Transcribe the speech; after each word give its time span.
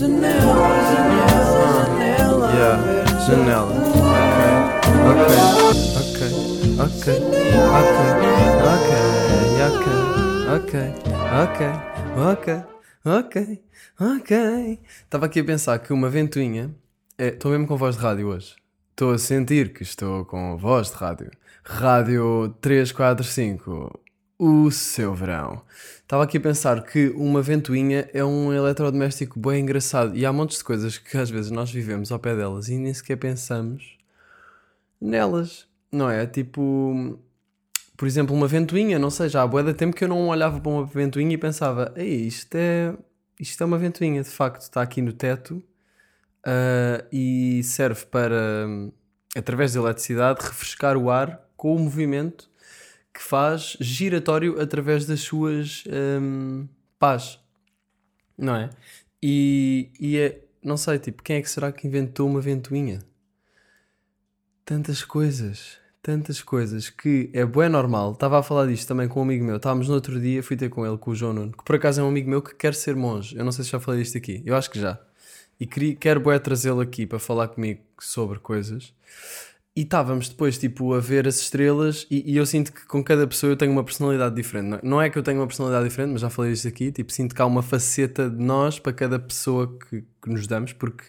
Janela, 0.00 0.32
janela, 0.90 1.84
janela. 1.84 2.48
Yeah, 2.54 2.80
janela. 3.26 3.74
Ok, 5.10 5.20
ok, 6.00 6.18
ok, 6.80 7.06
ok, 8.70 8.88
ok, 10.56 10.76
ok, 11.36 11.60
ok, 12.16 12.64
ok, 13.04 13.34
ok. 14.00 14.32
Estava 15.04 15.26
aqui 15.26 15.40
a 15.40 15.44
pensar 15.44 15.78
que 15.80 15.92
uma 15.92 16.08
ventoinha. 16.08 16.74
Estou 17.18 17.50
mesmo 17.50 17.66
com 17.66 17.76
voz 17.76 17.96
de 17.96 18.00
rádio 18.00 18.28
hoje. 18.28 18.56
Estou 18.92 19.12
a 19.12 19.18
sentir 19.18 19.74
que 19.74 19.82
estou 19.82 20.24
com 20.24 20.56
voz 20.56 20.88
de 20.88 20.94
rádio. 20.94 21.30
Rádio 21.62 22.56
345. 22.62 24.00
O 24.38 24.70
seu 24.70 25.14
verão. 25.14 25.62
Estava 26.10 26.24
aqui 26.24 26.38
a 26.38 26.40
pensar 26.40 26.82
que 26.82 27.10
uma 27.10 27.40
ventoinha 27.40 28.10
é 28.12 28.24
um 28.24 28.52
eletrodoméstico 28.52 29.38
bem 29.38 29.60
engraçado 29.62 30.16
e 30.16 30.26
há 30.26 30.32
montes 30.32 30.58
de 30.58 30.64
coisas 30.64 30.98
que 30.98 31.16
às 31.16 31.30
vezes 31.30 31.52
nós 31.52 31.70
vivemos 31.70 32.10
ao 32.10 32.18
pé 32.18 32.34
delas 32.34 32.68
e 32.68 32.76
nem 32.76 32.92
sequer 32.92 33.14
pensamos 33.14 33.96
nelas, 35.00 35.68
não 35.92 36.10
é? 36.10 36.26
Tipo, 36.26 37.16
por 37.96 38.08
exemplo, 38.08 38.34
uma 38.34 38.48
ventoinha, 38.48 38.98
não 38.98 39.08
sei, 39.08 39.28
já 39.28 39.42
há 39.42 39.46
bué 39.46 39.62
de 39.62 39.72
tempo 39.72 39.94
que 39.94 40.02
eu 40.02 40.08
não 40.08 40.26
olhava 40.26 40.58
para 40.58 40.68
uma 40.68 40.84
ventoinha 40.84 41.32
e 41.32 41.38
pensava, 41.38 41.94
ei, 41.94 42.26
isto 42.26 42.56
é, 42.56 42.92
isto 43.38 43.62
é 43.62 43.64
uma 43.64 43.78
ventoinha, 43.78 44.20
de 44.20 44.30
facto, 44.30 44.62
está 44.62 44.82
aqui 44.82 45.00
no 45.00 45.12
teto 45.12 45.62
uh, 46.44 47.06
e 47.12 47.62
serve 47.62 48.04
para, 48.06 48.66
através 49.36 49.74
da 49.74 49.80
eletricidade, 49.80 50.44
refrescar 50.44 50.96
o 50.96 51.08
ar 51.08 51.40
com 51.56 51.76
o 51.76 51.78
movimento 51.78 52.50
que 53.20 53.24
faz 53.26 53.76
giratório 53.78 54.58
através 54.58 55.04
das 55.04 55.20
suas 55.20 55.84
um, 56.22 56.66
pás, 56.98 57.38
não 58.36 58.56
é? 58.56 58.70
E, 59.22 59.90
e 60.00 60.16
é, 60.16 60.40
não 60.64 60.78
sei, 60.78 60.98
tipo, 60.98 61.22
quem 61.22 61.36
é 61.36 61.42
que 61.42 61.50
será 61.50 61.70
que 61.70 61.86
inventou 61.86 62.26
uma 62.26 62.40
ventoinha? 62.40 63.00
Tantas 64.64 65.04
coisas, 65.04 65.76
tantas 66.02 66.40
coisas 66.40 66.88
que 66.88 67.28
é 67.34 67.44
bem 67.44 67.68
normal. 67.68 68.12
Estava 68.12 68.38
a 68.38 68.42
falar 68.42 68.66
disto 68.66 68.88
também 68.88 69.06
com 69.06 69.20
um 69.20 69.24
amigo 69.24 69.44
meu. 69.44 69.56
Estávamos 69.56 69.86
no 69.88 69.96
outro 69.96 70.18
dia, 70.18 70.42
fui 70.42 70.56
ter 70.56 70.70
com 70.70 70.86
ele, 70.86 70.96
com 70.96 71.10
o 71.10 71.14
João 71.14 71.34
Nuno, 71.34 71.52
que 71.52 71.62
por 71.62 71.76
acaso 71.76 72.00
é 72.00 72.04
um 72.04 72.08
amigo 72.08 72.30
meu 72.30 72.40
que 72.40 72.54
quer 72.54 72.72
ser 72.72 72.96
monge. 72.96 73.36
Eu 73.36 73.44
não 73.44 73.52
sei 73.52 73.66
se 73.66 73.70
já 73.70 73.78
falei 73.78 74.00
disto 74.00 74.16
aqui, 74.16 74.42
eu 74.46 74.56
acho 74.56 74.70
que 74.70 74.80
já. 74.80 74.98
E 75.60 75.66
queria, 75.66 75.94
quero 75.94 76.20
bué 76.20 76.38
trazê-lo 76.38 76.80
aqui 76.80 77.06
para 77.06 77.18
falar 77.18 77.48
comigo 77.48 77.82
sobre 77.98 78.38
coisas. 78.38 78.94
E 79.80 79.82
estávamos 79.82 80.28
depois, 80.28 80.58
tipo, 80.58 80.92
a 80.92 81.00
ver 81.00 81.26
as 81.26 81.40
estrelas 81.40 82.06
e, 82.10 82.32
e, 82.32 82.36
eu 82.36 82.44
sinto 82.44 82.70
que 82.70 82.84
com 82.84 83.02
cada 83.02 83.26
pessoa 83.26 83.50
eu 83.50 83.56
tenho 83.56 83.72
uma 83.72 83.82
personalidade 83.82 84.34
diferente. 84.34 84.78
Não 84.82 85.00
é 85.00 85.08
que 85.08 85.16
eu 85.16 85.22
tenho 85.22 85.40
uma 85.40 85.46
personalidade 85.46 85.88
diferente, 85.88 86.12
mas 86.12 86.20
já 86.20 86.28
falei 86.28 86.52
disto 86.52 86.68
aqui, 86.68 86.92
tipo, 86.92 87.10
sinto 87.10 87.34
que 87.34 87.40
há 87.40 87.46
uma 87.46 87.62
faceta 87.62 88.28
de 88.28 88.44
nós 88.44 88.78
para 88.78 88.92
cada 88.92 89.18
pessoa 89.18 89.78
que, 89.78 90.04
que 90.22 90.28
nos 90.28 90.46
damos, 90.46 90.74
porque 90.74 91.04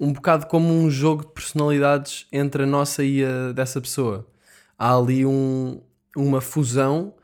um 0.00 0.12
bocado 0.12 0.46
como 0.46 0.74
um 0.74 0.90
jogo 0.90 1.24
de 1.24 1.30
personalidades 1.30 2.26
entre 2.32 2.64
a 2.64 2.66
nossa 2.66 3.04
e 3.04 3.24
a 3.24 3.52
dessa 3.52 3.80
pessoa. 3.80 4.26
Há 4.76 4.96
ali 4.96 5.24
um, 5.24 5.80
uma 6.16 6.40
fusão 6.40 7.14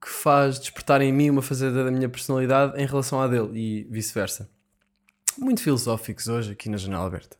que 0.00 0.08
faz 0.08 0.60
despertar 0.60 1.02
em 1.02 1.12
mim 1.12 1.28
uma 1.28 1.42
faceta 1.42 1.82
da 1.82 1.90
minha 1.90 2.08
personalidade 2.08 2.80
em 2.80 2.86
relação 2.86 3.20
à 3.20 3.26
dele 3.26 3.50
e 3.52 3.88
vice-versa. 3.90 4.48
Muito 5.36 5.60
filosóficos 5.60 6.28
hoje 6.28 6.52
aqui 6.52 6.68
na 6.68 6.76
Janela 6.76 7.04
Aberta. 7.04 7.36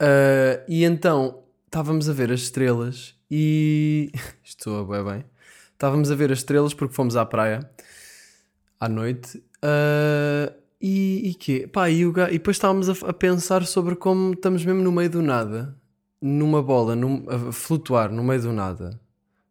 Uh, 0.00 0.64
e 0.66 0.84
então 0.84 1.42
estávamos 1.68 2.08
a 2.08 2.12
ver 2.12 2.32
as 2.32 2.40
estrelas 2.40 3.14
e. 3.30 4.10
Estou 4.42 4.80
a 4.80 4.84
bem 4.84 5.04
bem. 5.04 5.24
Estávamos 5.72 6.10
a 6.10 6.14
ver 6.14 6.32
as 6.32 6.38
estrelas 6.38 6.74
porque 6.74 6.94
fomos 6.94 7.14
à 7.14 7.24
praia 7.24 7.70
à 8.80 8.88
noite. 8.88 9.38
Uh, 9.62 10.52
e, 10.80 11.30
e 11.30 11.34
quê? 11.34 11.68
Pá, 11.70 11.90
e, 11.90 12.06
o, 12.06 12.10
e 12.10 12.32
depois 12.32 12.56
estávamos 12.56 12.88
a, 12.88 13.08
a, 13.08 13.12
pensar 13.12 13.66
sobre 13.66 13.94
como 13.94 14.32
estamos 14.32 14.64
mesmo 14.64 14.82
no 14.82 14.90
meio 14.90 15.10
do 15.10 15.20
nada, 15.20 15.76
numa 16.20 16.62
bola, 16.62 16.96
num, 16.96 17.24
a 17.28 17.52
flutuar 17.52 18.10
no 18.10 18.24
meio 18.24 18.40
do 18.40 18.52
nada. 18.52 18.98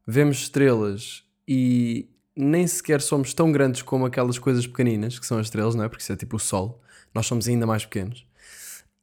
Vemos 0.06 0.38
estrelas 0.38 1.24
e 1.48 2.10
nem 2.36 2.66
sequer 2.66 3.02
somos 3.02 3.34
tão 3.34 3.52
grandes 3.52 3.82
como 3.82 4.06
aquelas 4.06 4.40
coisas 4.40 4.66
pequeninas 4.66 5.20
que 5.20 5.26
são 5.26 5.38
as 5.38 5.48
estrelas, 5.48 5.76
não 5.76 5.84
é? 5.84 5.90
Porque 5.90 6.02
isso 6.02 6.14
é 6.14 6.16
tipo 6.16 6.38
o 6.38 6.40
Sol. 6.40 6.82
Nós 7.14 7.28
somos 7.28 7.48
ainda 7.48 7.66
mais 7.66 7.86
pequenos 7.86 8.26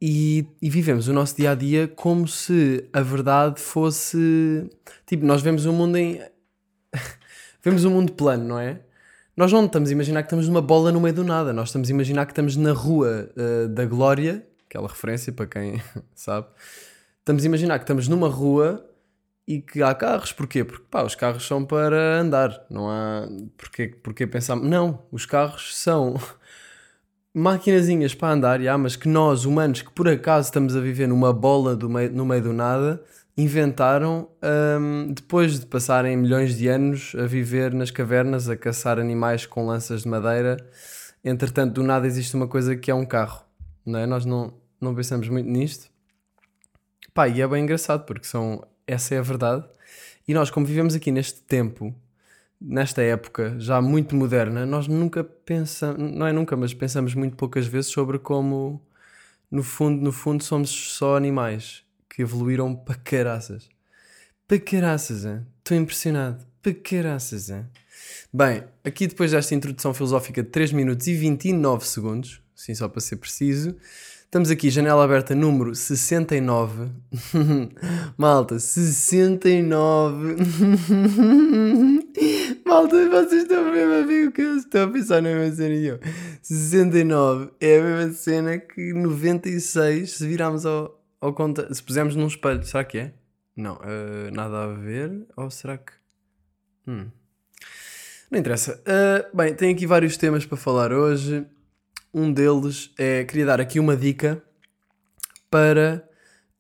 e, 0.06 0.46
e, 0.60 0.68
vivemos 0.68 1.08
o 1.08 1.14
nosso 1.14 1.34
dia 1.34 1.52
a 1.52 1.54
dia 1.54 1.88
como 1.88 2.28
se 2.28 2.86
a 2.92 3.00
verdade 3.00 3.58
fosse. 3.58 4.68
Tipo, 5.06 5.24
nós 5.24 5.40
vemos 5.40 5.64
o 5.64 5.70
um 5.70 5.72
mundo 5.72 5.96
em. 5.96 6.20
vemos 7.64 7.86
o 7.86 7.88
um 7.88 7.92
mundo 7.92 8.12
plano, 8.12 8.44
não 8.44 8.58
é? 8.58 8.80
Nós 9.34 9.50
não 9.50 9.64
estamos 9.64 9.88
a 9.88 9.92
imaginar 9.94 10.22
que 10.22 10.26
estamos 10.26 10.46
numa 10.46 10.60
bola 10.60 10.92
no 10.92 11.00
meio 11.00 11.14
do 11.14 11.24
nada, 11.24 11.54
nós 11.54 11.70
estamos 11.70 11.88
a 11.88 11.90
imaginar 11.90 12.26
que 12.26 12.32
estamos 12.32 12.54
na 12.54 12.72
rua 12.72 13.30
uh, 13.34 13.66
da 13.68 13.86
Glória, 13.86 14.46
aquela 14.68 14.88
referência 14.88 15.32
para 15.32 15.46
quem 15.46 15.80
sabe. 16.14 16.48
Estamos 17.20 17.42
a 17.42 17.46
imaginar 17.46 17.78
que 17.78 17.84
estamos 17.84 18.06
numa 18.06 18.28
rua 18.28 18.86
e 19.48 19.62
que 19.62 19.82
há 19.82 19.94
carros, 19.94 20.32
porquê? 20.32 20.64
Porque 20.64 20.84
pá, 20.90 21.02
os 21.02 21.14
carros 21.14 21.46
são 21.46 21.64
para 21.64 22.20
andar, 22.20 22.66
não 22.68 22.90
há. 22.90 23.26
Porquê, 23.56 23.88
porquê 23.88 24.26
pensar. 24.26 24.56
Não, 24.56 25.02
os 25.10 25.24
carros 25.24 25.74
são 25.74 26.16
maquinazinhas 27.34 28.14
para 28.14 28.32
andar, 28.32 28.62
já, 28.62 28.78
mas 28.78 28.94
que 28.94 29.08
nós, 29.08 29.44
humanos, 29.44 29.82
que 29.82 29.90
por 29.90 30.08
acaso 30.08 30.46
estamos 30.46 30.76
a 30.76 30.80
viver 30.80 31.08
numa 31.08 31.32
bola 31.32 31.76
meio, 31.88 32.12
no 32.12 32.24
meio 32.24 32.42
do 32.42 32.52
nada, 32.52 33.02
inventaram 33.36 34.28
um, 34.80 35.12
depois 35.12 35.58
de 35.58 35.66
passarem 35.66 36.16
milhões 36.16 36.56
de 36.56 36.68
anos 36.68 37.12
a 37.18 37.26
viver 37.26 37.74
nas 37.74 37.90
cavernas, 37.90 38.48
a 38.48 38.56
caçar 38.56 39.00
animais 39.00 39.44
com 39.44 39.66
lanças 39.66 40.02
de 40.02 40.08
madeira. 40.08 40.56
Entretanto, 41.24 41.74
do 41.74 41.82
nada 41.82 42.06
existe 42.06 42.36
uma 42.36 42.46
coisa 42.46 42.76
que 42.76 42.90
é 42.90 42.94
um 42.94 43.04
carro, 43.04 43.44
não 43.84 43.98
é? 43.98 44.06
Nós 44.06 44.24
não, 44.24 44.54
não 44.80 44.94
pensamos 44.94 45.28
muito 45.28 45.50
nisto. 45.50 45.90
Pá, 47.12 47.28
e 47.28 47.40
é 47.42 47.48
bem 47.48 47.64
engraçado 47.64 48.04
porque 48.04 48.26
são, 48.26 48.64
essa 48.86 49.14
é 49.16 49.18
a 49.18 49.22
verdade. 49.22 49.64
E 50.28 50.32
nós, 50.32 50.50
como 50.50 50.64
vivemos 50.64 50.94
aqui 50.94 51.10
neste 51.10 51.40
tempo 51.42 51.92
nesta 52.60 53.02
época 53.02 53.56
já 53.58 53.80
muito 53.80 54.14
moderna, 54.16 54.64
nós 54.64 54.88
nunca 54.88 55.22
pensamos, 55.24 56.12
não 56.12 56.26
é 56.26 56.32
nunca, 56.32 56.56
mas 56.56 56.72
pensamos 56.74 57.14
muito 57.14 57.36
poucas 57.36 57.66
vezes 57.66 57.90
sobre 57.90 58.18
como 58.18 58.80
no 59.50 59.62
fundo, 59.62 60.02
no 60.02 60.12
fundo 60.12 60.42
somos 60.42 60.70
só 60.70 61.16
animais 61.16 61.82
que 62.08 62.22
evoluíram 62.22 62.74
para 62.74 62.96
caraças. 62.96 63.68
Para 64.46 64.58
caraças, 64.58 65.24
estou 65.58 65.76
impressionado. 65.76 66.44
Para 66.62 66.74
caraças, 66.74 67.50
hein? 67.50 67.66
Bem, 68.32 68.64
aqui 68.82 69.06
depois 69.06 69.30
desta 69.30 69.54
introdução 69.54 69.94
filosófica 69.94 70.42
de 70.42 70.48
3 70.48 70.72
minutos 70.72 71.06
e 71.06 71.14
29 71.14 71.86
segundos, 71.86 72.42
sim, 72.54 72.74
só 72.74 72.88
para 72.88 73.00
ser 73.00 73.16
preciso, 73.16 73.76
estamos 74.24 74.50
aqui, 74.50 74.70
janela 74.70 75.04
aberta 75.04 75.34
número 75.34 75.74
69. 75.74 76.90
Malta, 78.18 78.58
69. 78.58 80.36
Malta, 82.74 83.08
vocês 83.08 83.42
estão 83.44 83.70
mesmo 83.70 83.94
a 83.94 84.02
ver 84.02 84.26
o 84.26 84.32
que 84.32 84.42
eu 84.42 84.56
estou 84.56 84.82
a 84.82 84.88
pensar 84.88 85.22
na 85.22 85.32
mesma 85.32 85.54
cena 85.54 85.74
e 85.76 85.86
eu. 85.86 86.00
69 86.42 87.52
é 87.60 87.78
a 87.78 87.82
mesma 87.84 88.12
cena 88.14 88.58
que 88.58 88.92
96, 88.92 90.10
se 90.10 90.26
virarmos 90.26 90.66
ao, 90.66 91.00
ao 91.20 91.32
conta, 91.32 91.72
se 91.72 91.80
pusermos 91.80 92.16
num 92.16 92.26
espelho, 92.26 92.64
será 92.64 92.82
que 92.82 92.98
é? 92.98 93.12
Não, 93.54 93.76
uh, 93.76 94.28
nada 94.32 94.64
a 94.64 94.66
ver, 94.66 95.24
ou 95.36 95.48
será 95.52 95.78
que. 95.78 95.92
Hum. 96.88 97.06
Não 98.28 98.40
interessa. 98.40 98.82
Uh, 98.82 99.36
bem, 99.36 99.54
tenho 99.54 99.72
aqui 99.72 99.86
vários 99.86 100.16
temas 100.16 100.44
para 100.44 100.56
falar 100.56 100.92
hoje. 100.92 101.46
Um 102.12 102.32
deles 102.32 102.92
é. 102.98 103.22
Queria 103.22 103.46
dar 103.46 103.60
aqui 103.60 103.78
uma 103.78 103.96
dica 103.96 104.42
para. 105.48 106.04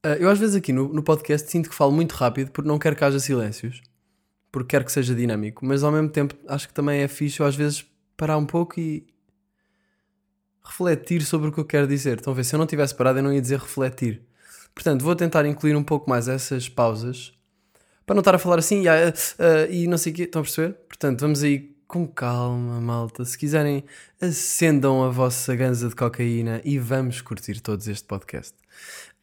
Uh, 0.06 0.14
eu 0.20 0.30
às 0.30 0.38
vezes 0.38 0.54
aqui 0.54 0.72
no, 0.72 0.94
no 0.94 1.02
podcast 1.02 1.50
sinto 1.50 1.68
que 1.68 1.74
falo 1.74 1.90
muito 1.90 2.12
rápido 2.12 2.52
porque 2.52 2.68
não 2.68 2.78
quero 2.78 2.94
que 2.94 3.02
haja 3.02 3.18
silêncios 3.18 3.82
porque 4.54 4.68
quero 4.68 4.84
que 4.84 4.92
seja 4.92 5.16
dinâmico, 5.16 5.66
mas 5.66 5.82
ao 5.82 5.90
mesmo 5.90 6.08
tempo 6.08 6.32
acho 6.46 6.68
que 6.68 6.72
também 6.72 7.00
é 7.00 7.08
fixe 7.08 7.42
às 7.42 7.56
vezes 7.56 7.84
parar 8.16 8.36
um 8.36 8.46
pouco 8.46 8.78
e 8.78 9.04
refletir 10.64 11.22
sobre 11.22 11.48
o 11.48 11.52
que 11.52 11.58
eu 11.58 11.64
quero 11.64 11.88
dizer. 11.88 12.18
Estão 12.18 12.32
a 12.32 12.36
ver? 12.36 12.44
Se 12.44 12.54
eu 12.54 12.58
não 12.60 12.66
tivesse 12.66 12.94
parado, 12.94 13.18
eu 13.18 13.22
não 13.24 13.32
ia 13.32 13.40
dizer 13.40 13.58
refletir. 13.58 14.22
Portanto, 14.72 15.02
vou 15.02 15.16
tentar 15.16 15.44
incluir 15.44 15.74
um 15.74 15.82
pouco 15.82 16.08
mais 16.08 16.28
essas 16.28 16.68
pausas 16.68 17.36
para 18.06 18.14
não 18.14 18.20
estar 18.20 18.36
a 18.36 18.38
falar 18.38 18.60
assim 18.60 18.86
uh, 18.86 18.90
uh, 18.90 19.72
e 19.72 19.88
não 19.88 19.98
sei 19.98 20.12
o 20.12 20.14
quê. 20.14 20.22
Estão 20.22 20.40
a 20.40 20.44
perceber? 20.44 20.74
Portanto, 20.86 21.20
vamos 21.20 21.42
aí 21.42 21.74
com 21.88 22.06
calma, 22.06 22.80
malta. 22.80 23.24
Se 23.24 23.36
quiserem, 23.36 23.82
acendam 24.20 25.02
a 25.02 25.08
vossa 25.08 25.56
ganza 25.56 25.88
de 25.88 25.96
cocaína 25.96 26.60
e 26.64 26.78
vamos 26.78 27.20
curtir 27.20 27.58
todos 27.60 27.88
este 27.88 28.06
podcast. 28.06 28.54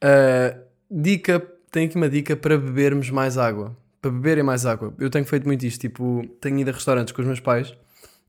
Uh, 0.03 0.59
dica, 0.91 1.39
tenho 1.71 1.87
aqui 1.87 1.95
uma 1.95 2.09
dica 2.09 2.35
para 2.35 2.57
bebermos 2.57 3.09
mais 3.09 3.37
água 3.37 3.77
para 4.01 4.11
beberem 4.11 4.43
mais 4.43 4.65
água. 4.65 4.93
Eu 4.99 5.09
tenho 5.09 5.25
feito 5.25 5.45
muito 5.45 5.65
isto, 5.65 5.79
tipo, 5.79 6.25
tenho 6.41 6.57
ido 6.59 6.71
a 6.71 6.73
restaurantes 6.73 7.13
com 7.13 7.21
os 7.21 7.27
meus 7.27 7.39
pais 7.39 7.73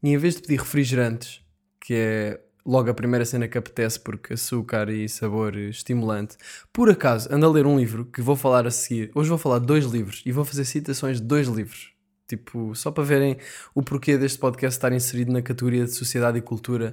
e 0.02 0.10
em 0.10 0.19
vez 0.19 0.36
de 0.36 0.42
pedir 0.42 0.58
refrigerantes, 0.58 1.40
que 1.80 1.94
é 1.94 2.40
logo 2.64 2.90
a 2.90 2.94
primeira 2.94 3.24
cena 3.24 3.48
que 3.48 3.58
apetece 3.58 3.98
porque 3.98 4.34
açúcar 4.34 4.88
e 4.90 5.08
sabor 5.08 5.56
estimulante, 5.56 6.36
por 6.72 6.88
acaso 6.90 7.28
ando 7.32 7.46
a 7.46 7.50
ler 7.50 7.66
um 7.66 7.78
livro 7.78 8.04
que 8.04 8.20
vou 8.20 8.36
falar 8.36 8.66
a 8.66 8.70
seguir. 8.70 9.10
Hoje 9.14 9.28
vou 9.28 9.38
falar 9.38 9.58
de 9.58 9.66
dois 9.66 9.84
livros 9.86 10.22
e 10.26 10.30
vou 10.30 10.44
fazer 10.44 10.64
citações 10.64 11.20
de 11.20 11.26
dois 11.26 11.48
livros. 11.48 11.92
Tipo, 12.28 12.74
só 12.74 12.90
para 12.90 13.04
verem 13.04 13.36
o 13.74 13.82
porquê 13.82 14.16
deste 14.16 14.38
podcast 14.38 14.78
estar 14.78 14.92
inserido 14.92 15.32
na 15.32 15.42
categoria 15.42 15.84
de 15.84 15.92
sociedade 15.92 16.38
e 16.38 16.42
cultura, 16.42 16.92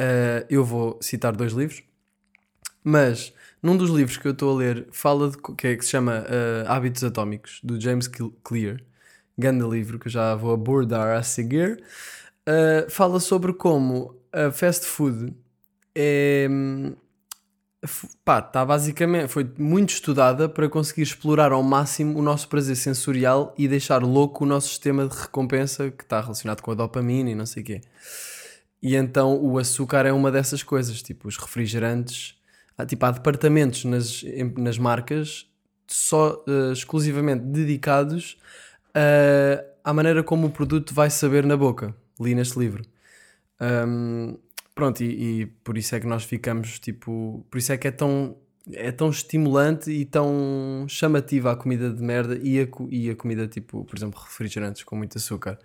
uh, 0.00 0.46
eu 0.48 0.64
vou 0.64 0.98
citar 1.00 1.34
dois 1.36 1.52
livros. 1.52 1.82
Mas 2.82 3.32
num 3.64 3.76
dos 3.76 3.90
livros 3.90 4.16
que 4.18 4.28
eu 4.28 4.32
estou 4.32 4.52
a 4.54 4.58
ler 4.58 4.88
fala 4.92 5.30
de 5.30 5.38
que, 5.38 5.66
é, 5.68 5.76
que 5.76 5.84
se 5.84 5.92
chama 5.92 6.24
eh, 6.28 6.64
Hábitos 6.68 7.04
Atómicos, 7.04 7.60
do 7.64 7.80
James 7.80 8.06
Cl- 8.06 8.32
Clear, 8.44 8.80
grande 9.38 9.66
livro 9.68 9.98
que 9.98 10.08
eu 10.08 10.12
já 10.12 10.34
vou 10.36 10.52
abordar 10.54 11.16
a 11.18 11.22
seguir. 11.22 11.82
eh, 12.46 12.86
fala 12.90 13.20
sobre 13.20 13.52
como 13.54 14.16
a 14.32 14.50
fast 14.52 14.86
food 14.86 15.34
é. 15.94 16.48
hum, 16.50 16.94
Pá, 18.24 18.38
está 18.38 18.64
basicamente. 18.64 19.28
Foi 19.28 19.48
muito 19.58 19.90
estudada 19.90 20.48
para 20.48 20.68
conseguir 20.68 21.02
explorar 21.02 21.52
ao 21.52 21.62
máximo 21.62 22.18
o 22.18 22.22
nosso 22.22 22.48
prazer 22.48 22.76
sensorial 22.76 23.54
e 23.58 23.68
deixar 23.68 24.02
louco 24.02 24.44
o 24.44 24.46
nosso 24.46 24.68
sistema 24.68 25.06
de 25.06 25.14
recompensa 25.16 25.90
que 25.90 26.02
está 26.02 26.20
relacionado 26.20 26.62
com 26.62 26.70
a 26.70 26.74
dopamina 26.74 27.30
e 27.30 27.34
não 27.34 27.44
sei 27.46 27.62
o 27.62 27.66
quê. 27.66 27.80
E 28.82 28.94
então 28.96 29.36
o 29.42 29.58
açúcar 29.58 30.04
é 30.06 30.12
uma 30.12 30.30
dessas 30.30 30.62
coisas, 30.62 31.02
tipo 31.02 31.28
os 31.28 31.36
refrigerantes. 31.36 32.34
Há, 32.76 32.84
tipo, 32.86 33.04
há 33.06 33.10
departamentos 33.10 33.84
nas, 33.84 34.24
nas 34.56 34.78
marcas 34.78 35.46
só 35.86 36.42
eh, 36.48 36.72
exclusivamente 36.72 37.44
dedicados 37.44 38.36
a- 38.94 39.64
à 39.90 39.92
maneira 39.92 40.22
como 40.22 40.46
o 40.46 40.50
produto 40.50 40.94
vai 40.94 41.10
saber 41.10 41.44
na 41.44 41.56
boca. 41.56 41.94
Li 42.20 42.34
neste 42.34 42.58
livro. 42.58 42.84
Ahm, 43.60 44.36
pronto, 44.74 45.02
e, 45.02 45.42
e 45.42 45.46
por 45.46 45.76
isso 45.78 45.94
é 45.94 46.00
que 46.00 46.06
nós 46.06 46.24
ficamos 46.24 46.78
tipo. 46.78 47.46
Por 47.50 47.58
isso 47.58 47.72
é 47.72 47.76
que 47.76 47.88
é 47.88 47.90
tão, 47.90 48.36
é 48.72 48.90
tão 48.92 49.10
estimulante 49.10 49.90
e 49.90 50.04
tão 50.04 50.86
chamativa 50.88 51.52
a 51.52 51.56
comida 51.56 51.90
de 51.90 52.02
merda 52.02 52.38
e 52.42 52.60
a, 52.60 52.66
e 52.90 53.10
a 53.10 53.16
comida 53.16 53.46
tipo, 53.46 53.84
por 53.84 53.96
exemplo, 53.96 54.20
refrigerantes 54.20 54.82
com 54.84 54.96
muito 54.96 55.18
açúcar. 55.18 55.58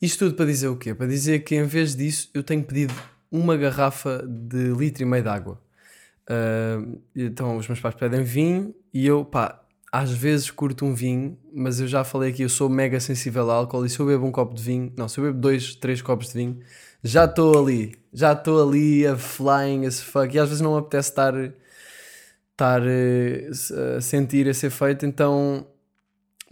Isto 0.00 0.26
tudo 0.26 0.36
para 0.36 0.46
dizer 0.46 0.68
o 0.68 0.76
quê? 0.76 0.94
Para 0.94 1.06
dizer 1.06 1.40
que 1.40 1.54
em 1.56 1.64
vez 1.64 1.94
disso 1.96 2.30
eu 2.34 2.42
tenho 2.42 2.62
pedido 2.64 2.92
uma 3.30 3.56
garrafa 3.56 4.24
de 4.28 4.72
litro 4.74 5.02
e 5.02 5.06
meio 5.06 5.22
de 5.22 5.28
água. 5.28 5.60
Ah, 6.28 6.82
então 7.14 7.56
os 7.56 7.68
meus 7.68 7.80
pais 7.80 7.94
pedem 7.94 8.22
vinho 8.24 8.74
e 8.92 9.06
eu, 9.06 9.24
pá, 9.24 9.60
às 9.92 10.10
vezes 10.10 10.50
curto 10.50 10.84
um 10.84 10.94
vinho, 10.94 11.38
mas 11.52 11.80
eu 11.80 11.86
já 11.86 12.04
falei 12.04 12.30
aqui, 12.30 12.42
eu 12.42 12.48
sou 12.48 12.68
mega 12.68 12.98
sensível 13.00 13.50
a 13.50 13.54
álcool 13.54 13.84
e 13.86 13.90
se 13.90 14.00
eu 14.00 14.06
bebo 14.06 14.26
um 14.26 14.32
copo 14.32 14.54
de 14.54 14.62
vinho, 14.62 14.92
não, 14.96 15.08
se 15.08 15.18
eu 15.20 15.24
bebo 15.24 15.38
dois, 15.38 15.74
três 15.76 16.02
copos 16.02 16.28
de 16.28 16.34
vinho, 16.34 16.60
já 17.02 17.26
estou 17.26 17.58
ali, 17.58 17.96
já 18.12 18.32
estou 18.32 18.66
ali 18.68 19.06
a 19.06 19.16
flying 19.16 19.86
as 19.86 20.00
fuck 20.00 20.34
e 20.34 20.38
às 20.38 20.48
vezes 20.48 20.60
não 20.62 20.72
me 20.74 20.78
apetece 20.80 21.10
estar, 21.10 21.34
estar 22.52 22.82
eh, 22.86 23.50
a 23.96 24.00
sentir 24.00 24.46
esse 24.46 24.66
efeito, 24.66 25.04
então 25.06 25.66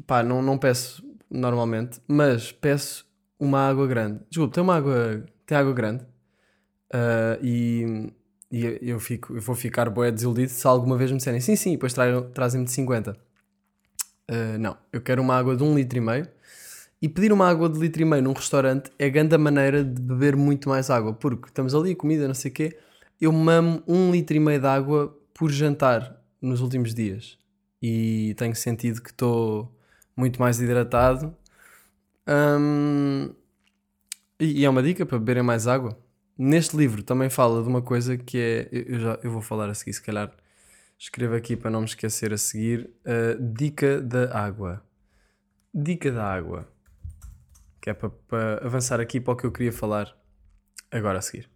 pá, 0.07 0.23
não, 0.23 0.43
não 0.43 0.59
peço 0.59 1.03
normalmente, 1.31 2.01
mas 2.09 2.53
peço 2.53 3.07
uma 3.39 3.69
água 3.69 3.87
grande. 3.87 4.21
Desculpa, 4.31 4.55
tem 4.55 4.63
uma 4.63 4.77
água, 4.77 5.25
tem 5.47 5.59
água 5.59 5.73
grande 5.75 6.07
Ah, 6.93 7.39
e, 7.43 8.13
e 8.53 8.79
eu, 8.83 9.01
fico, 9.01 9.35
eu 9.37 9.41
vou 9.41 9.57
ficar 9.57 9.91
bué 9.91 10.13
desiludido 10.13 10.51
se 10.53 10.67
alguma 10.67 10.97
vez 10.99 11.11
me 11.11 11.17
disserem 11.19 11.41
sim, 11.41 11.57
sim, 11.57 11.73
depois 11.73 11.93
tra- 11.95 12.23
trazem-me 12.35 12.67
de 12.67 12.73
50. 12.73 13.17
Ah, 14.29 14.59
não, 14.59 14.77
eu 14.93 15.01
quero 15.01 15.21
uma 15.23 15.37
água 15.37 15.57
de 15.57 15.63
um 15.63 15.75
litro 15.75 15.99
e 15.99 16.01
meio 16.01 16.29
e 17.03 17.09
pedir 17.09 17.33
uma 17.33 17.49
água 17.49 17.69
de 17.69 17.79
litro 17.79 18.03
e 18.03 18.05
meio 18.05 18.23
num 18.23 18.33
restaurante 18.33 18.91
é 18.99 19.11
grande 19.11 19.35
a 19.35 19.39
maneira 19.39 19.85
de 19.85 20.01
beber 20.01 20.37
muito 20.37 20.69
mais 20.69 20.91
água, 20.91 21.13
porque 21.15 21.49
estamos 21.49 21.75
ali, 21.75 21.95
comida, 21.95 22.27
não 22.29 22.35
sei 22.35 22.51
o 22.51 22.55
quê, 22.55 22.79
eu 23.21 23.33
mamo 23.33 23.83
um 23.87 24.11
litro 24.13 24.37
e 24.37 24.41
meio 24.41 24.61
de 24.61 24.67
água 24.67 25.17
por 25.35 25.51
jantar 25.51 26.21
nos 26.41 26.61
últimos 26.61 26.95
dias 26.95 27.39
e 27.83 28.35
tenho 28.39 28.55
sentido 28.57 29.03
que 29.03 29.11
estou 29.11 29.73
muito 30.17 30.41
mais 30.41 30.61
hidratado. 30.61 31.35
E, 34.39 34.61
e 34.61 34.65
é 34.65 34.71
uma 34.71 34.83
dica 34.83 35.07
para 35.07 35.19
beberem 35.19 35.43
mais 35.43 35.67
água. 35.67 35.97
Neste 36.37 36.76
livro 36.76 37.02
também 37.02 37.29
fala 37.29 37.62
de 37.62 37.69
uma 37.69 37.82
coisa 37.82 38.17
que 38.17 38.38
é. 38.38 38.69
Eu, 38.70 38.99
já, 38.99 39.19
eu 39.23 39.31
vou 39.31 39.43
falar 39.43 39.69
a 39.69 39.75
seguir, 39.75 39.93
se 39.93 40.02
calhar 40.02 40.32
escrevo 40.99 41.34
aqui 41.34 41.56
para 41.56 41.70
não 41.70 41.81
me 41.81 41.87
esquecer 41.87 42.32
a 42.32 42.38
seguir. 42.38 42.90
a 43.05 43.37
dica 43.40 44.00
da 44.00 44.37
água. 44.37 44.82
Dica 45.75 46.11
da 46.11 46.25
água. 46.25 46.69
Que 47.81 47.90
é 47.90 47.94
para, 47.94 48.11
para 48.11 48.67
avançar 48.67 49.00
aqui 49.00 49.20
para 49.20 49.34
o 49.34 49.37
que 49.37 49.44
eu 49.44 49.52
queria 49.52 49.73
falar 49.73 50.17
agora 50.90 51.19
a 51.19 51.23
seguir. 51.23 51.49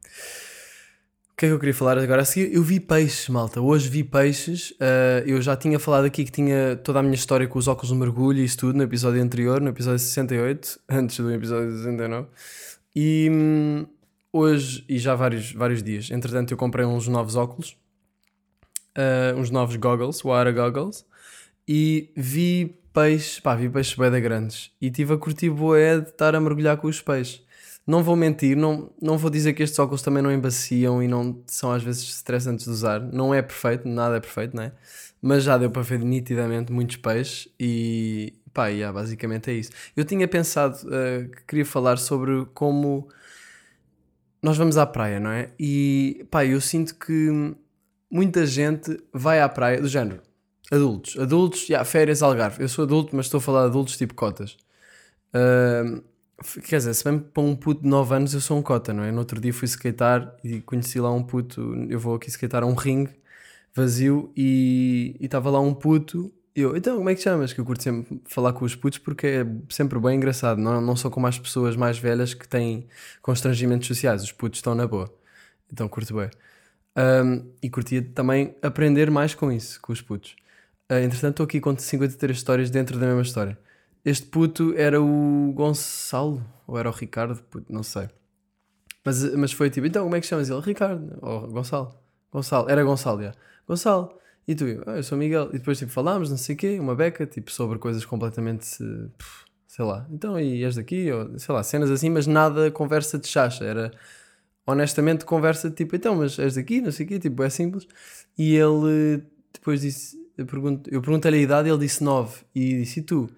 O 1.32 1.36
que 1.36 1.44
é 1.44 1.48
que 1.50 1.54
eu 1.54 1.58
queria 1.58 1.74
falar 1.74 1.98
agora 1.98 2.22
a 2.22 2.24
seguir? 2.24 2.52
Eu 2.54 2.62
vi 2.62 2.80
peixes, 2.80 3.28
malta. 3.28 3.60
Hoje 3.60 3.90
vi 3.90 4.02
peixes. 4.02 4.72
Ah, 4.80 5.22
eu 5.26 5.40
já 5.42 5.54
tinha 5.54 5.78
falado 5.78 6.06
aqui 6.06 6.24
que 6.24 6.32
tinha 6.32 6.76
toda 6.76 7.00
a 7.00 7.02
minha 7.02 7.14
história 7.14 7.46
com 7.46 7.58
os 7.58 7.68
óculos 7.68 7.90
de 7.90 7.94
mergulho 7.94 8.38
e 8.38 8.44
isso 8.44 8.56
tudo 8.56 8.74
no 8.74 8.82
episódio 8.82 9.22
anterior, 9.22 9.60
no 9.60 9.68
episódio 9.68 9.98
68, 9.98 10.80
antes 10.88 11.18
do 11.18 11.30
episódio 11.30 11.70
69. 11.72 12.28
E 12.94 13.28
hum, 13.30 13.86
hoje, 14.36 14.84
e 14.88 14.98
já 14.98 15.14
vários, 15.14 15.52
vários 15.52 15.82
dias, 15.82 16.10
entretanto, 16.10 16.52
eu 16.52 16.56
comprei 16.56 16.84
uns 16.84 17.08
novos 17.08 17.36
óculos, 17.36 17.76
ah, 18.96 19.34
uns 19.36 19.50
novos 19.50 19.76
goggles, 19.76 20.22
water 20.22 20.54
goggles, 20.54 21.04
e 21.68 22.10
vi 22.16 22.78
peixes, 22.92 23.40
pá, 23.40 23.54
vi 23.54 23.68
peixes 23.68 23.94
bem 23.94 24.22
grandes. 24.22 24.70
E 24.80 24.90
tive 24.90 25.14
a 25.14 25.18
curtir 25.18 25.50
boé 25.50 26.00
de 26.00 26.08
estar 26.08 26.34
a 26.34 26.40
mergulhar 26.40 26.76
com 26.78 26.88
os 26.88 27.00
peixes. 27.02 27.44
Não 27.86 28.02
vou 28.02 28.16
mentir, 28.16 28.56
não, 28.56 28.90
não 29.00 29.16
vou 29.16 29.30
dizer 29.30 29.52
que 29.52 29.62
estes 29.62 29.78
óculos 29.78 30.02
também 30.02 30.22
não 30.22 30.32
embaciam 30.32 31.02
e 31.02 31.06
não 31.06 31.42
são 31.46 31.70
às 31.70 31.82
vezes 31.82 32.02
estressantes 32.02 32.64
de 32.64 32.70
usar. 32.70 33.00
Não 33.00 33.32
é 33.34 33.42
perfeito, 33.42 33.88
nada 33.88 34.16
é 34.16 34.20
perfeito, 34.20 34.56
não 34.56 34.64
é? 34.64 34.72
Mas 35.22 35.44
já 35.44 35.56
deu 35.58 35.70
para 35.70 35.82
ver 35.82 36.00
nitidamente 36.00 36.72
muitos 36.72 36.96
peixes 36.96 37.48
e 37.60 38.34
pá, 38.52 38.68
yeah, 38.68 38.92
basicamente 38.92 39.50
é 39.50 39.54
isso. 39.54 39.70
Eu 39.96 40.04
tinha 40.04 40.26
pensado 40.26 40.78
eh, 40.92 41.28
que 41.36 41.44
queria 41.44 41.66
falar 41.66 41.98
sobre 41.98 42.46
como 42.54 43.08
nós 44.46 44.56
vamos 44.56 44.76
à 44.78 44.86
praia, 44.86 45.18
não 45.20 45.30
é? 45.30 45.50
E 45.58 46.24
pá, 46.30 46.44
eu 46.44 46.60
sinto 46.60 46.94
que 46.94 47.54
muita 48.10 48.46
gente 48.46 48.96
vai 49.12 49.40
à 49.40 49.48
praia, 49.48 49.80
do 49.80 49.88
género, 49.88 50.22
adultos, 50.70 51.18
adultos, 51.18 51.68
yeah, 51.68 51.84
férias 51.84 52.22
Algarve. 52.22 52.62
Eu 52.62 52.68
sou 52.68 52.84
adulto, 52.84 53.14
mas 53.16 53.26
estou 53.26 53.38
a 53.38 53.40
falar 53.40 53.62
de 53.62 53.68
adultos 53.68 53.96
tipo 53.96 54.14
cotas. 54.14 54.56
F- 56.42 56.60
quer 56.60 56.78
dizer, 56.78 56.94
se 56.94 57.04
bem 57.04 57.18
para 57.18 57.42
um 57.42 57.56
puto 57.56 57.82
de 57.82 57.88
9 57.88 58.14
anos 58.14 58.34
eu 58.34 58.40
sou 58.40 58.58
um 58.58 58.62
cota, 58.62 58.92
não 58.92 59.02
é? 59.04 59.10
No 59.10 59.18
outro 59.20 59.40
dia 59.40 59.52
fui 59.52 59.66
skatear 59.66 60.36
e 60.44 60.60
conheci 60.60 61.00
lá 61.00 61.10
um 61.12 61.22
puto, 61.22 61.74
eu 61.88 61.98
vou 61.98 62.14
aqui 62.16 62.28
skatear 62.28 62.62
a 62.62 62.66
um 62.66 62.74
ringue 62.74 63.10
vazio 63.74 64.32
e 64.36 65.16
estava 65.20 65.50
lá 65.50 65.60
um 65.60 65.74
puto. 65.74 66.32
Eu, 66.56 66.74
então, 66.74 66.96
como 66.96 67.10
é 67.10 67.14
que 67.14 67.20
chamas? 67.20 67.52
Que 67.52 67.60
eu 67.60 67.64
curto 67.66 67.82
sempre 67.82 68.18
falar 68.24 68.54
com 68.54 68.64
os 68.64 68.74
putos 68.74 68.98
porque 68.98 69.26
é 69.26 69.46
sempre 69.68 69.98
bem 70.00 70.16
engraçado, 70.16 70.58
não, 70.58 70.80
não 70.80 70.96
sou 70.96 71.10
como 71.10 71.26
as 71.26 71.38
pessoas 71.38 71.76
mais 71.76 71.98
velhas 71.98 72.32
que 72.32 72.48
têm 72.48 72.88
constrangimentos 73.20 73.86
sociais, 73.86 74.22
os 74.22 74.32
putos 74.32 74.58
estão 74.58 74.74
na 74.74 74.86
boa. 74.86 75.14
Então 75.70 75.86
curto 75.86 76.14
bem. 76.14 76.30
Um, 76.96 77.52
e 77.62 77.68
curtia 77.68 78.02
também 78.14 78.56
aprender 78.62 79.10
mais 79.10 79.34
com 79.34 79.52
isso, 79.52 79.78
com 79.82 79.92
os 79.92 80.00
putos. 80.00 80.34
Uh, 80.90 80.94
entretanto, 80.94 81.32
estou 81.34 81.44
aqui 81.44 81.60
com 81.60 81.76
53 81.76 82.36
histórias 82.38 82.70
dentro 82.70 82.98
da 82.98 83.06
mesma 83.06 83.22
história. 83.22 83.58
Este 84.02 84.26
puto 84.26 84.72
era 84.76 85.00
o 85.02 85.52
Gonçalo, 85.52 86.42
ou 86.66 86.78
era 86.78 86.88
o 86.88 86.92
Ricardo, 86.92 87.42
puto, 87.50 87.70
não 87.70 87.82
sei. 87.82 88.08
Mas, 89.04 89.22
mas 89.34 89.52
foi 89.52 89.68
tipo, 89.68 89.86
então 89.86 90.04
como 90.04 90.16
é 90.16 90.20
que 90.20 90.26
chamas 90.26 90.48
ele? 90.48 90.60
Ricardo, 90.60 91.18
ou 91.20 91.48
Gonçalo. 91.48 91.94
Gonçalo, 92.32 92.70
era 92.70 92.82
Gonçalo, 92.82 93.22
já. 93.22 93.34
Gonçalo, 93.68 94.18
e 94.46 94.54
tu? 94.54 94.64
Eu, 94.66 94.82
"Ah, 94.86 94.96
eu 94.96 95.02
sou 95.02 95.16
Miguel. 95.18 95.48
E 95.50 95.58
depois 95.58 95.78
tipo, 95.78 95.90
falámos, 95.92 96.30
não 96.30 96.36
sei 96.36 96.54
o 96.54 96.58
quê, 96.58 96.78
uma 96.80 96.94
beca, 96.94 97.26
tipo, 97.26 97.50
sobre 97.50 97.78
coisas 97.78 98.04
completamente, 98.04 98.66
sei 99.66 99.84
lá. 99.84 100.06
Então, 100.10 100.38
e 100.38 100.62
és 100.64 100.76
daqui? 100.76 101.10
Ou, 101.12 101.38
sei 101.38 101.54
lá, 101.54 101.62
cenas 101.62 101.90
assim, 101.90 102.10
mas 102.10 102.26
nada 102.26 102.70
conversa 102.70 103.18
de 103.18 103.26
chacha. 103.28 103.64
Era, 103.64 103.92
honestamente, 104.66 105.24
conversa 105.24 105.70
tipo, 105.70 105.96
então, 105.96 106.16
mas 106.16 106.38
és 106.38 106.54
daqui? 106.54 106.80
Não 106.80 106.92
sei 106.92 107.06
o 107.06 107.08
quê, 107.08 107.18
tipo, 107.18 107.42
é 107.42 107.50
simples. 107.50 107.86
E 108.38 108.54
ele 108.54 109.22
depois 109.52 109.80
disse, 109.80 110.16
eu, 110.36 110.46
pergunto, 110.46 110.90
perguntei-lhe 111.00 111.38
a 111.38 111.40
idade, 111.40 111.68
ele 111.68 111.78
disse 111.78 112.02
9. 112.04 112.40
E 112.54 112.80
disse, 112.80 113.00
e 113.00 113.02
tu? 113.02 113.28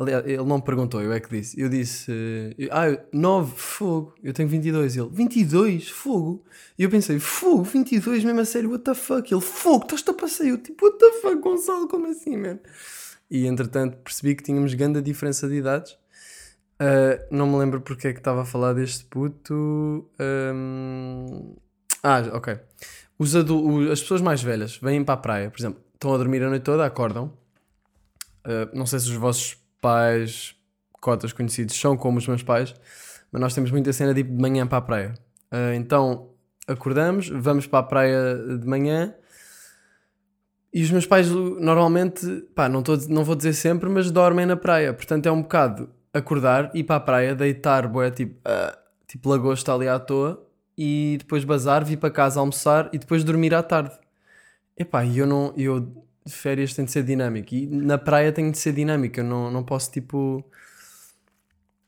Aliás, 0.00 0.24
ele 0.26 0.42
não 0.44 0.56
me 0.56 0.62
perguntou, 0.62 1.02
eu 1.02 1.12
é 1.12 1.20
que 1.20 1.28
disse. 1.28 1.60
Eu 1.60 1.68
disse, 1.68 2.10
eh, 2.58 2.68
ah, 2.70 2.98
9, 3.12 3.52
fogo. 3.54 4.14
Eu 4.22 4.32
tenho 4.32 4.48
22. 4.48 4.96
Ele, 4.96 5.10
22, 5.12 5.90
fogo. 5.90 6.42
E 6.78 6.84
eu 6.84 6.88
pensei, 6.88 7.18
fogo, 7.18 7.64
22, 7.64 8.24
mesmo 8.24 8.40
a 8.40 8.44
sério, 8.46 8.70
what 8.70 8.82
the 8.82 8.94
fuck? 8.94 9.30
Ele, 9.30 9.42
fogo, 9.42 9.84
estás-te 9.84 10.10
a 10.10 10.14
passeio. 10.14 10.54
Eu, 10.54 10.58
tipo, 10.58 10.86
what 10.86 10.98
the 10.98 11.12
fuck, 11.20 11.36
Gonçalo, 11.42 11.86
como 11.86 12.06
assim, 12.06 12.34
man? 12.34 12.58
E 13.30 13.46
entretanto 13.46 13.98
percebi 13.98 14.34
que 14.34 14.42
tínhamos 14.42 14.72
grande 14.72 15.02
diferença 15.02 15.46
de 15.46 15.56
idades. 15.56 15.98
Ah, 16.78 17.20
não 17.30 17.46
me 17.46 17.58
lembro 17.58 17.82
porque 17.82 18.08
é 18.08 18.12
que 18.14 18.20
estava 18.20 18.40
a 18.40 18.44
falar 18.46 18.72
deste 18.72 19.04
puto. 19.04 20.08
Ahm, 20.18 21.56
Ah, 22.02 22.22
ok. 22.32 22.58
Os 23.18 23.36
as 23.36 24.00
pessoas 24.00 24.22
mais 24.22 24.42
velhas 24.42 24.78
vêm 24.78 25.04
para 25.04 25.12
a 25.12 25.18
praia, 25.18 25.50
por 25.50 25.60
exemplo, 25.60 25.82
estão 25.92 26.14
a 26.14 26.16
dormir 26.16 26.42
a 26.42 26.48
noite 26.48 26.62
toda, 26.62 26.86
acordam. 26.86 27.30
Ah, 28.44 28.70
não 28.72 28.86
sei 28.86 28.98
se 28.98 29.10
os 29.10 29.16
vossos 29.16 29.59
pais, 29.80 30.54
cotas 31.00 31.32
conhecidos, 31.32 31.78
são 31.78 31.96
como 31.96 32.18
os 32.18 32.26
meus 32.26 32.42
pais, 32.42 32.74
mas 33.32 33.40
nós 33.40 33.54
temos 33.54 33.70
muita 33.70 33.92
cena 33.92 34.12
de 34.12 34.20
ir 34.20 34.24
de 34.24 34.40
manhã 34.40 34.66
para 34.66 34.78
a 34.78 34.82
praia. 34.82 35.14
Ah, 35.50 35.74
então 35.74 36.30
acordamos, 36.66 37.28
vamos 37.28 37.66
para 37.66 37.80
a 37.80 37.82
praia 37.82 38.36
de 38.58 38.66
manhã. 38.66 39.14
E 40.72 40.82
os 40.82 40.90
meus 40.90 41.06
pais 41.06 41.28
normalmente, 41.28 42.24
pá, 42.54 42.68
não, 42.68 42.82
tô, 42.82 42.96
não 43.08 43.24
vou 43.24 43.34
dizer 43.34 43.54
sempre, 43.54 43.88
mas 43.88 44.10
dormem 44.10 44.46
na 44.46 44.56
praia. 44.56 44.92
Portanto 44.92 45.26
é 45.26 45.32
um 45.32 45.42
bocado 45.42 45.90
acordar, 46.12 46.70
ir 46.74 46.84
para 46.84 46.96
a 46.96 47.00
praia, 47.00 47.34
deitar, 47.34 47.88
boé, 47.88 48.10
tipo, 48.10 48.40
ah, 48.44 48.78
tipo 49.06 49.28
lagosta 49.28 49.74
ali 49.74 49.88
à 49.88 49.98
toa, 49.98 50.46
e 50.78 51.16
depois 51.18 51.44
bazar, 51.44 51.84
vir 51.84 51.96
para 51.96 52.10
casa 52.10 52.40
almoçar 52.40 52.88
e 52.92 52.98
depois 52.98 53.24
dormir 53.24 53.54
à 53.54 53.62
tarde. 53.62 53.92
Epá, 54.78 55.04
e 55.04 55.18
eu 55.18 55.26
não. 55.26 55.52
Eu, 55.56 56.06
férias 56.28 56.74
tem 56.74 56.84
de 56.84 56.90
ser 56.92 57.02
dinâmico. 57.04 57.54
E 57.54 57.66
na 57.66 57.98
praia 57.98 58.32
tem 58.32 58.50
de 58.50 58.58
ser 58.58 58.72
dinâmico. 58.72 59.20
Eu 59.20 59.24
não, 59.24 59.50
não 59.50 59.64
posso, 59.64 59.90
tipo. 59.90 60.44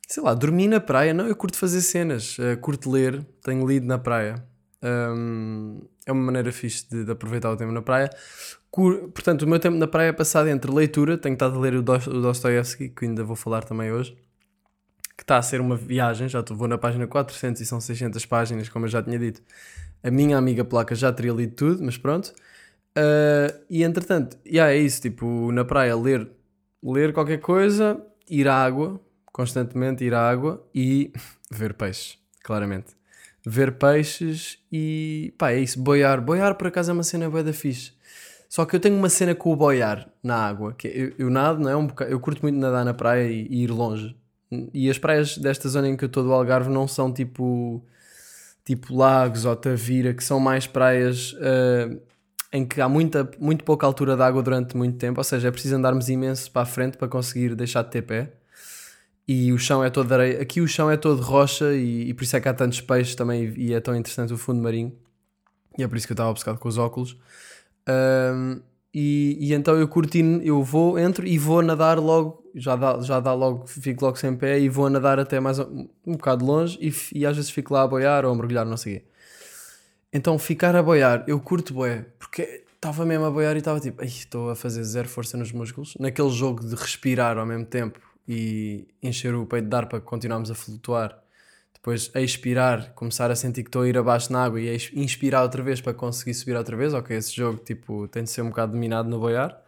Sei 0.06 0.22
lá, 0.22 0.34
dormir 0.34 0.68
na 0.68 0.80
praia. 0.80 1.14
Não, 1.14 1.26
eu 1.26 1.34
curto 1.36 1.56
fazer 1.56 1.80
cenas. 1.80 2.36
eh, 2.38 2.56
curto 2.56 2.90
ler. 2.90 3.24
Tenho 3.42 3.66
lido 3.66 3.86
na 3.86 3.98
praia. 3.98 4.44
Hum, 4.82 5.80
é 6.06 6.12
uma 6.12 6.22
maneira 6.24 6.52
fixe 6.52 6.88
de, 6.90 7.04
de 7.04 7.10
aproveitar 7.12 7.50
o 7.50 7.56
tempo 7.56 7.72
na 7.72 7.82
praia. 7.82 8.10
Cur- 8.70 9.10
Portanto, 9.12 9.42
o 9.42 9.48
meu 9.48 9.58
tempo 9.58 9.76
na 9.76 9.86
praia 9.86 10.08
é 10.08 10.12
passado 10.12 10.48
entre 10.48 10.70
leitura. 10.70 11.16
Tenho 11.16 11.34
estado 11.34 11.56
a 11.56 11.60
ler 11.60 11.74
o, 11.74 11.82
Dos- 11.82 12.06
o 12.06 12.20
Dostoevsky, 12.20 12.88
que 12.90 13.04
ainda 13.06 13.24
vou 13.24 13.36
falar 13.36 13.62
também 13.64 13.90
hoje. 13.92 14.16
Que 15.16 15.22
está 15.24 15.38
a 15.38 15.42
ser 15.42 15.60
uma 15.60 15.76
viagem. 15.76 16.28
Já 16.28 16.40
estou, 16.40 16.56
vou 16.56 16.68
na 16.68 16.76
página 16.78 17.06
400 17.06 17.62
e 17.62 17.66
são 17.66 17.80
600 17.80 18.26
páginas, 18.26 18.68
como 18.68 18.84
eu 18.86 18.88
já 18.90 19.02
tinha 19.02 19.18
dito. 19.18 19.42
A 20.02 20.10
minha 20.10 20.36
amiga 20.36 20.64
Placa 20.64 20.94
já 20.94 21.12
teria 21.12 21.32
lido 21.32 21.54
tudo, 21.54 21.82
mas 21.82 21.96
pronto. 21.96 22.34
Uh, 22.96 23.64
e 23.70 23.82
entretanto, 23.82 24.36
yeah, 24.46 24.72
é 24.72 24.76
isso, 24.78 25.00
tipo, 25.00 25.50
na 25.50 25.64
praia 25.64 25.96
ler, 25.96 26.28
ler 26.82 27.12
qualquer 27.12 27.38
coisa, 27.38 27.98
ir 28.28 28.46
à 28.48 28.54
água, 28.54 29.00
constantemente 29.32 30.04
ir 30.04 30.12
à 30.14 30.28
água 30.28 30.62
e 30.74 31.10
ver 31.50 31.74
peixes, 31.74 32.18
claramente. 32.42 32.94
Ver 33.44 33.72
peixes 33.72 34.58
e 34.70 35.34
pá, 35.38 35.50
é 35.52 35.58
isso, 35.60 35.80
boiar. 35.82 36.20
Boiar 36.20 36.54
por 36.54 36.68
acaso 36.68 36.90
é 36.90 36.94
uma 36.94 37.02
cena 37.02 37.28
bué 37.28 37.42
da 37.42 37.52
fixe. 37.52 37.92
Só 38.48 38.64
que 38.66 38.76
eu 38.76 38.80
tenho 38.80 38.96
uma 38.96 39.08
cena 39.08 39.34
com 39.34 39.50
o 39.52 39.56
boiar 39.56 40.08
na 40.22 40.36
água, 40.36 40.74
que 40.74 40.86
é- 40.86 40.96
eu, 40.96 41.12
eu 41.18 41.30
nado, 41.30 41.58
não 41.60 41.70
é? 41.70 41.74
Um 41.74 41.86
boca- 41.86 42.04
eu 42.04 42.20
curto 42.20 42.42
muito 42.42 42.56
nadar 42.58 42.84
na 42.84 42.92
praia 42.94 43.26
e, 43.28 43.46
e 43.50 43.62
ir 43.64 43.70
longe. 43.70 44.14
E 44.74 44.90
as 44.90 44.98
praias 44.98 45.38
desta 45.38 45.68
zona 45.68 45.88
em 45.88 45.96
que 45.96 46.04
eu 46.04 46.08
estou 46.08 46.22
do 46.22 46.32
Algarve 46.32 46.68
não 46.70 46.86
são 46.86 47.10
tipo 47.12 47.82
tipo 48.64 48.94
Lagos 48.94 49.44
ou 49.44 49.56
Tavira, 49.56 50.14
que 50.14 50.22
são 50.22 50.38
mais 50.38 50.66
praias 50.66 51.34
ah, 51.40 51.96
em 52.52 52.66
que 52.66 52.80
há 52.80 52.88
muita, 52.88 53.30
muito 53.38 53.64
pouca 53.64 53.86
altura 53.86 54.14
de 54.14 54.22
água 54.22 54.42
durante 54.42 54.76
muito 54.76 54.98
tempo, 54.98 55.18
ou 55.18 55.24
seja, 55.24 55.48
é 55.48 55.50
preciso 55.50 55.76
andarmos 55.76 56.08
imenso 56.08 56.50
para 56.50 56.62
a 56.62 56.66
frente 56.66 56.98
para 56.98 57.08
conseguir 57.08 57.54
deixar 57.54 57.82
de 57.82 57.90
ter 57.90 58.02
pé. 58.02 58.32
E 59.26 59.52
o 59.52 59.58
chão 59.58 59.82
é 59.82 59.88
todo 59.88 60.12
areia. 60.12 60.42
Aqui 60.42 60.60
o 60.60 60.68
chão 60.68 60.90
é 60.90 60.96
todo 60.96 61.22
rocha 61.22 61.72
e, 61.72 62.10
e 62.10 62.14
por 62.14 62.24
isso 62.24 62.36
é 62.36 62.40
que 62.40 62.48
há 62.48 62.54
tantos 62.54 62.80
peixes 62.80 63.14
também 63.14 63.54
e 63.56 63.72
é 63.72 63.80
tão 63.80 63.96
interessante 63.96 64.32
o 64.32 64.36
fundo 64.36 64.60
marinho. 64.60 64.92
E 65.78 65.82
é 65.82 65.88
por 65.88 65.96
isso 65.96 66.06
que 66.06 66.12
eu 66.12 66.14
estava 66.14 66.30
obcecado 66.30 66.58
com 66.58 66.68
os 66.68 66.76
óculos. 66.76 67.16
Ahm, 67.86 68.60
e, 68.94 69.38
e 69.40 69.54
então 69.54 69.76
eu 69.76 69.88
curti, 69.88 70.20
eu 70.44 70.62
vou, 70.62 70.98
entro 70.98 71.26
e 71.26 71.38
vou 71.38 71.62
nadar 71.62 71.98
logo, 71.98 72.44
já 72.54 72.76
dá, 72.76 73.00
já 73.00 73.20
dá 73.20 73.32
logo, 73.32 73.66
fico 73.66 74.04
logo 74.04 74.18
sem 74.18 74.36
pé 74.36 74.60
e 74.60 74.68
vou 74.68 74.90
nadar 74.90 75.18
até 75.18 75.40
mais 75.40 75.58
um, 75.58 75.88
um 76.06 76.12
bocado 76.12 76.44
longe 76.44 76.78
e, 76.80 76.92
e 77.20 77.24
às 77.24 77.36
vezes 77.36 77.50
fico 77.50 77.72
lá 77.72 77.82
a 77.82 77.88
boiar 77.88 78.26
ou 78.26 78.32
a 78.32 78.34
mergulhar, 78.34 78.66
não 78.66 78.76
sei 78.76 78.96
o 78.96 79.00
quê. 79.00 79.06
Então 80.12 80.38
ficar 80.38 80.76
a 80.76 80.82
boiar, 80.82 81.24
eu 81.26 81.40
curto 81.40 81.72
boé, 81.72 82.04
porque 82.18 82.64
estava 82.74 83.06
mesmo 83.06 83.24
a 83.24 83.30
boiar 83.30 83.54
e 83.56 83.58
estava 83.60 83.80
tipo, 83.80 84.00
"Ai, 84.02 84.08
estou 84.08 84.50
a 84.50 84.56
fazer 84.56 84.82
zero 84.84 85.08
força 85.08 85.36
nos 85.36 85.52
músculos. 85.52 85.94
Naquele 85.98 86.30
jogo 86.30 86.64
de 86.66 86.74
respirar 86.74 87.38
ao 87.38 87.46
mesmo 87.46 87.64
tempo 87.64 87.98
e 88.28 88.86
encher 89.02 89.34
o 89.34 89.46
peito 89.46 89.68
de 89.68 89.76
ar 89.76 89.86
para 89.88 90.00
continuarmos 90.00 90.50
a 90.50 90.54
flutuar. 90.54 91.18
Depois 91.74 92.10
a 92.14 92.20
expirar, 92.20 92.92
começar 92.94 93.30
a 93.30 93.34
sentir 93.36 93.62
que 93.64 93.68
estou 93.68 93.82
a 93.82 93.88
ir 93.88 93.96
abaixo 93.98 94.32
na 94.32 94.44
água 94.44 94.60
e 94.60 94.68
a 94.70 94.74
inspirar 94.94 95.42
outra 95.42 95.62
vez 95.62 95.80
para 95.80 95.94
conseguir 95.94 96.34
subir 96.34 96.56
outra 96.56 96.76
vez. 96.76 96.94
Ok, 96.94 97.16
esse 97.16 97.34
jogo 97.34 97.58
tipo, 97.64 98.06
tem 98.08 98.22
de 98.24 98.30
ser 98.30 98.42
um 98.42 98.50
bocado 98.50 98.72
dominado 98.72 99.08
no 99.08 99.18
boiar. 99.18 99.60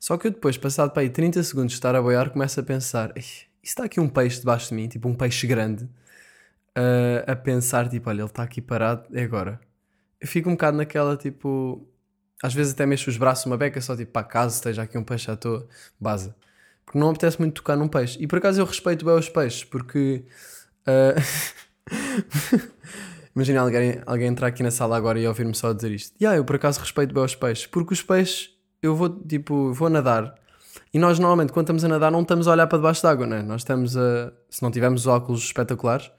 Só 0.00 0.16
que 0.16 0.26
eu 0.26 0.30
depois, 0.32 0.56
passado 0.56 0.90
para 0.92 1.02
aí 1.02 1.10
30 1.10 1.42
segundos 1.42 1.72
de 1.72 1.76
estar 1.78 1.94
a 1.94 2.02
boiar, 2.02 2.30
começo 2.30 2.58
a 2.58 2.62
pensar: 2.62 3.12
"Ei, 3.16 3.22
e 3.62 3.66
está 3.66 3.84
aqui 3.84 4.00
um 4.00 4.08
peixe 4.08 4.40
debaixo 4.40 4.70
de 4.70 4.74
mim, 4.74 4.88
tipo 4.88 5.08
um 5.08 5.14
peixe 5.14 5.46
grande, 5.46 5.88
a- 6.74 7.32
a 7.32 7.36
pensar, 7.36 7.88
tipo, 7.88 8.08
olha, 8.10 8.20
ele 8.22 8.26
está 8.26 8.42
aqui 8.42 8.60
parado, 8.60 9.04
é 9.16 9.22
agora. 9.22 9.60
Eu 10.22 10.28
fico 10.28 10.48
um 10.48 10.52
bocado 10.52 10.76
naquela, 10.76 11.16
tipo, 11.16 11.84
às 12.40 12.54
vezes 12.54 12.72
até 12.72 12.86
mexo 12.86 13.10
os 13.10 13.16
braços 13.16 13.44
uma 13.44 13.56
beca, 13.56 13.80
só 13.80 13.96
tipo, 13.96 14.12
pá, 14.12 14.22
caso 14.22 14.54
esteja 14.54 14.82
aqui 14.82 14.96
um 14.96 15.02
peixe 15.02 15.28
à 15.28 15.36
toa, 15.36 15.66
baza. 15.98 16.36
Porque 16.86 16.96
não 16.96 17.10
apetece 17.10 17.40
muito 17.40 17.54
tocar 17.54 17.76
num 17.76 17.88
peixe. 17.88 18.16
E 18.20 18.26
por 18.28 18.38
acaso 18.38 18.60
eu 18.60 18.64
respeito 18.64 19.04
bem 19.04 19.14
os 19.14 19.28
peixes, 19.28 19.64
porque. 19.64 20.24
ah, 20.86 21.14
Imagina 23.34 23.62
alguém, 23.62 24.00
alguém 24.06 24.28
entrar 24.28 24.46
aqui 24.46 24.62
na 24.62 24.70
sala 24.70 24.96
agora 24.96 25.18
e 25.18 25.26
ouvir-me 25.26 25.54
só 25.54 25.72
dizer 25.72 25.90
isto. 25.90 26.14
Yeah, 26.20 26.38
eu 26.38 26.44
por 26.44 26.56
acaso 26.56 26.78
respeito 26.78 27.12
bem 27.14 27.24
os 27.24 27.34
peixes, 27.34 27.66
porque 27.66 27.94
os 27.94 28.02
peixes, 28.02 28.50
eu 28.80 28.94
vou, 28.94 29.08
tipo, 29.08 29.72
vou 29.72 29.88
nadar. 29.88 30.34
E 30.92 30.98
nós 30.98 31.18
normalmente, 31.18 31.52
quando 31.52 31.64
estamos 31.64 31.84
a 31.84 31.88
nadar, 31.88 32.12
não 32.12 32.20
estamos 32.20 32.46
a 32.46 32.52
olhar 32.52 32.66
para 32.66 32.78
debaixo 32.78 33.02
d'água, 33.02 33.26
né? 33.26 33.42
Nós 33.42 33.62
estamos 33.62 33.96
a. 33.96 34.32
Se 34.50 34.62
não 34.62 34.70
tivermos 34.70 35.06
óculos 35.06 35.42
espetaculares, 35.42 36.10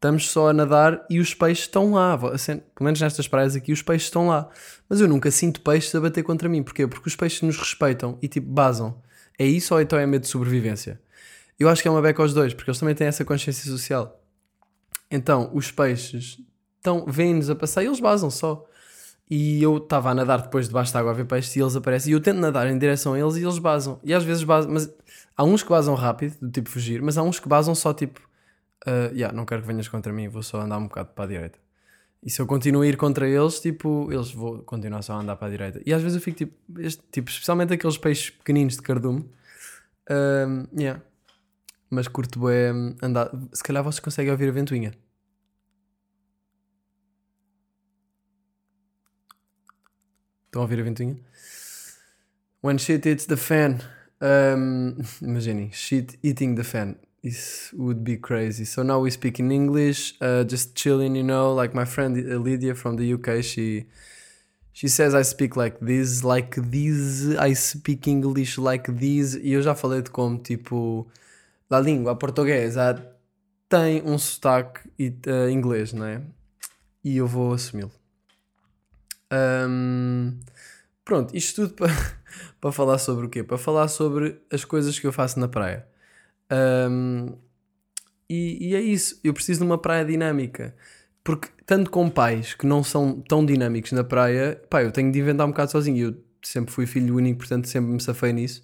estamos 0.00 0.30
só 0.30 0.48
a 0.48 0.52
nadar 0.54 1.04
e 1.10 1.20
os 1.20 1.34
peixes 1.34 1.64
estão 1.64 1.92
lá. 1.92 2.14
Assim, 2.32 2.56
Pelo 2.56 2.86
menos 2.86 2.98
nestas 2.98 3.28
praias 3.28 3.54
aqui, 3.54 3.70
os 3.70 3.82
peixes 3.82 4.06
estão 4.06 4.28
lá. 4.28 4.48
Mas 4.88 4.98
eu 4.98 5.06
nunca 5.06 5.30
sinto 5.30 5.60
peixes 5.60 5.94
a 5.94 6.00
bater 6.00 6.22
contra 6.22 6.48
mim. 6.48 6.62
Porquê? 6.62 6.86
Porque 6.86 7.06
os 7.06 7.14
peixes 7.14 7.42
nos 7.42 7.58
respeitam 7.58 8.18
e 8.22 8.26
tipo 8.26 8.50
basam. 8.50 9.00
É 9.38 9.44
isso 9.44 9.74
ou 9.74 9.80
então 9.80 9.98
é 9.98 10.06
medo 10.06 10.22
de 10.22 10.28
sobrevivência? 10.28 10.98
Eu 11.58 11.68
acho 11.68 11.82
que 11.82 11.88
é 11.88 11.90
uma 11.90 12.00
beca 12.00 12.22
aos 12.22 12.32
dois, 12.32 12.54
porque 12.54 12.70
eles 12.70 12.80
também 12.80 12.94
têm 12.94 13.06
essa 13.06 13.26
consciência 13.26 13.70
social. 13.70 14.18
Então, 15.10 15.50
os 15.52 15.70
peixes 15.70 16.38
vêm-nos 17.06 17.50
a 17.50 17.54
passar 17.54 17.82
e 17.82 17.86
eles 17.86 18.00
basam 18.00 18.30
só. 18.30 18.64
E 19.28 19.62
eu 19.62 19.76
estava 19.76 20.10
a 20.10 20.14
nadar 20.14 20.40
depois 20.40 20.66
debaixo 20.66 20.94
da 20.94 21.00
água 21.00 21.10
a 21.10 21.14
ver 21.14 21.26
peixes 21.26 21.54
e 21.54 21.60
eles 21.60 21.76
aparecem. 21.76 22.10
E 22.10 22.14
eu 22.14 22.20
tento 22.20 22.38
nadar 22.38 22.66
em 22.68 22.78
direção 22.78 23.12
a 23.12 23.20
eles 23.20 23.36
e 23.36 23.42
eles 23.42 23.58
basam. 23.58 24.00
E 24.02 24.14
às 24.14 24.24
vezes 24.24 24.42
basam, 24.44 24.72
mas 24.72 24.90
há 25.36 25.44
uns 25.44 25.62
que 25.62 25.68
basam 25.68 25.94
rápido, 25.94 26.36
do 26.40 26.50
tipo 26.50 26.70
fugir, 26.70 27.02
mas 27.02 27.18
há 27.18 27.22
uns 27.22 27.38
que 27.38 27.48
basam 27.48 27.74
só 27.74 27.92
tipo, 27.92 28.18
ah, 28.86 29.10
yeah, 29.12 29.34
não 29.34 29.44
quero 29.44 29.62
que 29.62 29.68
venhas 29.68 29.88
contra 29.88 30.12
mim, 30.12 30.28
vou 30.28 30.42
só 30.42 30.60
andar 30.60 30.78
um 30.78 30.84
bocado 30.84 31.10
para 31.10 31.24
a 31.24 31.28
direita. 31.28 31.58
E 32.22 32.30
se 32.30 32.40
eu 32.40 32.46
continuo 32.46 32.82
a 32.82 32.86
ir 32.86 32.96
contra 32.96 33.28
eles, 33.28 33.60
tipo, 33.60 34.12
eles 34.12 34.30
vão 34.30 34.58
continuar 34.62 35.02
só 35.02 35.14
a 35.14 35.20
andar 35.20 35.36
para 35.36 35.48
a 35.48 35.50
direita. 35.50 35.82
E 35.86 35.92
às 35.92 36.02
vezes 36.02 36.16
eu 36.16 36.22
fico 36.22 36.36
tipo, 36.36 36.80
este, 36.80 37.02
tipo 37.10 37.30
especialmente 37.30 37.72
aqueles 37.72 37.96
peixes 37.96 38.30
pequeninos 38.30 38.76
de 38.76 38.82
cardume, 38.82 39.28
ah, 40.08 40.66
yeah. 40.76 41.02
mas 41.90 42.08
curto 42.08 42.40
bem 42.40 42.96
andar. 43.02 43.30
Se 43.52 43.62
calhar 43.62 43.82
vocês 43.82 44.00
conseguem 44.00 44.32
ouvir 44.32 44.48
a 44.48 44.52
ventoinha. 44.52 44.92
Estão 50.46 50.62
a 50.62 50.64
ouvir 50.64 50.80
a 50.80 50.82
ventoinha? 50.82 51.16
When 52.62 52.76
shit 52.76 53.08
hits 53.08 53.24
the 53.26 53.36
fan. 53.36 53.78
Um, 54.20 54.96
imaginem, 55.22 55.72
shit 55.72 56.18
eating 56.22 56.54
the 56.54 56.64
fan. 56.64 56.96
This 57.22 57.72
would 57.76 58.02
be 58.02 58.16
crazy. 58.16 58.64
So 58.64 58.82
now 58.82 59.00
we 59.00 59.10
speak 59.10 59.38
in 59.38 59.52
English, 59.52 60.14
uh, 60.22 60.44
just 60.44 60.74
chilling, 60.74 61.14
you 61.14 61.22
know. 61.22 61.52
Like 61.52 61.74
my 61.74 61.84
friend 61.84 62.16
uh, 62.16 62.36
Lydia 62.38 62.74
from 62.74 62.96
the 62.96 63.12
UK, 63.12 63.44
she 63.44 63.86
she 64.72 64.88
says 64.88 65.14
I 65.14 65.22
speak 65.22 65.54
like 65.54 65.80
this, 65.80 66.24
like 66.24 66.56
this. 66.56 67.36
I 67.36 67.52
speak 67.52 68.08
English 68.08 68.56
like 68.56 68.90
this. 68.90 69.34
E 69.34 69.52
eu 69.52 69.60
já 69.60 69.74
falei 69.74 70.00
de 70.00 70.10
como, 70.10 70.38
tipo, 70.38 71.06
a 71.68 71.78
língua 71.78 72.16
portuguesa 72.16 73.06
tem 73.68 74.02
um 74.02 74.18
sotaque 74.18 74.80
uh, 74.98 75.50
inglês, 75.50 75.92
não 75.92 76.06
é? 76.06 76.22
E 77.04 77.18
eu 77.18 77.26
vou 77.26 77.52
assumi-lo. 77.52 77.92
Um, 79.32 80.40
pronto, 81.04 81.36
isto 81.36 81.68
tudo 81.68 81.74
para, 81.76 81.92
para 82.60 82.72
falar 82.72 82.98
sobre 82.98 83.26
o 83.26 83.28
quê? 83.28 83.44
Para 83.44 83.58
falar 83.58 83.88
sobre 83.88 84.40
as 84.50 84.64
coisas 84.64 84.98
que 84.98 85.06
eu 85.06 85.12
faço 85.12 85.38
na 85.38 85.48
praia. 85.48 85.86
Um, 86.50 87.36
e, 88.28 88.68
e 88.70 88.74
é 88.76 88.80
isso, 88.80 89.18
eu 89.24 89.34
preciso 89.34 89.60
de 89.60 89.66
uma 89.66 89.78
praia 89.78 90.04
dinâmica. 90.04 90.74
Porque 91.22 91.48
tanto 91.66 91.90
com 91.90 92.08
pais 92.08 92.54
que 92.54 92.66
não 92.66 92.82
são 92.82 93.20
tão 93.20 93.44
dinâmicos 93.44 93.92
na 93.92 94.04
praia, 94.04 94.60
pá, 94.70 94.82
eu 94.82 94.90
tenho 94.90 95.12
de 95.12 95.18
inventar 95.18 95.46
um 95.46 95.50
bocado 95.50 95.70
sozinho. 95.70 96.08
Eu 96.08 96.24
sempre 96.42 96.72
fui 96.72 96.86
filho 96.86 97.16
único, 97.16 97.38
portanto 97.40 97.68
sempre 97.68 97.90
me 97.92 98.00
safei 98.00 98.32
nisso. 98.32 98.62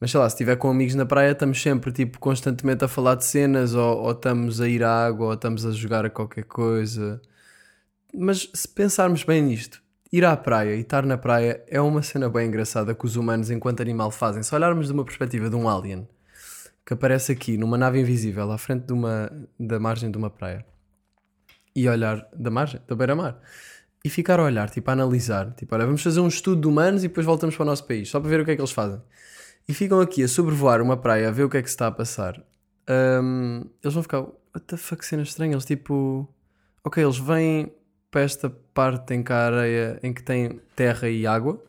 Mas 0.00 0.10
sei 0.10 0.20
lá, 0.20 0.28
se 0.28 0.34
estiver 0.34 0.56
com 0.56 0.68
amigos 0.70 0.94
na 0.94 1.06
praia, 1.06 1.32
estamos 1.32 1.60
sempre 1.62 1.92
tipo 1.92 2.18
constantemente 2.18 2.84
a 2.84 2.88
falar 2.88 3.14
de 3.16 3.24
cenas, 3.24 3.74
ou, 3.74 3.98
ou 3.98 4.12
estamos 4.12 4.60
a 4.60 4.68
ir 4.68 4.82
à 4.82 5.06
água, 5.06 5.26
ou 5.26 5.34
estamos 5.34 5.64
a 5.66 5.70
jogar 5.70 6.04
a 6.04 6.10
qualquer 6.10 6.44
coisa. 6.44 7.20
Mas 8.14 8.50
se 8.54 8.68
pensarmos 8.68 9.24
bem 9.24 9.42
nisto, 9.42 9.82
ir 10.12 10.24
à 10.24 10.36
praia 10.36 10.74
e 10.76 10.80
estar 10.80 11.04
na 11.06 11.18
praia 11.18 11.62
é 11.68 11.80
uma 11.80 12.02
cena 12.02 12.28
bem 12.28 12.48
engraçada 12.48 12.94
que 12.94 13.06
os 13.06 13.16
humanos, 13.16 13.50
enquanto 13.50 13.80
animal, 13.80 14.10
fazem. 14.10 14.42
Se 14.42 14.54
olharmos 14.54 14.88
de 14.88 14.92
uma 14.92 15.04
perspectiva 15.04 15.48
de 15.48 15.56
um 15.56 15.68
alien 15.68 16.06
que 16.84 16.94
aparece 16.94 17.32
aqui 17.32 17.56
numa 17.56 17.78
nave 17.78 18.00
invisível 18.00 18.50
à 18.50 18.58
frente 18.58 18.86
de 18.86 18.92
uma, 18.92 19.30
da 19.58 19.78
margem 19.78 20.10
de 20.10 20.18
uma 20.18 20.30
praia 20.30 20.64
e 21.74 21.88
olhar 21.88 22.28
da 22.34 22.50
margem, 22.50 22.80
da 22.86 22.94
beira-mar 22.94 23.40
e 24.04 24.10
ficar 24.10 24.40
a 24.40 24.44
olhar, 24.44 24.68
tipo 24.68 24.90
a 24.90 24.92
analisar, 24.92 25.52
tipo, 25.52 25.74
olha, 25.74 25.86
vamos 25.86 26.02
fazer 26.02 26.20
um 26.20 26.28
estudo 26.28 26.62
de 26.62 26.66
humanos 26.66 27.04
e 27.04 27.08
depois 27.08 27.24
voltamos 27.24 27.54
para 27.54 27.62
o 27.62 27.66
nosso 27.66 27.86
país, 27.86 28.10
só 28.10 28.18
para 28.18 28.28
ver 28.28 28.40
o 28.40 28.44
que 28.44 28.50
é 28.50 28.56
que 28.56 28.60
eles 28.60 28.72
fazem. 28.72 29.00
E 29.68 29.72
ficam 29.72 30.00
aqui 30.00 30.24
a 30.24 30.28
sobrevoar 30.28 30.82
uma 30.82 30.96
praia 30.96 31.28
a 31.28 31.30
ver 31.30 31.44
o 31.44 31.48
que 31.48 31.56
é 31.56 31.62
que 31.62 31.68
se 31.68 31.74
está 31.74 31.86
a 31.86 31.92
passar. 31.92 32.42
Ahm, 32.88 33.64
eles 33.82 33.94
vão 33.94 34.02
ficar, 34.02 34.20
what 34.20 34.66
the 34.66 34.76
fuck, 34.76 35.06
cena 35.06 35.22
estranha. 35.22 35.52
Eles 35.54 35.64
tipo, 35.64 36.28
ok, 36.84 37.02
eles 37.02 37.18
vêm 37.18 37.72
para 38.10 38.22
esta 38.22 38.50
parte 38.50 39.14
em 39.14 39.22
que 39.22 39.32
a 39.32 39.46
areia, 39.46 40.00
em 40.02 40.12
que 40.12 40.22
tem 40.22 40.60
terra 40.74 41.08
e 41.08 41.26
água, 41.26 41.62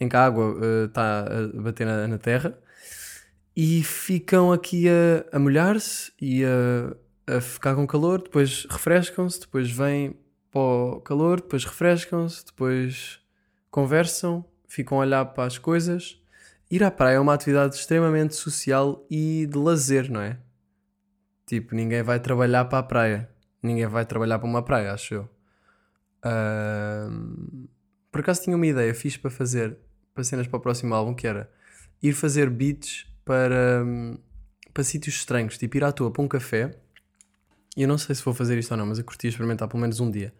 em 0.00 0.08
que 0.08 0.16
a 0.16 0.24
água 0.24 0.56
eh, 0.62 0.84
está 0.86 1.20
a 1.20 1.60
bater 1.60 1.86
na, 1.86 2.08
na 2.08 2.18
terra, 2.18 2.58
e 3.56 3.82
ficam 3.82 4.52
aqui 4.52 4.88
a, 4.88 5.36
a 5.36 5.38
molhar-se 5.38 6.12
e 6.20 6.44
a, 6.44 7.36
a 7.36 7.40
ficar 7.40 7.74
com 7.74 7.86
calor, 7.86 8.22
depois 8.22 8.66
refrescam-se, 8.68 9.40
depois 9.40 9.70
vêm 9.70 10.16
para 10.50 10.60
o 10.60 11.00
calor, 11.00 11.40
depois 11.40 11.64
refrescam-se, 11.64 12.44
depois 12.46 13.20
conversam, 13.70 14.44
ficam 14.66 14.98
a 14.98 15.00
olhar 15.02 15.24
para 15.26 15.44
as 15.44 15.58
coisas. 15.58 16.20
Ir 16.70 16.82
à 16.82 16.90
praia 16.90 17.16
é 17.16 17.20
uma 17.20 17.34
atividade 17.34 17.76
extremamente 17.76 18.34
social 18.34 19.06
e 19.10 19.46
de 19.46 19.58
lazer, 19.58 20.10
não 20.10 20.20
é? 20.20 20.38
Tipo, 21.46 21.74
ninguém 21.74 22.02
vai 22.02 22.18
trabalhar 22.18 22.64
para 22.64 22.78
a 22.78 22.82
praia. 22.82 23.28
Ninguém 23.62 23.86
vai 23.86 24.04
trabalhar 24.04 24.38
para 24.38 24.48
uma 24.48 24.62
praia, 24.62 24.92
acho 24.92 25.14
eu. 25.14 25.28
Ahm, 26.22 27.66
por 28.10 28.20
acaso 28.20 28.42
tinha 28.42 28.56
uma 28.56 28.66
ideia 28.66 28.94
fixe 28.94 29.18
para 29.18 29.30
fazer 29.30 29.76
para 30.14 30.24
cenas 30.24 30.46
para 30.46 30.56
o 30.56 30.60
próximo 30.60 30.94
álbum 30.94 31.14
que 31.14 31.26
era 31.26 31.50
ir 32.02 32.12
fazer 32.12 32.48
beats 32.48 33.06
para, 33.24 33.82
hum, 33.84 34.18
para 34.72 34.84
sítios 34.84 35.16
estranhos, 35.16 35.56
tipo 35.56 35.76
ir 35.76 35.84
à 35.84 35.92
toa 35.92 36.10
para 36.10 36.22
um 36.22 36.28
café. 36.28 36.76
E 37.76 37.82
eu 37.82 37.88
não 37.88 37.98
sei 37.98 38.14
se 38.14 38.24
vou 38.24 38.34
fazer 38.34 38.58
isto 38.58 38.70
ou 38.70 38.76
não, 38.76 38.86
mas 38.86 38.98
eu 38.98 39.04
curti 39.04 39.28
experimentar 39.28 39.68
pelo 39.68 39.80
menos 39.80 40.00
um 40.00 40.10
dia. 40.10 40.32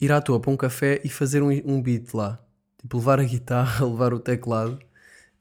Ir 0.00 0.12
à 0.12 0.20
toa 0.20 0.40
para 0.40 0.50
um 0.50 0.56
café 0.56 1.00
e 1.04 1.08
fazer 1.08 1.42
um, 1.42 1.50
um 1.64 1.80
beat 1.82 2.12
lá. 2.14 2.38
Tipo, 2.80 2.98
levar 2.98 3.20
a 3.20 3.24
guitarra, 3.24 3.84
levar 3.86 4.12
o 4.12 4.20
teclado 4.20 4.78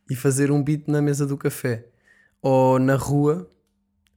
e 0.10 0.16
fazer 0.16 0.52
um 0.52 0.64
beat 0.64 0.88
na 0.88 1.02
mesa 1.02 1.26
do 1.26 1.38
café. 1.38 1.86
Ou 2.42 2.80
na 2.80 2.96
rua, 2.96 3.50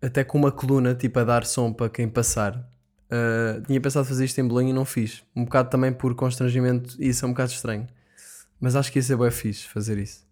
até 0.00 0.25
com 0.25 0.38
uma 0.38 0.52
coluna, 0.52 0.94
tipo 0.94 1.18
a 1.18 1.25
dar 1.25 1.44
som 1.44 1.73
para 1.73 1.90
quem 1.90 2.08
passar. 2.08 2.70
Uh, 3.04 3.62
tinha 3.66 3.80
pensado 3.80 4.04
fazer 4.06 4.25
isto 4.25 4.40
em 4.40 4.49
Belém 4.49 4.70
e 4.70 4.73
não 4.73 4.84
fiz. 4.84 5.23
Um 5.37 5.44
bocado 5.44 5.70
também 5.70 5.92
por 5.92 6.14
constrangimento 6.14 6.96
e 6.99 7.08
isso 7.08 7.25
é 7.25 7.28
um 7.28 7.32
bocado 7.32 7.52
estranho. 7.52 7.87
Mas 8.61 8.76
acho 8.76 8.90
que 8.90 8.99
ia 8.99 9.02
ser 9.02 9.16
bem 9.16 9.30
fixe 9.30 9.68
fazer 9.68 9.99
isso. 9.99 10.25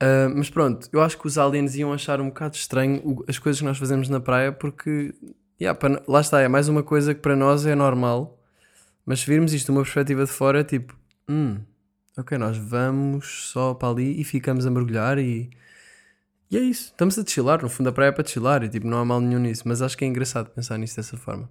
Uh, 0.00 0.30
mas 0.36 0.48
pronto, 0.48 0.88
eu 0.92 1.00
acho 1.00 1.18
que 1.18 1.26
os 1.26 1.36
aliens 1.36 1.74
iam 1.74 1.92
achar 1.92 2.20
um 2.20 2.28
bocado 2.28 2.54
estranho 2.54 3.00
o- 3.04 3.24
as 3.28 3.36
coisas 3.38 3.58
que 3.58 3.66
nós 3.66 3.78
fazemos 3.78 4.08
na 4.08 4.20
praia 4.20 4.52
porque, 4.52 5.12
yeah, 5.60 5.76
para- 5.76 6.00
lá 6.06 6.20
está, 6.20 6.40
é 6.40 6.46
mais 6.46 6.68
uma 6.68 6.84
coisa 6.84 7.12
que 7.14 7.20
para 7.20 7.34
nós 7.34 7.66
é 7.66 7.74
normal. 7.74 8.38
Mas 9.04 9.20
se 9.20 9.26
virmos 9.26 9.52
isto 9.52 9.66
de 9.66 9.72
uma 9.72 9.82
perspectiva 9.82 10.24
de 10.24 10.30
fora, 10.30 10.60
é 10.60 10.64
tipo, 10.64 10.96
hum, 11.28 11.58
ok, 12.16 12.38
nós 12.38 12.56
vamos 12.56 13.48
só 13.50 13.74
para 13.74 13.88
ali 13.88 14.20
e 14.20 14.24
ficamos 14.24 14.66
a 14.66 14.70
mergulhar 14.70 15.18
e. 15.18 15.50
E 16.50 16.56
é 16.56 16.60
isso, 16.60 16.84
estamos 16.92 17.18
a 17.18 17.24
chilar, 17.26 17.60
no 17.62 17.68
fundo 17.68 17.88
a 17.88 17.92
praia 17.92 18.08
é 18.10 18.12
para 18.12 18.26
chilar 18.26 18.62
e 18.62 18.68
tipo, 18.68 18.86
não 18.86 18.98
há 18.98 19.04
mal 19.04 19.20
nenhum 19.20 19.40
nisso, 19.40 19.64
mas 19.66 19.82
acho 19.82 19.96
que 19.98 20.04
é 20.04 20.08
engraçado 20.08 20.48
pensar 20.50 20.78
nisso 20.78 20.96
dessa 20.96 21.16
forma. 21.16 21.50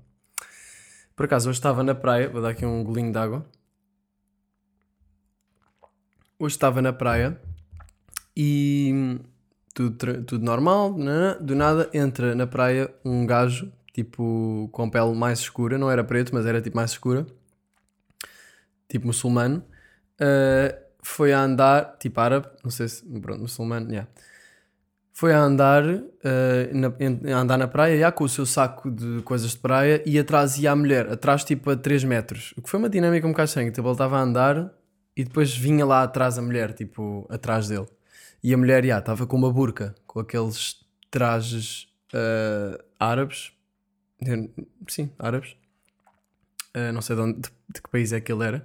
Por 1.16 1.26
acaso, 1.26 1.50
hoje 1.50 1.60
estava 1.60 1.84
na 1.84 1.94
praia, 1.94 2.30
vou 2.30 2.42
dar 2.42 2.50
aqui 2.50 2.66
um 2.66 2.84
golinho 2.84 3.12
de 3.12 3.18
água. 3.18 3.46
Hoje 6.40 6.56
estava 6.56 6.82
na 6.82 6.94
praia 6.94 7.40
e 8.40 9.20
tudo, 9.74 10.24
tudo 10.24 10.46
normal, 10.46 10.96
nanã, 10.96 11.36
do 11.42 11.56
nada 11.56 11.90
entra 11.92 12.36
na 12.36 12.46
praia 12.46 12.94
um 13.04 13.26
gajo, 13.26 13.72
tipo, 13.92 14.70
com 14.72 14.88
pele 14.88 15.16
mais 15.16 15.40
escura, 15.40 15.76
não 15.76 15.90
era 15.90 16.04
preto, 16.04 16.36
mas 16.36 16.46
era 16.46 16.62
tipo 16.62 16.76
mais 16.76 16.92
escura, 16.92 17.26
tipo 18.88 19.08
muçulmano, 19.08 19.64
uh, 20.22 20.78
foi 21.02 21.34
a 21.34 21.42
andar, 21.42 21.98
tipo 22.00 22.20
árabe, 22.20 22.48
não 22.64 22.70
sei 22.70 22.88
se, 22.88 23.04
pronto, 23.20 23.42
muçulmano, 23.42 23.90
yeah. 23.90 24.08
Foi 25.14 25.34
a 25.34 25.40
andar, 25.40 25.84
eh, 26.24 26.70
na, 26.74 26.94
a 27.36 27.40
andar 27.40 27.58
na 27.58 27.68
praia, 27.68 27.98
já, 27.98 28.12
com 28.12 28.24
o 28.24 28.30
seu 28.30 28.46
saco 28.46 28.92
de 28.92 29.24
coisas 29.24 29.50
de 29.50 29.58
praia, 29.58 30.04
e 30.06 30.20
atrás 30.20 30.60
ia 30.60 30.72
a 30.72 30.76
mulher, 30.76 31.12
atrás 31.12 31.44
tipo 31.44 31.72
a 31.72 31.76
3 31.76 32.04
metros. 32.04 32.54
O 32.56 32.62
que 32.62 32.70
foi 32.70 32.78
uma 32.80 32.88
dinâmica 32.88 33.26
um 33.26 33.32
bocado 33.32 33.48
estranha. 33.48 33.72
Tipo, 33.72 33.88
ele 33.88 33.94
estava 33.94 34.20
a 34.20 34.22
andar 34.22 34.72
e 35.16 35.24
depois 35.24 35.58
vinha 35.58 35.84
lá 35.84 36.04
atrás 36.04 36.38
a 36.38 36.42
mulher, 36.44 36.72
tipo, 36.74 37.26
atrás 37.32 37.68
dele. 37.68 37.88
E 38.48 38.54
a 38.54 38.58
mulher, 38.58 38.86
já, 38.86 39.00
estava 39.00 39.28
com 39.28 39.36
uma 39.36 39.52
burca, 39.52 39.94
com 40.06 40.22
aqueles 40.22 40.78
trajes 41.12 41.90
eh, 42.14 42.82
árabes. 42.98 43.52
Sim, 44.88 45.12
árabes. 45.20 45.58
Eh, 46.74 46.94
não 46.94 47.02
sei 47.02 47.18
de, 47.18 47.22
onde, 47.24 47.40
de, 47.42 47.50
de 47.74 47.82
que 47.82 47.90
país 47.90 48.14
é 48.14 48.22
que 48.22 48.32
ele 48.32 48.46
era. 48.46 48.64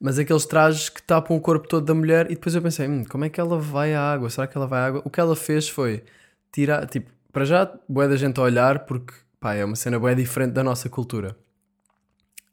Mas 0.00 0.18
aqueles 0.18 0.46
trajes 0.46 0.88
que 0.88 1.02
tapam 1.02 1.36
o 1.36 1.42
corpo 1.42 1.68
todo 1.68 1.84
da 1.84 1.92
mulher. 1.94 2.30
E 2.30 2.36
depois 2.36 2.54
eu 2.54 2.62
pensei, 2.62 2.88
"Hum, 2.88 3.04
como 3.04 3.26
é 3.26 3.28
que 3.28 3.38
ela 3.38 3.58
vai 3.58 3.92
à 3.92 4.00
água? 4.00 4.30
Será 4.30 4.46
que 4.46 4.56
ela 4.56 4.66
vai 4.66 4.80
à 4.80 4.86
água? 4.86 5.02
O 5.04 5.10
que 5.10 5.20
ela 5.20 5.36
fez 5.36 5.68
foi 5.68 6.02
tirar, 6.50 6.86
tipo, 6.86 7.10
para 7.30 7.44
já, 7.44 7.70
boé 7.86 8.08
da 8.08 8.16
gente 8.16 8.40
a 8.40 8.42
olhar, 8.42 8.86
porque, 8.86 9.12
pá, 9.38 9.52
é 9.52 9.62
uma 9.62 9.76
cena 9.76 9.98
boé 9.98 10.14
diferente 10.14 10.52
da 10.54 10.64
nossa 10.64 10.88
cultura. 10.88 11.36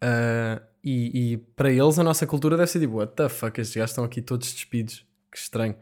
Ah, 0.01 0.61
e, 0.83 1.31
e 1.35 1.37
para 1.55 1.71
eles 1.71 1.97
a 1.97 2.03
nossa 2.03 2.27
cultura 2.27 2.57
deve 2.57 2.69
ser 2.69 2.81
tipo, 2.81 2.95
what 2.95 3.13
the 3.15 3.29
fuck, 3.29 3.61
estes 3.61 3.77
gajos 3.77 3.91
estão 3.91 4.03
aqui 4.03 4.21
todos 4.21 4.51
despidos. 4.51 5.05
Que 5.31 5.37
estranho. 5.37 5.75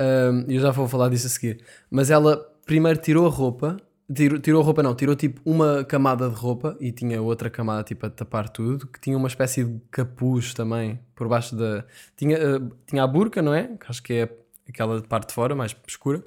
E 0.00 0.54
eu 0.54 0.60
já 0.60 0.70
vou 0.70 0.88
falar 0.88 1.08
disso 1.08 1.26
a 1.26 1.30
seguir. 1.30 1.64
Mas 1.90 2.10
ela 2.10 2.36
primeiro 2.66 3.00
tirou 3.00 3.26
a 3.26 3.30
roupa, 3.30 3.76
tirou, 4.12 4.38
tirou 4.38 4.62
a 4.62 4.64
roupa 4.64 4.82
não, 4.82 4.94
tirou 4.94 5.14
tipo 5.14 5.40
uma 5.44 5.84
camada 5.84 6.28
de 6.28 6.34
roupa 6.34 6.76
e 6.80 6.92
tinha 6.92 7.20
outra 7.20 7.50
camada 7.50 7.82
tipo 7.82 8.06
a 8.06 8.10
tapar 8.10 8.48
tudo, 8.48 8.86
que 8.86 9.00
tinha 9.00 9.16
uma 9.16 9.28
espécie 9.28 9.64
de 9.64 9.80
capuz 9.90 10.54
também 10.54 10.98
por 11.14 11.28
baixo 11.28 11.54
da. 11.56 11.84
Tinha, 12.16 12.38
uh, 12.38 12.70
tinha 12.86 13.02
a 13.02 13.06
burca, 13.06 13.42
não 13.42 13.54
é? 13.54 13.76
Que 13.78 13.86
acho 13.88 14.02
que 14.02 14.12
é 14.14 14.36
aquela 14.68 15.00
parte 15.02 15.28
de 15.28 15.34
fora, 15.34 15.54
mais 15.54 15.76
escura. 15.86 16.24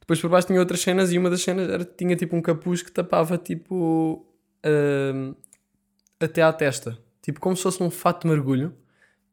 Depois 0.00 0.20
por 0.20 0.30
baixo 0.30 0.48
tinha 0.48 0.58
outras 0.58 0.80
cenas 0.80 1.12
e 1.12 1.18
uma 1.18 1.30
das 1.30 1.42
cenas 1.42 1.68
era, 1.68 1.84
tinha 1.84 2.16
tipo 2.16 2.36
um 2.36 2.42
capuz 2.42 2.82
que 2.82 2.90
tapava 2.90 3.38
tipo 3.38 4.26
um, 4.64 5.34
até 6.18 6.42
à 6.42 6.52
testa. 6.52 6.98
Tipo 7.22 7.40
como 7.40 7.56
se 7.56 7.62
fosse 7.62 7.82
um 7.82 7.90
fato 7.90 8.22
de 8.22 8.28
mergulho 8.28 8.74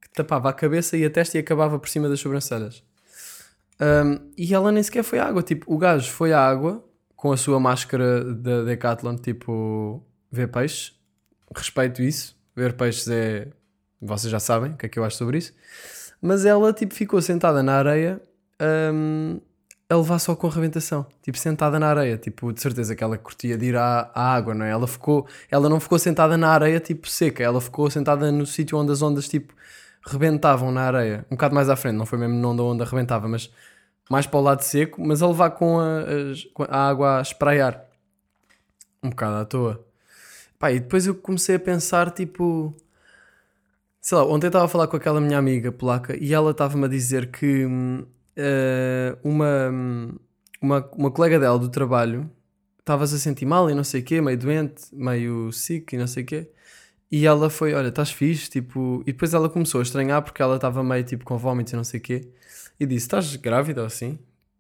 que 0.02 0.10
tapava 0.12 0.50
a 0.50 0.54
cabeça 0.54 0.96
e 0.96 1.06
a 1.06 1.10
testa 1.10 1.38
e 1.38 1.40
acabava 1.40 1.80
por 1.80 1.90
cima 1.90 2.08
das 2.08 2.20
sobrancelhas. 2.20 2.84
Um, 3.80 4.32
e 4.38 4.54
ela 4.54 4.72
nem 4.72 4.82
sequer 4.82 5.04
foi 5.04 5.20
à 5.20 5.26
água. 5.26 5.44
Tipo, 5.44 5.72
o 5.74 5.78
gajo 5.78 6.12
foi 6.12 6.34
à 6.34 6.40
água 6.40 6.84
com 7.16 7.32
a 7.32 7.38
sua 7.38 7.60
máscara 7.60 8.24
da 8.34 8.63
Decathlon, 8.63 9.16
tipo, 9.16 10.04
ver 10.32 10.48
peixes. 10.48 10.96
Respeito 11.56 12.02
isso. 12.02 12.36
Ver 12.56 12.74
peixes 12.74 13.08
é. 13.08 13.48
Vocês 14.00 14.32
já 14.32 14.40
sabem 14.40 14.72
o 14.72 14.78
que 14.78 14.86
é 14.86 14.90
que 14.90 15.00
eu 15.00 15.04
acho 15.04 15.18
sobre 15.18 15.40
isso. 15.40 15.54
Mas 16.22 16.46
ela, 16.46 16.74
tipo, 16.74 16.94
ficou 16.94 17.22
sentada 17.22 17.63
na 17.63 17.74
areia 17.74 18.22
um, 18.94 19.40
a 19.90 19.96
levar 19.96 20.20
só 20.20 20.36
com 20.36 20.48
arrebentação. 20.48 21.06
Tipo, 21.22 21.38
sentada 21.38 21.80
na 21.80 21.88
areia. 21.88 22.18
Tipo, 22.18 22.52
de 22.54 22.62
certeza 22.62 22.96
que 22.96 23.04
ela 23.04 23.18
curtia 23.18 23.58
de 23.58 23.68
ir 23.68 23.76
à, 23.76 24.12
à 24.13 24.34
água, 24.36 24.54
não 24.54 24.66
é? 24.66 24.72
Ela, 24.72 24.88
ficou, 24.88 25.28
ela 25.50 25.70
não 25.70 25.80
ficou 25.80 25.98
sentada 25.98 26.38
na 26.38 26.50
areia, 26.50 26.80
tipo, 26.80 27.08
seca. 27.08 27.44
Ela 27.44 27.62
ficou 27.62 27.90
sentada 27.90 28.32
no 28.32 28.46
sítio 28.46 28.78
onde 28.78 28.92
as 28.92 29.02
ondas, 29.02 29.28
tipo, 29.28 29.54
rebentavam 30.08 30.72
na 30.72 30.82
areia. 30.82 31.26
Um 31.30 31.36
bocado 31.36 31.54
mais 31.54 31.70
à 31.70 31.76
frente, 31.76 31.96
não 31.96 32.06
foi 32.06 32.17
mesmo 32.17 32.48
onde 32.48 32.62
a 32.62 32.63
onda 32.63 32.86
rebentava, 32.86 33.28
mas 33.28 33.52
mais 34.10 34.26
para 34.26 34.39
o 34.39 34.43
lado 34.43 34.62
seco, 34.62 35.06
mas 35.06 35.22
a 35.22 35.28
levar 35.28 35.52
com 35.52 35.80
a, 35.80 36.04
a 36.70 36.89
água 36.89 37.20
a 37.20 37.22
espraiar. 37.22 37.86
Um 39.04 39.10
bocado 39.10 39.36
à 39.36 39.46
toa. 39.46 39.86
Pá, 40.58 40.72
e 40.72 40.80
depois 40.80 41.06
eu 41.06 41.15
comecei 41.15 41.56
a 41.56 41.60
pensar, 41.60 42.12
tipo... 42.12 42.74
Sei 44.02 44.17
lá, 44.17 44.26
ontem 44.26 44.48
estava 44.48 44.65
a 44.65 44.70
falar 44.70 44.88
com 44.88 44.96
aquela 44.96 45.20
minha 45.20 45.38
amiga 45.38 45.72
polaca 45.72 46.15
e 46.17 46.34
ela 46.34 46.52
estava-me 46.52 46.86
a 46.86 46.88
dizer 46.88 47.30
que 47.30 47.67
eh, 48.38 49.17
uma, 49.22 49.70
uma, 50.62 50.89
uma 50.93 51.12
colega 51.12 51.38
dela 51.38 51.60
do 51.60 51.67
trabalho 51.67 52.30
estava-se 52.80 53.15
a 53.15 53.17
sentir 53.17 53.46
mal 53.46 53.70
e 53.70 53.74
não 53.76 53.84
sei 53.84 54.02
o 54.02 54.04
quê, 54.04 54.22
meio 54.22 54.38
doente, 54.38 54.84
meio 54.93 55.52
sick 55.52 55.93
e 55.93 55.98
não 55.98 56.08
sei 56.08 56.24
o 56.24 56.26
quê. 56.26 56.52
E 57.12 57.26
ela 57.26 57.50
foi, 57.50 57.74
olha, 57.74 57.88
estás 57.88 58.12
fixe, 58.12 58.50
tipo... 58.50 59.02
E 59.08 59.13
depois 59.13 59.34
ela 59.34 59.50
começou 59.50 59.80
a 59.80 59.84
estranhar 59.84 60.22
porque 60.22 60.41
ela 60.41 60.56
estava 60.58 60.84
meio, 60.84 61.04
tipo, 61.06 61.24
com 61.24 61.38
vómitos 61.38 61.72
e 61.72 61.76
não 61.76 61.84
sei 61.84 62.00
o 62.00 62.04
quê. 62.04 62.28
E 62.80 62.86
disse, 62.86 63.06
estás 63.06 63.36
grávida 63.38 63.82
ou 63.82 63.88
assim? 63.88 64.20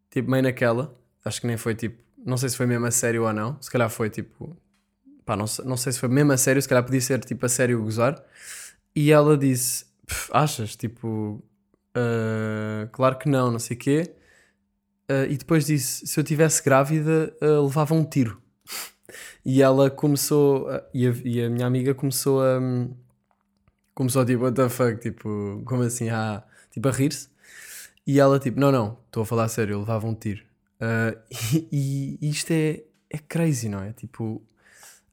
Tipo, 0.09 0.31
meio 0.31 0.43
naquela. 0.43 0.95
Acho 1.25 1.41
que 1.41 1.47
nem 1.47 1.57
foi, 1.57 1.75
tipo... 1.75 2.01
Não 2.25 2.37
sei 2.37 2.49
se 2.49 2.57
foi 2.57 2.65
mesmo 2.65 2.85
a 2.85 2.91
sério 2.91 3.23
ou 3.25 3.33
não. 3.33 3.61
Se 3.61 3.69
calhar 3.69 3.89
foi, 3.89 4.09
tipo... 4.09 4.55
Pá, 5.25 5.35
não, 5.35 5.45
não 5.65 5.75
sei 5.75 5.91
se 5.91 5.99
foi 5.99 6.07
mesmo 6.09 6.31
a 6.31 6.37
sério. 6.37 6.61
Se 6.61 6.69
calhar 6.69 6.83
podia 6.83 7.01
ser, 7.01 7.19
tipo, 7.25 7.45
a 7.45 7.49
sério 7.49 7.81
gozar. 7.83 8.23
E 8.95 9.11
ela 9.11 9.37
disse, 9.37 9.85
"Pff, 10.05 10.29
achas? 10.33 10.75
Tipo... 10.75 11.43
"Ah, 11.93 12.87
claro 12.93 13.17
que 13.17 13.27
não, 13.29 13.51
não 13.51 13.59
sei 13.59 13.75
o 13.75 13.79
quê. 13.79 14.13
Ah, 15.09 15.25
e 15.29 15.37
depois 15.37 15.65
disse, 15.65 16.05
se 16.07 16.19
eu 16.19 16.23
tivesse 16.23 16.63
grávida, 16.63 17.35
ah, 17.41 17.61
levava 17.61 17.93
um 17.93 18.03
tiro. 18.05 18.41
E 19.47 19.63
ela 19.63 19.89
começou, 19.89 20.69
a- 20.69 20.83
e, 20.93 21.07
a, 21.07 21.11
e 21.25 21.43
a 21.45 21.49
minha 21.49 21.67
amiga 21.67 21.95
começou 21.95 22.43
a. 22.43 22.59
hum, 22.59 22.93
Começou 23.93 24.23
tipo, 24.25 24.43
what 24.43 24.55
the 24.55 24.69
fuck, 24.69 24.99
tipo, 25.01 25.61
como 25.65 25.81
assim, 25.83 26.09
ah, 26.09 26.43
tipo 26.71 26.87
a 26.87 26.91
rir-se. 26.91 27.29
E 28.05 28.19
ela 28.19 28.39
tipo, 28.39 28.59
não, 28.59 28.71
não, 28.71 28.99
estou 29.07 29.23
a 29.23 29.25
falar 29.25 29.45
a 29.45 29.49
sério, 29.49 29.73
eu 29.73 29.79
levava 29.79 30.07
um 30.07 30.15
tiro. 30.15 30.43
Ah, 30.79 31.15
e, 31.71 32.17
e 32.21 32.29
isto 32.29 32.51
é, 32.51 32.83
é 33.09 33.17
crazy, 33.17 33.69
não 33.69 33.81
é? 33.81 33.93
Tipo, 33.93 34.41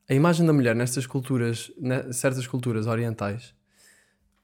a 0.08 0.14
imagem 0.14 0.46
da 0.46 0.52
mulher 0.52 0.76
nestas 0.76 1.06
culturas, 1.06 1.72
certas 2.12 2.46
culturas 2.46 2.86
orientais, 2.86 3.54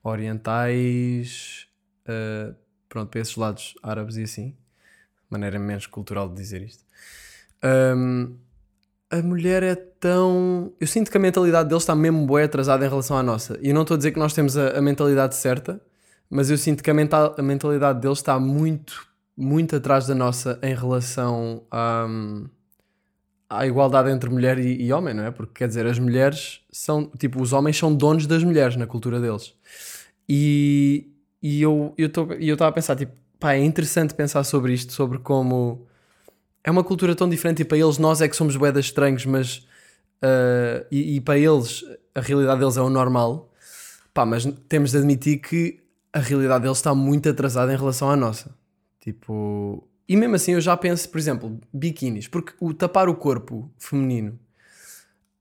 orientais, 0.03 1.69
ah, 2.07 2.55
pronto, 2.89 3.11
para 3.11 3.21
esses 3.21 3.37
lados 3.37 3.75
árabes 3.83 4.17
e 4.17 4.23
assim, 4.23 4.57
maneira 5.31 5.59
menos 5.59 5.87
cultural 5.87 6.29
de 6.29 6.37
dizer 6.37 6.63
isto. 6.63 6.85
Ahm, 7.63 8.35
a 9.11 9.21
mulher 9.23 9.63
é 9.63 9.75
tão. 9.75 10.73
Eu 10.81 10.87
sinto 10.87 11.11
que 11.11 11.17
a 11.17 11.21
mentalidade 11.21 11.69
deles 11.69 11.83
está 11.83 11.95
mesmo 11.95 12.25
bué 12.27 12.45
atrasada 12.45 12.85
em 12.85 12.89
relação 12.89 13.17
à 13.17 13.23
nossa. 13.23 13.59
E 13.61 13.69
eu 13.69 13.75
não 13.75 13.83
estou 13.83 13.95
a 13.95 13.99
dizer 13.99 14.13
que 14.13 14.19
nós 14.19 14.33
temos 14.33 14.57
a, 14.57 14.79
a 14.79 14.81
mentalidade 14.83 15.35
certa, 15.35 15.81
mas 16.29 16.51
eu 16.51 16.57
sinto 16.57 16.83
que 16.83 16.91
a, 16.91 16.95
mental, 16.95 17.35
a 17.37 17.43
mentalidade 17.43 18.01
deles 18.01 18.19
está 18.19 18.39
muito, 18.39 19.07
muito 19.37 19.75
atrás 19.77 20.07
da 20.07 20.15
nossa 20.15 20.59
em 20.63 20.75
relação 20.75 21.65
à, 21.71 22.07
à 23.49 23.67
igualdade 23.67 24.11
entre 24.11 24.31
mulher 24.31 24.59
e, 24.59 24.83
e 24.83 24.93
homem, 24.93 25.13
não 25.15 25.25
é? 25.25 25.31
Porque 25.31 25.55
quer 25.55 25.69
dizer, 25.69 25.87
as 25.87 25.99
mulheres 25.99 26.61
são. 26.71 27.07
Tipo, 27.19 27.43
os 27.43 27.53
homens 27.53 27.77
são 27.77 27.95
donos 27.95 28.27
das 28.27 28.45
mulheres 28.45 28.77
na 28.77 28.87
cultura 28.87 29.21
deles. 29.21 29.55
E, 30.29 31.09
e 31.43 31.61
eu 31.63 31.93
eu 31.99 32.09
tô- 32.11 32.33
e 32.39 32.49
eu 32.49 32.55
estava 32.55 32.71
a 32.71 32.73
pensar, 32.73 32.95
tipo, 32.97 33.13
pá, 33.39 33.55
é 33.55 33.65
interessante 33.65 34.15
pensar 34.15 34.45
sobre 34.45 34.73
isto, 34.73 34.93
sobre 34.93 35.19
como 35.19 35.87
é 36.65 36.71
uma 36.71 36.85
cultura 36.85 37.15
tão 37.15 37.29
diferente 37.29 37.63
e 37.63 37.65
para 37.65 37.79
eles 37.79 37.99
nós 37.99 38.21
é 38.21 38.29
que 38.29 38.37
somos 38.37 38.57
boedas 38.57 38.87
estranhos, 38.87 39.25
mas 39.27 39.67
ah, 40.23 40.85
e, 40.91 41.17
e 41.17 41.21
para 41.21 41.39
eles 41.39 41.85
a 42.15 42.21
realidade 42.21 42.61
deles 42.61 42.77
é 42.77 42.81
o 42.83 42.91
normal. 42.91 43.53
Pá, 44.13 44.27
mas 44.27 44.45
temos 44.69 44.91
de 44.91 44.99
admitir 44.99 45.39
que 45.39 45.81
a 46.13 46.19
realidade 46.19 46.63
deles 46.65 46.79
está 46.79 46.95
muito 46.95 47.29
atrasada 47.29 47.73
em 47.73 47.77
relação 47.77 48.11
à 48.11 48.17
nossa. 48.17 48.55
Tipo, 49.01 49.89
e 50.09 50.17
mesmo 50.17 50.35
assim 50.35 50.53
eu 50.53 50.61
já 50.61 50.77
penso, 50.77 51.09
por 51.09 51.19
exemplo, 51.19 51.59
biquínis, 51.73 52.27
porque 52.27 52.53
o 52.61 52.75
tapar 52.75 53.09
o 53.09 53.15
corpo 53.15 53.71
feminino 53.79 54.39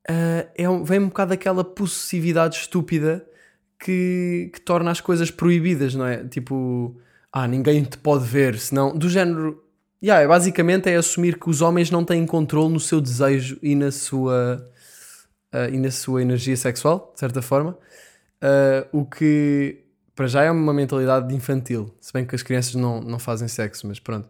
ah, 0.07 0.47
é, 0.55 0.69
um- 0.69 0.83
vem 0.83 0.99
um 0.99 1.07
bocado 1.07 1.29
daquela 1.29 1.63
possessividade 1.63 2.55
estúpida 2.57 3.25
que, 3.79 4.49
que 4.53 4.61
torna 4.61 4.91
as 4.91 5.01
coisas 5.01 5.31
proibidas, 5.31 5.95
não 5.95 6.05
é? 6.05 6.23
Tipo, 6.27 6.99
ah, 7.31 7.47
ninguém 7.47 7.83
te 7.83 7.97
pode 7.97 8.25
ver, 8.25 8.57
senão, 8.59 8.95
do 8.97 9.09
género. 9.09 9.63
Yeah, 10.01 10.27
basicamente 10.27 10.89
é 10.89 10.95
assumir 10.95 11.37
que 11.37 11.49
os 11.49 11.61
homens 11.61 11.91
não 11.91 12.05
têm 12.05 12.25
controle 12.25 12.71
no 12.71 12.79
seu 12.79 13.01
desejo 13.01 13.59
e 13.61 13.75
na 13.75 13.91
sua, 13.91 14.65
ah, 15.51 15.67
e 15.69 15.77
na 15.77 15.91
sua 15.91 16.21
energia 16.21 16.55
sexual, 16.55 17.11
de 17.13 17.19
certa 17.19 17.41
forma. 17.41 17.77
Ah, 18.41 18.87
o 18.91 19.05
que 19.05 19.83
para 20.15 20.27
já 20.27 20.43
é 20.43 20.51
uma 20.51 20.73
mentalidade 20.73 21.33
infantil, 21.33 21.95
se 22.01 22.11
bem 22.11 22.25
que 22.25 22.35
as 22.35 22.43
crianças 22.43 22.75
não, 22.75 22.99
não 22.99 23.17
fazem 23.17 23.47
sexo, 23.47 23.87
mas 23.87 23.99
pronto. 24.01 24.29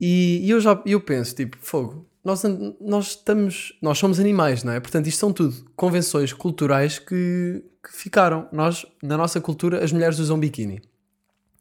E, 0.00 0.40
e 0.44 0.50
eu 0.50 0.60
já 0.60 0.82
eu 0.84 1.00
penso, 1.00 1.36
tipo, 1.36 1.56
fogo, 1.60 2.04
nós, 2.24 2.42
nós 2.80 3.10
estamos, 3.10 3.78
nós 3.80 3.96
somos 3.96 4.18
animais, 4.18 4.64
não 4.64 4.72
é? 4.72 4.80
Portanto, 4.80 5.06
isto 5.06 5.20
são 5.20 5.32
tudo 5.32 5.54
convenções 5.76 6.32
culturais 6.32 6.98
que, 6.98 7.62
que 7.80 7.92
ficaram. 7.92 8.48
Nós, 8.50 8.84
na 9.00 9.16
nossa 9.16 9.40
cultura, 9.40 9.84
as 9.84 9.92
mulheres 9.92 10.18
usam 10.18 10.36
biquíni. 10.36 10.82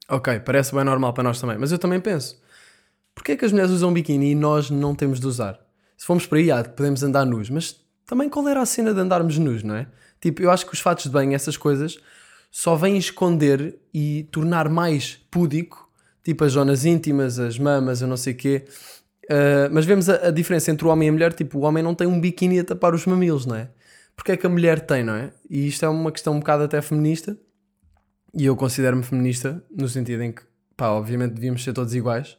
Ok, 0.10 0.40
parece 0.40 0.74
bem 0.74 0.84
normal 0.84 1.14
para 1.14 1.24
nós 1.24 1.40
também, 1.40 1.60
mas 1.60 1.72
eu 1.72 1.78
também 1.78 2.00
penso, 2.00 2.42
porquê 3.16 3.32
é 3.32 3.36
que 3.38 3.46
as 3.46 3.52
mulheres 3.52 3.72
usam 3.72 3.92
biquíni 3.92 4.32
e 4.32 4.36
nós 4.36 4.70
não 4.70 4.94
temos 4.94 5.20
de 5.20 5.26
usar? 5.26 5.60
Se 5.98 6.06
formos 6.06 6.28
para 6.28 6.38
aí, 6.38 6.52
ah, 6.52 6.64
podemos 6.64 7.02
andar 7.02 7.26
nus, 7.26 7.50
mas 7.50 7.80
também 8.06 8.30
qual 8.30 8.48
era 8.48 8.62
a 8.62 8.66
cena 8.66 8.94
de 8.94 9.00
andarmos 9.00 9.38
nus, 9.38 9.64
não 9.64 9.76
é? 9.76 9.88
Tipo, 10.22 10.42
eu 10.42 10.52
acho 10.52 10.66
que 10.66 10.74
os 10.74 10.80
fatos 10.80 11.06
de 11.06 11.10
banho, 11.10 11.34
essas 11.34 11.58
coisas, 11.58 11.98
só 12.52 12.76
vêm 12.76 12.98
esconder 12.98 13.78
e 13.94 14.28
tornar 14.32 14.70
mais 14.70 15.20
púdico, 15.32 15.90
tipo 16.24 16.44
as 16.44 16.54
zonas 16.54 16.86
íntimas, 16.86 17.40
as 17.40 17.58
mamas, 17.60 18.02
eu 18.02 18.08
não 18.08 18.18
sei 18.18 18.34
o 18.34 18.36
quê. 18.36 18.66
Uh, 19.26 19.70
mas 19.72 19.86
vemos 19.86 20.10
a, 20.10 20.28
a 20.28 20.32
diferença 20.32 20.72
entre 20.72 20.86
o 20.86 20.90
homem 20.90 21.08
e 21.08 21.10
a 21.10 21.14
mulher, 21.14 21.34
tipo, 21.34 21.60
o 21.60 21.62
homem 21.62 21.84
não 21.84 21.96
tem 21.96 22.08
um 22.08 22.20
biquíni 22.20 22.60
a 22.60 22.64
tapar 22.64 22.94
os 22.94 23.06
mamilos, 23.06 23.46
não 23.46 23.56
é? 23.56 23.70
Porque 24.16 24.32
é 24.32 24.38
que 24.38 24.46
a 24.46 24.50
mulher 24.50 24.80
tem, 24.80 25.04
não 25.04 25.16
é? 25.16 25.32
E 25.50 25.68
isto 25.68 25.84
é 25.84 25.90
uma 25.90 26.12
questão 26.12 26.34
um 26.34 26.40
bocado 26.40 26.64
até 26.64 26.82
feminista, 26.82 27.38
e 28.34 28.46
eu 28.46 28.56
considero-me 28.56 29.04
feminista, 29.04 29.64
no 29.76 29.88
sentido 29.88 30.24
em 30.24 30.32
que, 30.32 30.42
pá, 30.78 30.90
obviamente 30.90 31.34
devíamos 31.34 31.64
ser 31.64 31.74
todos 31.74 31.94
iguais, 31.96 32.38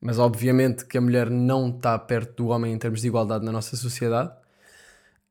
mas 0.00 0.18
obviamente 0.18 0.84
que 0.84 0.96
a 0.98 1.00
mulher 1.00 1.28
não 1.30 1.68
está 1.70 1.98
perto 1.98 2.44
do 2.44 2.48
homem 2.48 2.72
em 2.72 2.78
termos 2.78 3.00
de 3.00 3.08
igualdade 3.08 3.44
na 3.44 3.52
nossa 3.52 3.76
sociedade. 3.76 4.30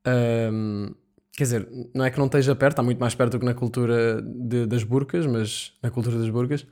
Um, 0.06 0.94
quer 1.32 1.44
dizer, 1.44 1.68
não 1.94 2.04
é 2.04 2.10
que 2.10 2.18
não 2.18 2.26
esteja 2.26 2.54
perto, 2.54 2.72
está 2.74 2.82
muito 2.82 2.98
mais 2.98 3.14
perto 3.14 3.32
do 3.32 3.40
que 3.40 3.46
na 3.46 3.54
cultura 3.54 4.20
de- 4.22 4.66
das 4.66 4.82
burcas, 4.82 5.26
mas 5.26 5.72
na 5.82 5.90
cultura 5.90 6.18
das 6.18 6.30
burcas, 6.30 6.66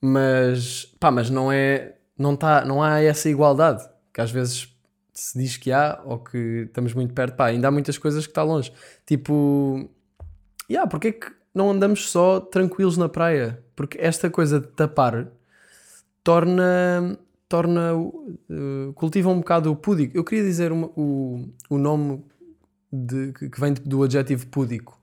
mas 0.00 0.84
pá, 0.98 1.10
mas 1.10 1.30
não 1.30 1.50
é, 1.52 1.96
não 2.18 2.36
tá, 2.36 2.64
não 2.64 2.82
há 2.82 3.00
essa 3.00 3.28
igualdade 3.28 3.88
que 4.12 4.20
às 4.20 4.30
vezes 4.30 4.74
se 5.12 5.38
diz 5.38 5.56
que 5.56 5.70
há 5.72 6.00
ou 6.04 6.18
que 6.18 6.64
estamos 6.66 6.94
muito 6.94 7.12
perto, 7.14 7.36
pá, 7.36 7.46
ainda 7.46 7.68
há 7.68 7.70
muitas 7.70 7.98
coisas 7.98 8.26
que 8.26 8.30
está 8.30 8.42
longe. 8.42 8.72
Tipo, 9.06 9.88
yeah, 10.70 10.88
porque 10.88 11.08
é 11.08 11.12
que 11.12 11.26
não 11.54 11.70
andamos 11.70 12.10
só 12.10 12.40
tranquilos 12.40 12.96
na 12.96 13.08
praia? 13.08 13.62
Porque 13.76 13.98
esta 14.00 14.30
coisa 14.30 14.60
de 14.60 14.68
tapar 14.68 15.28
torna 16.24 17.18
torna 17.50 17.96
uh, 17.96 18.92
cultiva 18.94 19.28
um 19.28 19.40
bocado 19.40 19.72
o 19.72 19.76
púdico. 19.76 20.16
Eu 20.16 20.22
queria 20.22 20.44
dizer 20.44 20.70
uma- 20.70 20.86
o, 20.96 21.48
o 21.68 21.78
nome 21.78 22.24
de, 22.92 23.32
que 23.32 23.60
vem 23.60 23.74
do 23.74 24.04
adjetivo 24.04 24.46
púdico, 24.46 24.96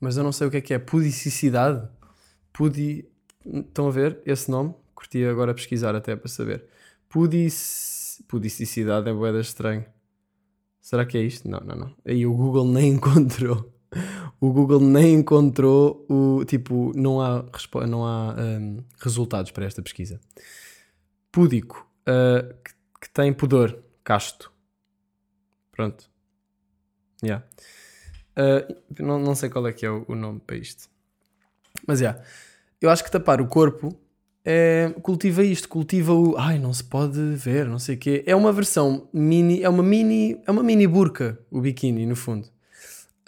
mas 0.00 0.16
eu 0.16 0.24
não 0.24 0.32
sei 0.32 0.48
o 0.48 0.50
que 0.50 0.56
é 0.56 0.60
que 0.60 0.74
é. 0.74 0.78
Pudicidade? 0.80 1.88
Pudi. 2.52 3.08
Estão 3.46 3.86
a 3.86 3.90
ver 3.90 4.20
esse 4.26 4.50
nome? 4.50 4.74
Curti 4.96 5.24
agora 5.24 5.54
pesquisar 5.54 5.94
até 5.94 6.16
para 6.16 6.28
saber. 6.28 6.64
Pudic... 7.08 7.54
Pudicidade 8.26 9.08
é 9.08 9.12
boeda 9.12 9.40
estranho. 9.40 9.84
Será 10.80 11.06
que 11.06 11.16
é 11.16 11.22
isto? 11.22 11.48
Não, 11.48 11.60
não, 11.60 11.76
não. 11.76 11.94
Aí 12.04 12.26
o 12.26 12.34
Google 12.34 12.66
nem 12.66 12.94
encontrou. 12.94 13.72
O 14.40 14.52
Google 14.52 14.80
nem 14.80 15.14
encontrou 15.14 16.04
o 16.08 16.44
tipo, 16.44 16.92
não 16.96 17.20
há, 17.20 17.44
não 17.88 18.04
há 18.04 18.34
hum, 18.38 18.78
resultados 18.98 19.52
para 19.52 19.66
esta 19.66 19.80
pesquisa. 19.82 20.20
Púdico, 21.34 21.84
uh, 22.02 22.54
que, 22.62 22.72
que 23.00 23.10
tem 23.10 23.32
pudor, 23.32 23.82
casto. 24.04 24.52
Pronto. 25.72 26.08
Yeah. 27.22 27.44
Uh, 28.38 29.02
não, 29.02 29.18
não 29.18 29.34
sei 29.34 29.48
qual 29.48 29.66
é 29.66 29.72
que 29.72 29.84
é 29.84 29.90
o, 29.90 30.04
o 30.06 30.14
nome 30.14 30.40
para 30.46 30.56
isto. 30.56 30.88
Mas 31.88 32.00
yeah. 32.00 32.22
eu 32.80 32.88
acho 32.88 33.02
que 33.02 33.10
tapar 33.10 33.40
o 33.40 33.48
corpo 33.48 33.98
é, 34.44 34.94
cultiva 35.02 35.42
isto, 35.42 35.68
cultiva 35.68 36.12
o 36.12 36.36
ai, 36.36 36.58
não 36.58 36.72
se 36.72 36.84
pode 36.84 37.18
ver, 37.34 37.66
não 37.66 37.80
sei 37.80 37.96
o 37.96 37.98
quê. 37.98 38.22
É 38.26 38.36
uma 38.36 38.52
versão 38.52 39.08
mini, 39.12 39.60
é 39.62 39.68
uma 39.68 39.82
mini, 39.82 40.40
é 40.46 40.50
uma 40.52 40.62
mini 40.62 40.86
burca, 40.86 41.36
o 41.50 41.60
biquíni, 41.60 42.06
no 42.06 42.14
fundo. 42.14 42.46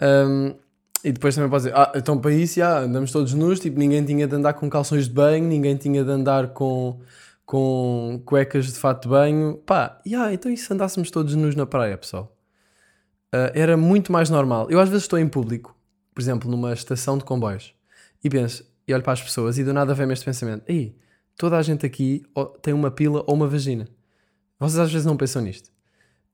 Um, 0.01 0.55
e 1.03 1.11
depois 1.11 1.35
também 1.35 1.49
pode 1.49 1.65
dizer, 1.65 1.75
ah, 1.75 1.91
então 1.95 2.19
para 2.19 2.31
isso, 2.31 2.59
já, 2.59 2.79
andamos 2.79 3.11
todos 3.11 3.33
nus, 3.33 3.59
tipo, 3.59 3.77
ninguém 3.77 4.05
tinha 4.05 4.27
de 4.27 4.35
andar 4.35 4.53
com 4.53 4.69
calções 4.69 5.07
de 5.07 5.13
banho, 5.13 5.45
ninguém 5.45 5.75
tinha 5.75 6.03
de 6.03 6.09
andar 6.09 6.49
com, 6.49 7.01
com 7.47 8.21
cuecas 8.25 8.67
de 8.67 8.77
fato 8.77 9.03
de 9.03 9.07
banho. 9.07 9.57
Pá, 9.65 9.99
já, 10.05 10.31
então 10.33 10.51
e 10.51 10.57
se 10.57 10.71
andássemos 10.71 11.09
todos 11.09 11.33
nus 11.33 11.55
na 11.55 11.65
praia, 11.65 11.97
pessoal? 11.97 12.37
Ah, 13.31 13.51
era 13.55 13.77
muito 13.77 14.11
mais 14.11 14.29
normal. 14.29 14.69
Eu 14.69 14.79
às 14.79 14.89
vezes 14.89 15.05
estou 15.05 15.17
em 15.17 15.27
público, 15.27 15.75
por 16.13 16.21
exemplo, 16.21 16.51
numa 16.51 16.73
estação 16.73 17.17
de 17.17 17.23
comboios, 17.23 17.73
e 18.23 18.29
penso, 18.29 18.69
e 18.85 18.93
olho 18.93 19.01
para 19.01 19.13
as 19.13 19.21
pessoas 19.21 19.57
e 19.57 19.63
do 19.63 19.73
nada 19.73 19.93
vem-me 19.93 20.13
este 20.13 20.25
pensamento, 20.25 20.63
ei, 20.67 20.95
toda 21.37 21.57
a 21.57 21.61
gente 21.61 21.85
aqui 21.85 22.23
tem 22.61 22.73
uma 22.73 22.91
pila 22.91 23.23
ou 23.25 23.33
uma 23.33 23.47
vagina. 23.47 23.87
Vocês 24.59 24.79
às 24.79 24.91
vezes 24.91 25.05
não 25.05 25.15
pensam 25.15 25.41
nisto. 25.41 25.71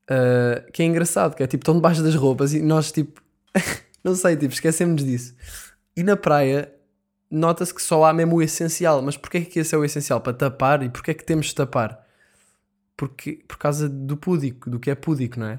Ah, 0.10 0.66
que 0.74 0.82
é 0.82 0.86
engraçado, 0.86 1.36
que 1.36 1.44
é 1.44 1.48
tipo, 1.48 1.62
estão 1.62 1.76
debaixo 1.76 2.02
das 2.02 2.16
roupas 2.16 2.54
e 2.54 2.62
nós 2.62 2.92
tipo, 2.92 3.22
não 4.04 4.16
sei, 4.16 4.36
tipo, 4.36 4.54
esquecemos 4.54 5.04
disso. 5.06 5.36
E 5.96 6.02
na 6.02 6.18
praia 6.18 6.74
nota-se 7.34 7.74
que 7.74 7.82
só 7.82 8.06
há 8.06 8.14
mesmo 8.14 8.36
o 8.36 8.42
essencial. 8.42 9.02
Mas 9.02 9.18
porquê 9.18 9.40
é 9.40 9.42
que 9.42 9.60
esse 9.60 9.74
é 9.74 9.78
o 9.78 9.84
essencial? 9.84 10.22
Para 10.22 10.34
tapar? 10.34 10.84
E 10.84 10.90
porquê 10.90 11.12
é 11.12 11.14
que 11.14 11.26
temos 11.26 11.48
de 11.48 11.56
tapar? 11.56 12.06
Porque, 12.96 13.44
por 13.48 13.58
causa 13.58 13.90
do 13.90 14.16
púdico, 14.16 14.70
do 14.70 14.80
que 14.80 14.92
é 14.92 14.96
púdico, 14.96 15.40
não 15.40 15.48
é? 15.48 15.58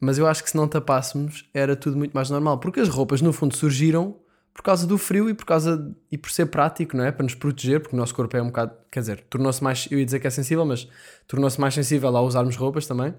Mas 0.00 0.18
eu 0.18 0.26
acho 0.26 0.42
que 0.42 0.50
se 0.50 0.56
não 0.56 0.66
tapássemos 0.66 1.48
era 1.52 1.76
tudo 1.76 1.96
muito 1.96 2.12
mais 2.12 2.30
normal. 2.30 2.58
Porque 2.58 2.80
as 2.80 2.88
roupas, 2.88 3.20
no 3.20 3.32
fundo, 3.32 3.54
surgiram 3.54 4.16
por 4.54 4.62
causa 4.62 4.86
do 4.86 4.96
frio 4.96 5.28
e 5.28 5.34
por 5.34 5.44
causa 5.44 5.94
e 6.10 6.16
por 6.16 6.30
ser 6.30 6.46
prático, 6.46 6.96
não 6.96 7.04
é? 7.04 7.12
Para 7.12 7.24
nos 7.24 7.34
proteger, 7.34 7.80
porque 7.80 7.94
o 7.94 7.98
nosso 7.98 8.14
corpo 8.14 8.36
é 8.36 8.42
um 8.42 8.46
bocado, 8.46 8.72
quer 8.90 9.00
dizer, 9.00 9.20
tornou-se 9.28 9.62
mais, 9.62 9.88
eu 9.90 9.98
ia 9.98 10.04
dizer 10.04 10.20
que 10.20 10.26
é 10.26 10.30
sensível, 10.30 10.64
mas 10.64 10.88
tornou-se 11.26 11.60
mais 11.60 11.74
sensível 11.74 12.16
ao 12.16 12.24
usarmos 12.24 12.56
roupas 12.56 12.86
também. 12.86 13.14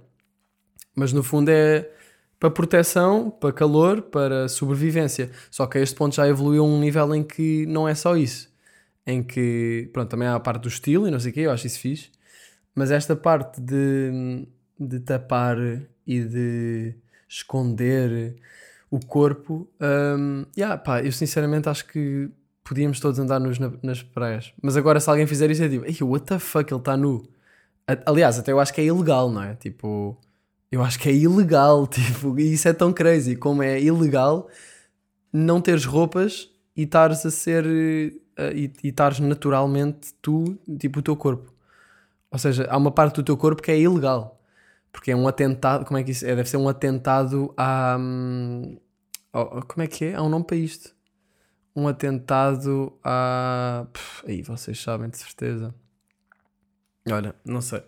Mas 0.96 1.12
no 1.12 1.22
fundo 1.22 1.50
é 1.50 1.90
para 2.40 2.50
proteção, 2.52 3.30
para 3.30 3.52
calor, 3.54 4.02
para 4.04 4.48
sobrevivência. 4.48 5.32
Só 5.50 5.66
que 5.68 5.78
a 5.78 5.82
este 5.82 5.96
ponto 5.96 6.16
já 6.16 6.28
evoluiu 6.28 6.64
a 6.64 6.68
um 6.68 6.80
nível 6.80 7.14
em 7.16 7.24
que 7.24 7.66
não 7.68 7.88
é 7.88 7.96
só 7.96 8.16
isso. 8.18 8.54
Em 9.08 9.22
que, 9.24 9.90
pronto, 9.94 10.10
também 10.10 10.28
há 10.28 10.36
a 10.36 10.40
parte 10.40 10.64
do 10.64 10.68
estilo 10.68 11.08
e 11.08 11.12
não 11.12 11.20
sei 11.20 11.32
o 11.32 11.34
quê, 11.34 11.42
eu 11.42 11.52
acho 11.52 11.68
isso 11.68 11.80
fixe. 11.80 12.10
Mas 12.74 12.92
esta 12.92 13.16
parte 13.16 13.62
de, 13.62 14.48
de 14.80 15.00
tapar 15.00 15.58
e 16.06 16.22
de 16.24 16.96
esconder 17.28 18.36
o 18.92 19.00
corpo, 19.00 19.68
hum, 20.18 20.46
yeah, 20.58 20.78
pá, 20.78 21.02
eu 21.04 21.12
sinceramente 21.12 21.70
acho 21.70 21.86
que 21.88 22.30
podíamos 22.64 23.00
todos 23.00 23.20
andar 23.20 23.40
nus 23.40 23.60
na- 23.60 23.72
nas 23.84 24.02
praias. 24.04 24.54
Mas 24.62 24.76
agora 24.78 25.00
se 25.00 25.10
alguém 25.10 25.28
fizer 25.28 25.50
isso 25.52 25.64
é 25.64 25.70
tipo, 25.70 25.86
"Ei, 25.86 25.96
what 26.02 26.26
the 26.26 26.40
fuck, 26.40 26.72
ele 26.72 26.80
está 26.82 26.98
nu. 26.98 27.24
Aliás, 28.06 28.40
até 28.40 28.52
eu 28.52 28.60
acho 28.60 28.74
que 28.74 28.82
é 28.82 28.86
ilegal, 28.86 29.30
não 29.32 29.44
é? 29.44 29.56
Tipo, 29.56 30.18
eu 30.76 30.84
acho 30.84 31.00
que 31.00 31.10
é 31.10 31.14
ilegal, 31.14 31.86
tipo, 31.88 32.38
e 32.40 32.54
isso 32.54 32.68
é 32.68 32.74
tão 32.74 32.92
crazy, 32.94 33.36
como 33.36 33.64
é 33.64 33.82
ilegal 33.82 34.50
não 35.36 35.60
teres 35.60 35.84
roupas 35.84 36.50
e 36.76 36.84
estares 36.84 37.26
a 37.26 37.32
ser 37.32 37.66
eh, 38.38 38.54
e 38.56 38.72
estares 38.84 39.20
naturalmente 39.20 40.14
tu, 40.22 40.58
tipo 40.80 41.00
o 41.00 41.02
teu 41.02 41.16
corpo. 41.16 41.54
Ou 42.32 42.40
seja, 42.40 42.66
há 42.70 42.78
uma 42.78 42.92
parte 42.92 43.16
do 43.16 43.24
teu 43.24 43.38
corpo 43.38 43.62
que 43.62 43.72
é 43.72 43.78
ilegal. 43.78 44.42
Porque 44.92 45.12
é 45.12 45.16
um 45.16 45.28
atentado, 45.28 45.86
como 45.86 45.98
é 45.98 46.04
que 46.04 46.12
isso 46.12 46.26
é? 46.26 46.36
Deve 46.36 46.50
ser 46.50 46.58
um 46.58 46.70
atentado 46.70 47.54
a. 47.58 47.98
hum, 48.00 48.78
como 49.68 49.84
é 49.84 49.88
que 49.88 50.06
é? 50.06 50.16
Há 50.16 50.24
um 50.24 50.30
nome 50.30 50.46
para 50.46 50.56
isto. 50.56 50.96
Um 51.76 51.88
atentado 51.88 52.98
a. 53.04 53.86
Aí 54.26 54.42
vocês 54.42 54.82
sabem 54.82 55.10
de 55.10 55.18
certeza. 55.18 55.76
Olha, 57.12 57.36
não 57.44 57.60
sei. 57.62 57.84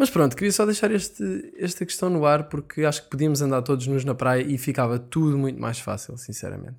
Mas 0.00 0.08
pronto, 0.08 0.34
queria 0.34 0.50
só 0.50 0.64
deixar 0.64 0.90
este, 0.92 1.52
esta 1.58 1.84
questão 1.84 2.08
no 2.08 2.24
ar 2.24 2.44
porque 2.44 2.84
acho 2.86 3.04
que 3.04 3.10
podíamos 3.10 3.42
andar 3.42 3.60
todos 3.60 3.86
nus 3.86 4.02
na 4.02 4.14
praia 4.14 4.40
e 4.40 4.56
ficava 4.56 4.98
tudo 4.98 5.36
muito 5.36 5.60
mais 5.60 5.78
fácil, 5.78 6.16
sinceramente. 6.16 6.78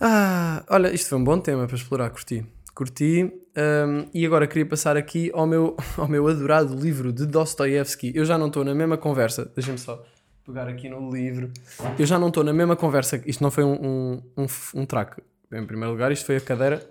Ah, 0.00 0.64
olha, 0.70 0.90
isto 0.90 1.10
foi 1.10 1.18
um 1.18 1.24
bom 1.24 1.38
tema 1.38 1.66
para 1.66 1.76
explorar, 1.76 2.08
curti. 2.08 2.46
Curti. 2.74 3.24
hum, 3.24 4.08
e 4.14 4.24
agora 4.24 4.46
queria 4.46 4.64
passar 4.64 4.96
aqui 4.96 5.30
ao 5.34 5.46
meu, 5.46 5.76
ao 5.98 6.08
meu 6.08 6.26
adorado 6.26 6.74
livro 6.74 7.12
de 7.12 7.26
Dostoevsky. 7.26 8.10
Eu 8.14 8.24
já 8.24 8.38
não 8.38 8.46
estou 8.46 8.64
na 8.64 8.74
mesma 8.74 8.96
conversa. 8.96 9.52
Deixa-me 9.54 9.76
só 9.76 10.02
pegar 10.46 10.66
aqui 10.66 10.88
no 10.88 11.12
livro. 11.12 11.52
Eu 11.98 12.06
já 12.06 12.18
não 12.18 12.28
estou 12.28 12.42
na 12.42 12.54
mesma 12.54 12.74
conversa. 12.74 13.22
Isto 13.26 13.42
não 13.42 13.50
foi 13.50 13.64
um, 13.64 13.74
um, 13.74 14.22
um, 14.34 14.46
um 14.76 14.86
track. 14.86 15.22
Em 15.52 15.66
primeiro 15.66 15.92
lugar, 15.92 16.10
isto 16.10 16.24
foi 16.24 16.38
a 16.38 16.40
cadeira 16.40 16.88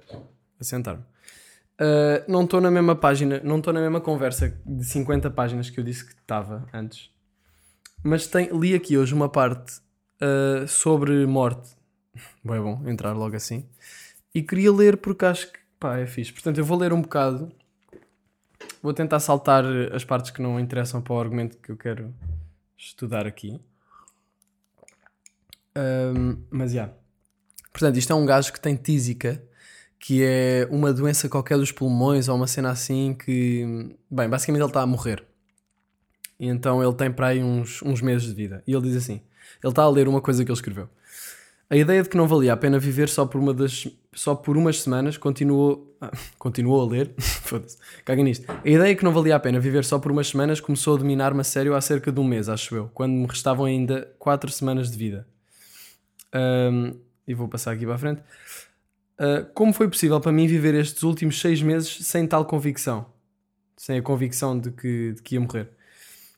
a 0.59 0.63
sentar-me. 0.63 1.01
Uh, 1.79 2.23
não 2.27 2.43
estou 2.43 2.59
na 2.59 2.71
mesma 2.71 2.95
página, 2.95 3.39
não 3.43 3.59
estou 3.59 3.71
na 3.71 3.79
mesma 3.79 4.01
conversa 4.01 4.59
de 4.65 4.83
50 4.83 5.29
páginas 5.29 5.69
que 5.69 5.79
eu 5.79 5.83
disse 5.83 6.05
que 6.05 6.13
estava 6.13 6.67
antes. 6.73 7.11
Mas 8.03 8.25
tem, 8.27 8.49
li 8.57 8.73
aqui 8.73 8.97
hoje 8.97 9.13
uma 9.13 9.29
parte 9.29 9.79
uh, 10.21 10.67
sobre 10.67 11.25
morte. 11.25 11.69
Bem, 12.43 12.57
é 12.57 12.59
bom 12.59 12.81
entrar 12.87 13.13
logo 13.13 13.35
assim. 13.35 13.65
E 14.33 14.41
queria 14.41 14.71
ler 14.71 14.97
porque 14.97 15.25
acho 15.25 15.51
que 15.51 15.59
pá, 15.79 15.97
é 15.97 16.07
fixe. 16.07 16.33
Portanto, 16.33 16.57
eu 16.57 16.65
vou 16.65 16.77
ler 16.77 16.93
um 16.93 17.01
bocado. 17.01 17.51
Vou 18.81 18.93
tentar 18.93 19.19
saltar 19.19 19.63
as 19.93 20.03
partes 20.03 20.31
que 20.31 20.41
não 20.41 20.59
interessam 20.59 21.01
para 21.01 21.13
o 21.13 21.19
argumento 21.19 21.57
que 21.57 21.71
eu 21.71 21.77
quero 21.77 22.13
estudar 22.77 23.25
aqui. 23.27 23.59
Um, 25.75 26.41
mas 26.49 26.71
já. 26.71 26.89
Portanto, 27.71 27.97
isto 27.97 28.11
é 28.11 28.15
um 28.15 28.25
gajo 28.25 28.51
que 28.51 28.59
tem 28.59 28.75
tísica, 28.75 29.41
que 30.07 30.23
é 30.23 30.65
uma 30.71 30.93
doença 30.93 31.27
qualquer 31.27 31.57
dos 31.57 31.73
pulmões 31.73 32.29
ou 32.29 32.37
uma 32.37 32.47
cena 32.47 32.71
assim 32.71 33.13
que. 33.13 33.93
Bem, 34.09 34.29
basicamente 34.29 34.61
ele 34.61 34.69
está 34.69 34.81
a 34.81 34.87
morrer. 34.87 35.21
E 36.39 36.47
então 36.47 36.81
ele 36.81 36.93
tem 36.93 37.11
para 37.11 37.27
aí 37.27 37.43
uns, 37.43 37.81
uns 37.81 38.01
meses 38.01 38.29
de 38.29 38.33
vida. 38.33 38.63
E 38.65 38.71
ele 38.71 38.83
diz 38.83 38.95
assim: 38.95 39.19
ele 39.61 39.69
está 39.69 39.83
a 39.83 39.89
ler 39.89 40.07
uma 40.07 40.21
coisa 40.21 40.45
que 40.45 40.49
ele 40.49 40.55
escreveu. 40.55 40.87
A 41.69 41.75
ideia 41.75 42.01
de 42.01 42.07
que 42.07 42.15
não 42.15 42.25
valia 42.25 42.53
a 42.53 42.55
pena 42.55 42.79
viver 42.79 43.09
só 43.09 43.25
por, 43.25 43.41
uma 43.41 43.53
das, 43.53 43.85
só 44.13 44.33
por 44.33 44.55
umas 44.55 44.79
semanas 44.79 45.17
continuou, 45.17 45.93
ah, 45.99 46.09
continuou 46.39 46.87
a 46.87 46.89
ler. 46.89 47.13
Foda-se, 47.19 47.77
caga 48.05 48.23
nisto. 48.23 48.49
A 48.49 48.69
ideia 48.69 48.93
de 48.93 48.95
que 48.95 49.03
não 49.03 49.11
valia 49.11 49.35
a 49.35 49.39
pena 49.41 49.59
viver 49.59 49.83
só 49.83 49.99
por 49.99 50.09
umas 50.09 50.29
semanas 50.29 50.61
começou 50.61 50.95
a 50.95 50.99
dominar-me 50.99 51.41
a 51.41 51.43
sério 51.43 51.75
há 51.75 51.81
cerca 51.81 52.13
de 52.13 52.19
um 52.21 52.23
mês, 52.23 52.47
acho 52.47 52.73
eu, 52.77 52.89
quando 52.93 53.11
me 53.11 53.27
restavam 53.27 53.65
ainda 53.65 54.09
quatro 54.17 54.49
semanas 54.49 54.89
de 54.89 54.97
vida. 54.97 55.27
Ahm, 56.31 56.93
e 57.27 57.33
vou 57.33 57.49
passar 57.49 57.73
aqui 57.73 57.85
para 57.85 57.95
a 57.95 57.97
frente. 57.97 58.21
Ah, 59.17 59.45
como 59.53 59.73
foi 59.73 59.89
possível 59.89 60.19
para 60.19 60.31
mim 60.31 60.47
viver 60.47 60.75
estes 60.75 61.03
últimos 61.03 61.39
seis 61.39 61.61
meses 61.61 61.99
sem 62.05 62.27
tal 62.27 62.45
convicção? 62.45 63.07
Sem 63.75 63.97
a 63.99 64.01
convicção 64.01 64.59
de 64.59 64.71
que, 64.71 65.13
de 65.13 65.21
que 65.21 65.35
ia 65.35 65.41
morrer. 65.41 65.69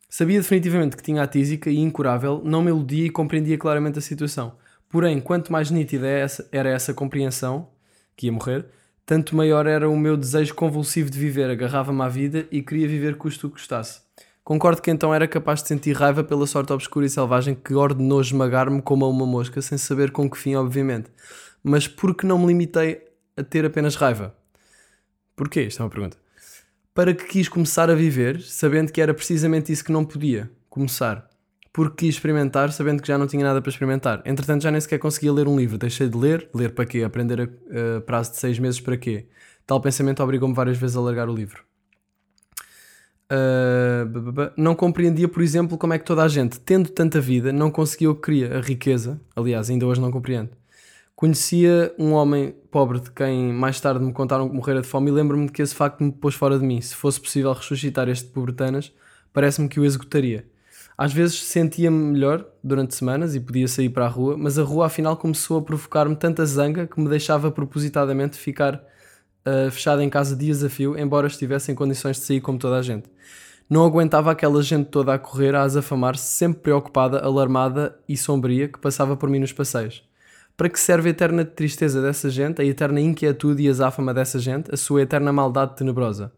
Sabia 0.10 0.40
definitivamente 0.40 0.98
que 0.98 1.04
tinha 1.04 1.22
a 1.22 1.28
tísica 1.28 1.70
e 1.70 1.78
incurável, 1.78 2.42
não 2.44 2.64
me 2.64 2.70
iludia 2.70 3.06
e 3.06 3.10
compreendia 3.10 3.58
claramente 3.58 4.00
a 4.00 4.02
situação. 4.02 4.54
Porém, 4.90 5.20
quanto 5.22 5.52
mais 5.52 5.70
nítida 5.70 6.08
é 6.08 6.26
era 6.52 6.70
essa 6.70 6.94
compreensão, 6.94 7.70
que 8.18 8.26
ia 8.26 8.32
morrer, 8.32 8.66
tanto 9.06 9.36
maior 9.36 9.68
era 9.68 9.88
o 9.88 9.98
meu 9.98 10.18
desejo 10.18 10.56
convulsivo 10.56 11.10
de 11.10 11.20
viver, 11.20 11.50
agarrava-me 11.50 12.02
à 12.02 12.10
vida 12.10 12.48
e 12.52 12.62
queria 12.62 12.88
viver 12.88 13.18
custo 13.18 13.48
o 13.48 13.50
que 13.50 13.58
custasse. 13.58 14.02
Concordo 14.44 14.82
que 14.82 14.90
então 14.90 15.14
era 15.14 15.28
capaz 15.28 15.62
de 15.62 15.68
sentir 15.68 15.96
raiva 15.96 16.24
pela 16.24 16.48
sorte 16.48 16.74
obscura 16.74 17.06
e 17.06 17.10
selvagem 17.10 17.54
que 17.54 17.76
ordenou 17.76 18.20
esmagar-me 18.20 18.82
como 18.82 19.06
a 19.06 19.08
uma 19.08 19.28
mosca, 19.28 19.62
sem 19.62 19.78
saber 19.78 20.10
com 20.10 20.28
que 20.28 20.38
fim, 20.38 20.56
obviamente. 20.56 21.12
Mas 21.64 21.88
por 21.88 22.16
que 22.16 22.26
não 22.26 22.40
me 22.40 22.48
limitei 22.48 23.04
a 23.36 23.44
ter 23.44 23.66
apenas 23.66 23.96
raiva? 23.96 24.36
Porquê? 25.36 25.64
Isto 25.64 25.82
é 25.82 25.84
uma 25.84 25.90
pergunta. 25.90 26.18
Para 26.94 27.14
que 27.14 27.26
quis 27.26 27.48
começar 27.48 27.90
a 27.90 27.96
viver, 27.96 28.42
sabendo 28.42 28.92
que 28.92 29.02
era 29.02 29.14
precisamente 29.14 29.72
isso 29.72 29.84
que 29.84 29.92
não 29.92 30.04
podia 30.04 30.50
começar. 30.70 31.30
Porque 31.72 32.06
quis 32.06 32.16
experimentar, 32.16 32.72
sabendo 32.72 33.02
que 33.02 33.08
já 33.08 33.18
não 33.18 33.28
tinha 33.28 33.44
nada 33.44 33.62
para 33.62 33.70
experimentar. 33.70 34.22
Entretanto, 34.26 34.64
já 34.64 34.72
nem 34.72 34.82
sequer 34.82 35.00
conseguia 35.00 35.32
ler 35.32 35.48
um 35.48 35.58
livro. 35.58 35.78
Deixei 35.78 36.10
de 36.10 36.18
ler. 36.18 36.50
Ler 36.54 36.74
para 36.74 36.86
quê? 36.86 37.04
Aprender 37.04 37.42
a, 37.42 37.98
a 37.98 38.02
prazo 38.02 38.32
de 38.32 38.38
seis 38.38 38.60
meses 38.60 38.82
para 38.82 38.98
quê? 38.98 39.28
Tal 39.66 39.80
pensamento 39.80 40.24
obrigou-me 40.24 40.56
várias 40.56 40.78
vezes 40.78 40.98
a 40.98 41.02
largar 41.02 41.30
o 41.30 41.34
livro. 41.34 41.64
Uh, 43.32 44.52
não 44.58 44.74
compreendia, 44.74 45.28
por 45.28 45.44
exemplo, 45.44 45.78
como 45.78 45.94
é 45.94 46.00
que 46.00 46.06
toda 46.06 46.24
a 46.24 46.28
gente, 46.28 46.60
tendo 46.60 46.90
tanta 46.90 47.22
vida, 47.22 47.54
não 47.54 47.70
conseguia 47.70 48.10
o 48.10 48.16
que 48.16 48.24
queria, 48.24 48.58
a 48.58 48.62
riqueza. 48.62 49.22
Aliás, 49.36 49.70
ainda 49.70 49.86
hoje 49.86 50.02
não 50.02 50.12
compreendo. 50.12 50.50
Conhecia 51.20 51.94
um 52.00 52.14
homem 52.14 52.56
pobre 52.72 52.98
de 53.02 53.12
quem 53.12 53.52
mais 53.52 53.78
tarde 53.82 54.00
me 54.00 54.14
contaram 54.14 54.48
que 54.48 54.56
morrera 54.56 54.82
de 54.82 54.88
fome 54.88 55.12
e 55.12 55.14
lembro-me 55.14 55.48
de 55.48 55.52
que 55.52 55.62
esse 55.62 55.76
facto 55.76 56.02
me 56.02 56.14
pôs 56.14 56.34
fora 56.34 56.58
de 56.58 56.66
mim. 56.66 56.80
Se 56.80 56.96
fosse 56.96 57.20
possível 57.20 57.52
ressuscitar 57.52 58.08
este 58.08 58.30
pobretanas, 58.30 58.94
parece-me 59.34 59.68
que 59.68 59.82
o 59.82 59.84
executaria. 59.84 60.48
Às 60.98 61.12
vezes 61.12 61.44
sentia-me 61.44 62.14
melhor 62.14 62.46
durante 62.64 62.96
semanas 62.96 63.36
e 63.36 63.40
podia 63.42 63.68
sair 63.68 63.90
para 63.90 64.06
a 64.06 64.08
rua, 64.08 64.38
mas 64.38 64.58
a 64.58 64.64
rua 64.64 64.86
afinal 64.86 65.18
começou 65.18 65.58
a 65.58 65.62
provocar-me 65.62 66.16
tanta 66.16 66.46
zanga 66.46 66.88
que 66.88 67.02
me 67.02 67.10
deixava 67.10 67.52
propositadamente 67.52 68.38
ficar 68.38 68.76
uh, 68.76 69.70
fechado 69.72 70.02
em 70.02 70.10
casa 70.10 70.38
dias 70.38 70.64
a 70.64 70.70
fio, 70.70 70.98
embora 70.98 71.28
estivesse 71.28 71.70
em 71.70 71.76
condições 71.76 72.16
de 72.16 72.24
sair 72.24 72.40
como 72.40 72.58
toda 72.58 72.78
a 72.78 72.82
gente. 72.82 73.10
Não 73.70 73.84
aguentava 73.84 74.32
aquela 74.32 74.64
gente 74.64 74.88
toda 74.88 75.14
a 75.16 75.20
correr, 75.20 75.54
a 75.54 75.64
azafamar-se, 75.64 76.24
sempre 76.24 76.62
preocupada, 76.62 77.20
alarmada 77.20 78.00
e 78.08 78.16
sombria, 78.16 78.70
que 78.70 78.80
passava 78.80 79.18
por 79.18 79.30
mim 79.30 79.40
nos 79.40 79.52
passeios. 79.52 80.09
Para 80.60 80.68
que 80.68 80.78
serve 80.78 81.08
a 81.08 81.12
eterna 81.12 81.46
tristeza 81.46 82.02
dessa 82.02 82.30
gente, 82.30 82.62
a 82.62 82.66
eterna 82.66 83.00
inquietude 83.00 83.64
e 83.64 83.70
azáfama 83.70 84.14
dessa 84.14 84.38
gente, 84.38 84.70
a 84.74 84.76
sua 84.76 85.04
eterna 85.04 85.32
maldade 85.32 85.78
tenebrosa? 85.78 86.34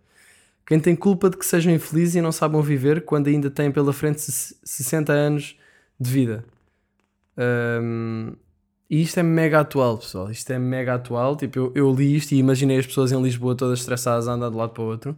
Quem 0.63 0.79
tem 0.79 0.95
culpa 0.95 1.27
de 1.27 1.37
que 1.37 1.43
sejam 1.43 1.73
infelizes 1.73 2.13
e 2.13 2.21
não 2.21 2.31
saibam 2.31 2.61
viver 2.61 3.03
quando 3.03 3.29
ainda 3.29 3.49
têm 3.49 3.71
pela 3.71 3.91
frente 3.91 4.21
se- 4.21 4.55
60 4.63 5.11
anos 5.11 5.57
de 5.99 6.11
vida? 6.11 6.45
Ahm, 7.35 8.33
e 8.87 9.01
isto 9.01 9.19
é 9.19 9.23
mega 9.23 9.61
atual, 9.61 9.97
pessoal. 9.97 10.29
Isto 10.29 10.53
é 10.53 10.59
mega 10.59 10.93
atual. 10.93 11.35
Tipo, 11.35 11.57
eu, 11.57 11.71
eu 11.73 11.91
li 11.91 12.15
isto 12.15 12.33
e 12.33 12.37
imaginei 12.37 12.77
as 12.77 12.85
pessoas 12.85 13.11
em 13.11 13.19
Lisboa 13.19 13.55
todas 13.55 13.79
estressadas 13.79 14.27
a 14.27 14.33
andar 14.33 14.49
de 14.49 14.55
um 14.55 14.59
lado 14.59 14.73
para 14.73 14.83
o 14.83 14.85
outro. 14.85 15.17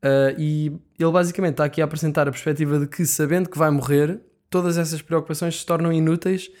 Ah, 0.00 0.32
e 0.38 0.66
ele 0.96 1.10
basicamente 1.10 1.54
está 1.54 1.64
aqui 1.64 1.82
a 1.82 1.86
apresentar 1.86 2.28
a 2.28 2.30
perspectiva 2.30 2.78
de 2.78 2.86
que, 2.86 3.04
sabendo 3.04 3.50
que 3.50 3.58
vai 3.58 3.70
morrer, 3.72 4.20
todas 4.48 4.78
essas 4.78 5.02
preocupações 5.02 5.58
se 5.58 5.66
tornam 5.66 5.92
inúteis 5.92 6.52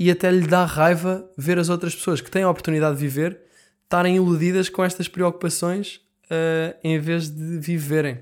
e 0.00 0.10
até 0.10 0.30
lhe 0.30 0.46
dá 0.46 0.64
raiva 0.64 1.30
ver 1.36 1.58
as 1.58 1.68
outras 1.68 1.94
pessoas 1.94 2.22
que 2.22 2.30
têm 2.30 2.42
a 2.42 2.48
oportunidade 2.48 2.96
de 2.96 3.02
viver 3.02 3.38
estarem 3.84 4.16
iludidas 4.16 4.70
com 4.70 4.82
estas 4.82 5.06
preocupações 5.08 6.00
ah, 6.30 6.74
em 6.82 6.98
vez 6.98 7.28
de 7.28 7.58
viverem. 7.58 8.20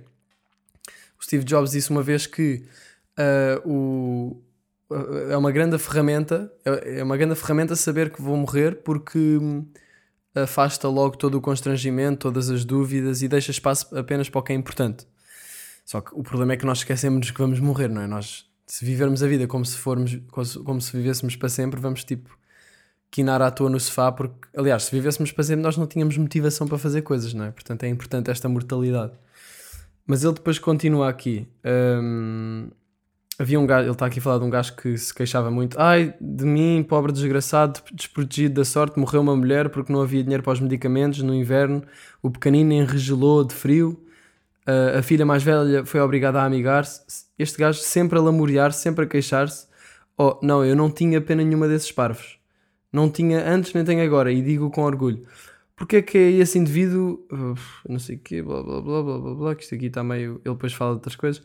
O 1.20 1.22
Steve 1.22 1.44
Jobs 1.44 1.70
disse 1.70 1.90
uma 1.90 2.02
vez 2.02 2.26
que 2.26 2.64
ah, 3.16 3.62
o, 3.64 4.42
é 5.30 5.36
uma 5.36 5.52
grande 5.52 5.78
ferramenta, 5.78 6.52
é 6.64 6.98
é 6.98 7.04
uma 7.04 7.16
grande 7.16 7.36
ferramenta 7.36 7.76
saber 7.76 8.10
que 8.10 8.20
vou 8.20 8.36
morrer 8.36 8.82
porque 8.82 9.18
hum, 9.18 9.64
afasta 10.34 10.88
logo 10.88 11.16
todo 11.16 11.36
o 11.36 11.40
constrangimento, 11.40 12.18
todas 12.18 12.50
as 12.50 12.64
dúvidas 12.64 13.22
e 13.22 13.28
deixa 13.28 13.52
espaço 13.52 13.96
apenas 13.96 14.28
para 14.28 14.40
o 14.40 14.42
que 14.42 14.52
é 14.52 14.56
importante. 14.56 15.06
Só 15.84 16.00
que 16.00 16.10
o 16.12 16.24
problema 16.24 16.54
é 16.54 16.56
que 16.56 16.66
nós 16.66 16.78
esquecemos 16.78 17.30
que 17.30 17.38
vamos 17.38 17.60
morrer, 17.60 17.88
não 17.88 18.02
é? 18.02 18.06
Nós, 18.08 18.47
se 18.68 18.84
vivermos 18.84 19.22
a 19.22 19.26
vida 19.28 19.46
como 19.48 19.64
se 19.64 19.76
formos, 19.78 20.18
como 20.64 20.80
se- 20.80 20.96
vivêssemos 20.96 21.36
para 21.36 21.48
sempre, 21.48 21.80
vamos 21.80 22.04
tipo 22.04 22.38
quinar 23.10 23.40
à 23.42 23.50
toa 23.50 23.70
no 23.70 23.80
sofá, 23.80 24.12
porque, 24.12 24.48
aliás, 24.56 24.84
se 24.84 24.92
vivêssemos 24.94 25.32
para 25.32 25.44
sempre, 25.44 25.62
nós 25.62 25.76
não 25.78 25.86
tínhamos 25.86 26.16
motivação 26.18 26.68
para 26.68 26.78
fazer 26.78 27.02
coisas, 27.02 27.34
não 27.34 27.46
é? 27.46 27.50
Portanto, 27.50 27.84
é 27.84 27.88
importante 27.88 28.30
esta 28.30 28.48
mortalidade. 28.48 29.12
Mas 30.06 30.24
ele 30.24 30.34
depois 30.34 30.58
continua 30.58 31.08
aqui. 31.08 31.48
Hum, 31.64 32.68
havia 33.38 33.60
um 33.60 33.66
gajo, 33.66 33.84
ele 33.86 33.92
está 33.92 34.06
aqui 34.06 34.18
a 34.18 34.22
falar 34.22 34.38
de 34.38 34.44
um 34.44 34.50
gajo 34.50 34.74
que 34.76 34.96
se 34.98 35.12
queixava 35.14 35.50
muito. 35.50 35.78
Ai, 35.80 36.14
de 36.20 36.44
mim, 36.44 36.84
pobre 36.86 37.12
desgraçado, 37.12 37.80
desprotegido 37.92 38.54
da 38.56 38.64
sorte, 38.64 38.98
morreu 38.98 39.20
uma 39.20 39.36
mulher 39.36 39.68
porque 39.70 39.92
não 39.92 40.02
havia 40.02 40.22
dinheiro 40.22 40.42
para 40.42 40.52
os 40.54 40.60
medicamentos 40.60 41.22
no 41.22 41.34
inverno. 41.34 41.82
O 42.22 42.30
pequenino 42.30 42.72
enregelou 42.72 43.44
de 43.44 43.54
frio. 43.54 44.02
Uh, 44.66 44.98
a 44.98 45.02
filha 45.02 45.24
mais 45.24 45.42
velha 45.42 45.84
foi 45.84 46.00
obrigada 46.00 46.40
a 46.40 46.44
amigar-se. 46.44 47.27
Este 47.38 47.58
gajo 47.58 47.78
sempre 47.78 48.18
a 48.18 48.22
lamorear-se, 48.22 48.80
sempre 48.80 49.04
a 49.04 49.08
queixar-se. 49.08 49.66
Oh, 50.16 50.38
não, 50.42 50.64
eu 50.64 50.74
não 50.74 50.90
tinha 50.90 51.20
pena 51.20 51.44
nenhuma 51.44 51.68
desses 51.68 51.92
parvos. 51.92 52.38
Não 52.92 53.08
tinha 53.10 53.46
antes 53.48 53.72
nem 53.72 53.84
tenho 53.84 54.02
agora, 54.02 54.32
e 54.32 54.42
digo 54.42 54.70
com 54.70 54.82
orgulho. 54.82 55.22
Porque 55.76 55.96
é 55.96 56.02
que 56.02 56.18
é 56.18 56.30
esse 56.32 56.58
indivíduo, 56.58 57.24
uf, 57.30 57.88
não 57.88 58.00
sei 58.00 58.16
o 58.16 58.18
quê, 58.18 58.42
blá 58.42 58.62
blá 58.62 58.80
blá 58.80 59.02
blá 59.02 59.18
blá 59.18 59.34
blá, 59.34 59.54
que 59.54 59.62
isto 59.62 59.74
aqui 59.76 59.86
está 59.86 60.02
meio. 60.02 60.40
Ele 60.44 60.54
depois 60.54 60.72
fala 60.72 60.90
de 60.90 60.96
outras 60.96 61.14
coisas. 61.14 61.42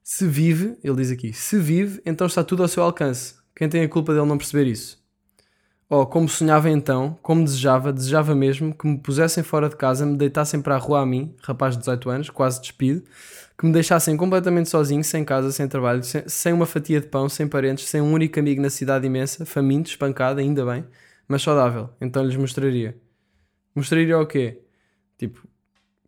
Se 0.00 0.28
vive, 0.28 0.76
ele 0.84 0.96
diz 0.96 1.10
aqui, 1.10 1.32
se 1.32 1.58
vive, 1.58 2.00
então 2.06 2.26
está 2.26 2.44
tudo 2.44 2.62
ao 2.62 2.68
seu 2.68 2.84
alcance. 2.84 3.34
Quem 3.56 3.68
tem 3.68 3.82
a 3.82 3.88
culpa 3.88 4.14
dele 4.14 4.26
não 4.26 4.38
perceber 4.38 4.68
isso? 4.68 5.02
Oh, 5.88 6.06
como 6.06 6.28
sonhava 6.28 6.70
então, 6.70 7.18
como 7.22 7.44
desejava, 7.44 7.92
desejava 7.92 8.34
mesmo 8.34 8.74
que 8.74 8.86
me 8.86 8.98
pusessem 8.98 9.42
fora 9.42 9.68
de 9.68 9.76
casa, 9.76 10.06
me 10.06 10.16
deitassem 10.16 10.60
para 10.62 10.76
a 10.76 10.78
rua 10.78 11.00
a 11.00 11.06
mim, 11.06 11.34
rapaz 11.42 11.74
de 11.74 11.80
18 11.80 12.10
anos, 12.10 12.30
quase 12.30 12.60
despido, 12.60 13.02
que 13.56 13.66
me 13.66 13.72
deixassem 13.72 14.16
completamente 14.16 14.68
sozinho, 14.68 15.04
sem 15.04 15.24
casa, 15.24 15.52
sem 15.52 15.68
trabalho, 15.68 16.02
sem, 16.02 16.28
sem 16.28 16.52
uma 16.52 16.66
fatia 16.66 17.00
de 17.00 17.06
pão, 17.06 17.28
sem 17.28 17.46
parentes, 17.46 17.86
sem 17.86 18.00
um 18.00 18.12
único 18.12 18.38
amigo 18.38 18.60
na 18.60 18.70
cidade 18.70 19.06
imensa, 19.06 19.46
faminto, 19.46 19.90
espancado, 19.90 20.40
ainda 20.40 20.64
bem, 20.64 20.84
mas 21.28 21.42
saudável. 21.42 21.90
Então 22.00 22.24
lhes 22.24 22.36
mostraria. 22.36 22.96
Mostraria 23.74 24.18
o 24.18 24.26
quê? 24.26 24.62
Tipo, 25.18 25.46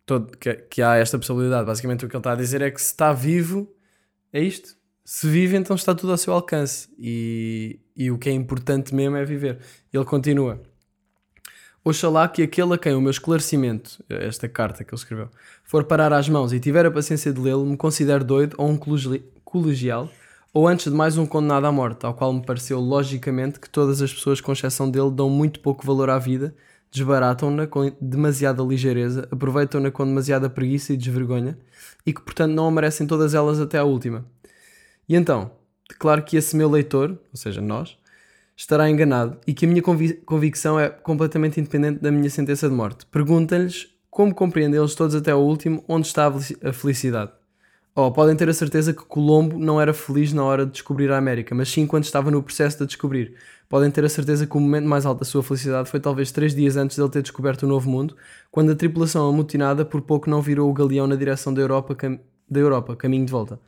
todo, 0.04 0.36
que, 0.38 0.54
que 0.54 0.82
há 0.82 0.96
esta 0.96 1.18
possibilidade. 1.18 1.66
Basicamente 1.66 2.04
o 2.04 2.08
que 2.08 2.16
ele 2.16 2.20
está 2.20 2.32
a 2.32 2.36
dizer 2.36 2.62
é 2.62 2.70
que 2.70 2.80
se 2.80 2.88
está 2.88 3.12
vivo, 3.12 3.72
é 4.32 4.40
isto. 4.40 4.76
Se 5.04 5.28
vive, 5.28 5.56
então 5.56 5.76
está 5.76 5.94
tudo 5.94 6.12
ao 6.12 6.18
seu 6.18 6.32
alcance. 6.32 6.88
E, 6.98 7.80
e 7.96 8.10
o 8.10 8.18
que 8.18 8.28
é 8.28 8.32
importante 8.32 8.94
mesmo 8.94 9.16
é 9.16 9.24
viver. 9.24 9.60
Ele 9.92 10.04
continua. 10.04 10.62
Oxalá 11.88 12.26
que 12.26 12.42
aquele 12.42 12.74
a 12.74 12.78
quem 12.78 12.96
o 12.96 13.00
meu 13.00 13.12
esclarecimento, 13.12 14.02
esta 14.08 14.48
carta 14.48 14.82
que 14.82 14.92
ele 14.92 14.98
escreveu, 15.00 15.28
for 15.62 15.84
parar 15.84 16.12
às 16.12 16.28
mãos 16.28 16.52
e 16.52 16.58
tiver 16.58 16.84
a 16.84 16.90
paciência 16.90 17.32
de 17.32 17.40
lê-lo, 17.40 17.64
me 17.64 17.76
considere 17.76 18.24
doido 18.24 18.56
ou 18.58 18.68
um 18.68 18.76
colegi- 18.76 19.22
colegial, 19.44 20.10
ou 20.52 20.66
antes 20.66 20.90
de 20.90 20.96
mais 20.96 21.16
um 21.16 21.24
condenado 21.24 21.64
à 21.64 21.70
morte, 21.70 22.04
ao 22.04 22.12
qual 22.12 22.32
me 22.32 22.44
pareceu 22.44 22.80
logicamente 22.80 23.60
que 23.60 23.70
todas 23.70 24.02
as 24.02 24.12
pessoas, 24.12 24.40
com 24.40 24.52
exceção 24.52 24.90
dele, 24.90 25.12
dão 25.12 25.30
muito 25.30 25.60
pouco 25.60 25.86
valor 25.86 26.10
à 26.10 26.18
vida, 26.18 26.56
desbaratam-na 26.90 27.68
com 27.68 27.92
demasiada 28.00 28.64
ligeireza, 28.64 29.28
aproveitam-na 29.30 29.92
com 29.92 30.04
demasiada 30.04 30.50
preguiça 30.50 30.92
e 30.92 30.96
desvergonha, 30.96 31.56
e 32.04 32.12
que 32.12 32.20
portanto 32.20 32.50
não 32.50 32.66
a 32.66 32.70
merecem 32.72 33.06
todas 33.06 33.32
elas 33.32 33.60
até 33.60 33.78
à 33.78 33.84
última. 33.84 34.26
E 35.08 35.14
então, 35.14 35.52
declaro 35.88 36.24
que 36.24 36.36
esse 36.36 36.56
meu 36.56 36.68
leitor, 36.68 37.10
ou 37.10 37.36
seja, 37.36 37.60
nós, 37.60 37.96
estará 38.56 38.88
enganado 38.88 39.38
e 39.46 39.52
que 39.52 39.66
a 39.66 39.68
minha 39.68 39.82
convi- 39.82 40.14
convicção 40.14 40.80
é 40.80 40.88
completamente 40.88 41.60
independente 41.60 42.00
da 42.00 42.10
minha 42.10 42.30
sentença 42.30 42.68
de 42.68 42.74
morte. 42.74 43.04
Pergunta-lhes 43.06 43.88
como 44.10 44.34
compreendem 44.34 44.80
eles 44.80 44.94
todos 44.94 45.14
até 45.14 45.30
ao 45.30 45.44
último 45.44 45.84
onde 45.86 46.06
está 46.06 46.26
a 46.26 46.32
felici- 46.32 46.58
a 46.64 46.72
felicidade. 46.72 47.32
Oh, 47.94 48.10
podem 48.12 48.36
ter 48.36 48.48
a 48.48 48.52
certeza 48.52 48.92
que 48.92 49.04
Colombo 49.04 49.58
não 49.58 49.80
era 49.80 49.94
feliz 49.94 50.32
na 50.32 50.44
hora 50.44 50.66
de 50.66 50.72
descobrir 50.72 51.10
a 51.10 51.16
América, 51.16 51.54
mas 51.54 51.70
sim 51.70 51.86
quando 51.86 52.04
estava 52.04 52.30
no 52.30 52.42
processo 52.42 52.76
de 52.78 52.84
a 52.84 52.86
descobrir. 52.86 53.34
Podem 53.68 53.90
ter 53.90 54.04
a 54.04 54.08
certeza 54.08 54.46
que 54.46 54.56
o 54.56 54.60
momento 54.60 54.86
mais 54.86 55.06
alto 55.06 55.20
da 55.20 55.24
sua 55.24 55.42
felicidade 55.42 55.90
foi 55.90 55.98
talvez 55.98 56.30
três 56.30 56.54
dias 56.54 56.76
antes 56.76 56.96
de 56.96 57.02
ele 57.02 57.10
ter 57.10 57.22
descoberto 57.22 57.62
o 57.62 57.66
Novo 57.66 57.88
Mundo, 57.90 58.14
quando 58.50 58.70
a 58.70 58.74
tripulação 58.74 59.26
amotinada 59.28 59.82
por 59.82 60.02
pouco 60.02 60.28
não 60.28 60.42
virou 60.42 60.70
o 60.70 60.74
galeão 60.74 61.06
na 61.06 61.16
direção 61.16 61.54
da 61.54 61.62
Europa, 61.62 61.96
da 62.48 62.60
Europa 62.60 62.94
caminho 62.96 63.24
de 63.24 63.32
volta. 63.32 63.58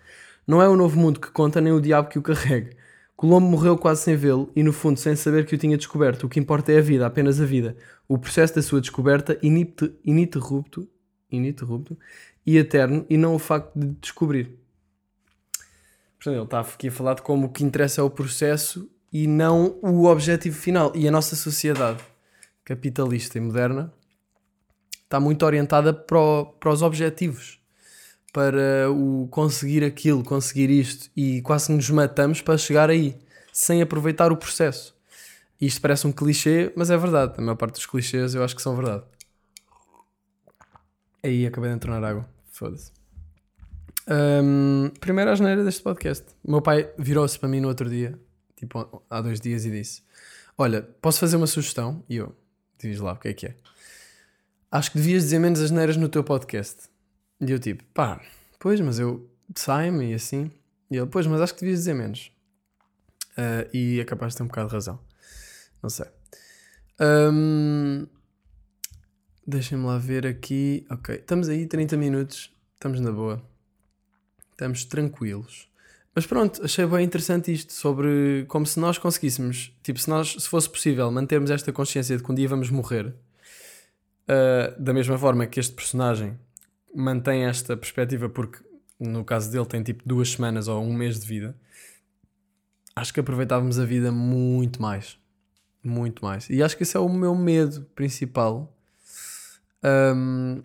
Não 0.46 0.60
é 0.60 0.68
o 0.68 0.76
Novo 0.76 0.98
Mundo 0.98 1.20
que 1.20 1.30
conta, 1.30 1.58
nem 1.60 1.72
o 1.72 1.80
diabo 1.80 2.10
que 2.10 2.18
o 2.18 2.22
carregue. 2.22 2.76
Colombo 3.18 3.48
morreu 3.48 3.76
quase 3.76 4.02
sem 4.02 4.14
vê-lo 4.14 4.48
e, 4.54 4.62
no 4.62 4.72
fundo, 4.72 4.96
sem 4.96 5.16
saber 5.16 5.44
que 5.44 5.52
o 5.52 5.58
tinha 5.58 5.76
descoberto. 5.76 6.22
O 6.22 6.28
que 6.28 6.38
importa 6.38 6.70
é 6.70 6.78
a 6.78 6.80
vida, 6.80 7.04
apenas 7.04 7.40
a 7.40 7.44
vida. 7.44 7.76
O 8.06 8.16
processo 8.16 8.54
da 8.54 8.62
sua 8.62 8.80
descoberta 8.80 9.36
ininterrupto, 9.42 10.88
ininterrupto 11.28 11.98
e 12.46 12.56
eterno, 12.56 13.04
e 13.10 13.16
não 13.16 13.34
o 13.34 13.38
facto 13.40 13.76
de 13.76 13.88
descobrir. 14.00 14.56
Portanto, 16.16 16.34
ele 16.36 16.44
está 16.44 16.60
aqui 16.60 16.86
a 16.86 16.92
falar 16.92 17.14
de 17.14 17.22
como 17.22 17.48
o 17.48 17.50
que 17.50 17.64
interessa 17.64 18.00
é 18.00 18.04
o 18.04 18.08
processo 18.08 18.88
e 19.12 19.26
não 19.26 19.80
o 19.82 20.04
objetivo 20.04 20.56
final. 20.56 20.92
E 20.94 21.08
a 21.08 21.10
nossa 21.10 21.34
sociedade 21.34 21.98
capitalista 22.64 23.36
e 23.36 23.40
moderna 23.40 23.92
está 25.02 25.18
muito 25.18 25.44
orientada 25.44 25.92
para, 25.92 26.20
o- 26.20 26.46
para 26.46 26.70
os 26.70 26.82
objetivos, 26.82 27.60
para 28.32 28.90
o 28.90 29.26
conseguir 29.30 29.82
aquilo, 29.84 30.22
conseguir 30.22 30.70
isto, 30.70 31.10
e 31.16 31.40
quase 31.42 31.72
nos 31.72 31.88
matamos 31.90 32.40
para 32.40 32.58
chegar 32.58 32.90
aí, 32.90 33.16
sem 33.52 33.82
aproveitar 33.82 34.30
o 34.32 34.36
processo. 34.36 34.96
Isto 35.60 35.80
parece 35.80 36.06
um 36.06 36.12
clichê, 36.12 36.72
mas 36.76 36.90
é 36.90 36.96
verdade. 36.96 37.34
A 37.36 37.40
maior 37.40 37.56
parte 37.56 37.74
dos 37.74 37.86
clichês 37.86 38.34
eu 38.34 38.44
acho 38.44 38.54
que 38.54 38.62
são 38.62 38.76
verdade. 38.76 39.02
Aí 41.22 41.46
acabei 41.46 41.70
de 41.70 41.76
entornar 41.76 42.04
água. 42.04 42.28
Foda-se. 42.52 42.92
Hum, 44.08 44.90
primeira 45.00 45.32
asneira 45.32 45.64
deste 45.64 45.82
podcast. 45.82 46.24
O 46.44 46.50
meu 46.52 46.62
pai 46.62 46.90
virou-se 46.96 47.38
para 47.38 47.48
mim 47.48 47.60
no 47.60 47.68
outro 47.68 47.90
dia, 47.90 48.18
tipo 48.56 49.02
há 49.10 49.20
dois 49.20 49.40
dias, 49.40 49.64
e 49.66 49.70
disse: 49.70 50.02
Olha, 50.56 50.82
posso 51.02 51.18
fazer 51.18 51.36
uma 51.36 51.46
sugestão? 51.46 52.04
E 52.08 52.16
eu, 52.16 52.34
diz 52.78 53.00
lá 53.00 53.12
o 53.12 53.16
que 53.16 53.28
é 53.28 53.34
que 53.34 53.46
é. 53.46 53.56
Acho 54.70 54.92
que 54.92 54.98
devias 54.98 55.24
dizer 55.24 55.38
menos 55.38 55.60
asneiras 55.60 55.96
no 55.96 56.08
teu 56.08 56.22
podcast. 56.22 56.88
E 57.40 57.50
eu, 57.50 57.58
tipo, 57.58 57.84
pá, 57.94 58.20
pois, 58.58 58.80
mas 58.80 58.98
eu 58.98 59.28
saio-me 59.54 60.10
e 60.10 60.14
assim. 60.14 60.50
E 60.90 60.96
ele, 60.96 61.06
pois, 61.06 61.26
mas 61.26 61.40
acho 61.40 61.54
que 61.54 61.60
devias 61.60 61.80
dizer 61.80 61.94
menos. 61.94 62.32
Ah, 63.36 63.68
e 63.72 64.00
é 64.00 64.04
capaz 64.04 64.32
de 64.32 64.38
ter 64.38 64.42
um 64.42 64.46
bocado 64.48 64.68
de 64.68 64.74
razão. 64.74 64.98
Não 65.82 65.90
sei. 65.90 66.06
Hum, 67.00 68.06
Deixem-me 69.48 69.86
lá 69.86 69.96
ver 69.96 70.26
aqui. 70.26 70.84
Ok, 70.90 71.14
estamos 71.14 71.48
aí 71.48 71.66
30 71.66 71.96
minutos. 71.96 72.52
Estamos 72.74 73.00
na 73.00 73.10
boa. 73.10 73.42
Estamos 74.50 74.84
tranquilos. 74.84 75.66
Mas 76.14 76.26
pronto, 76.26 76.62
achei 76.62 76.84
bem 76.84 77.02
interessante 77.02 77.50
isto 77.50 77.72
sobre 77.72 78.44
como 78.46 78.66
se 78.66 78.78
nós 78.78 78.98
conseguíssemos, 78.98 79.74
tipo, 79.82 79.98
se 79.98 80.10
nós, 80.10 80.32
se 80.32 80.46
fosse 80.46 80.68
possível, 80.68 81.10
mantermos 81.10 81.50
esta 81.50 81.72
consciência 81.72 82.14
de 82.14 82.22
que 82.22 82.30
um 82.30 82.34
dia 82.34 82.46
vamos 82.46 82.68
morrer, 82.68 83.14
ah, 84.26 84.74
da 84.78 84.92
mesma 84.92 85.16
forma 85.16 85.46
que 85.46 85.58
este 85.58 85.72
personagem 85.72 86.38
mantém 86.98 87.44
esta 87.44 87.76
perspectiva, 87.76 88.28
porque 88.28 88.58
no 88.98 89.24
caso 89.24 89.50
dele 89.52 89.66
tem 89.66 89.82
tipo 89.82 90.02
duas 90.04 90.32
semanas 90.32 90.66
ou 90.66 90.82
um 90.82 90.92
mês 90.92 91.20
de 91.20 91.26
vida, 91.26 91.56
acho 92.96 93.14
que 93.14 93.20
aproveitávamos 93.20 93.78
a 93.78 93.84
vida 93.84 94.10
muito 94.10 94.82
mais. 94.82 95.16
Muito 95.82 96.24
mais. 96.24 96.50
E 96.50 96.60
acho 96.60 96.76
que 96.76 96.82
esse 96.82 96.96
é 96.96 97.00
o 97.00 97.08
meu 97.08 97.36
medo 97.36 97.86
principal. 97.94 98.76
Hum, 99.84 100.60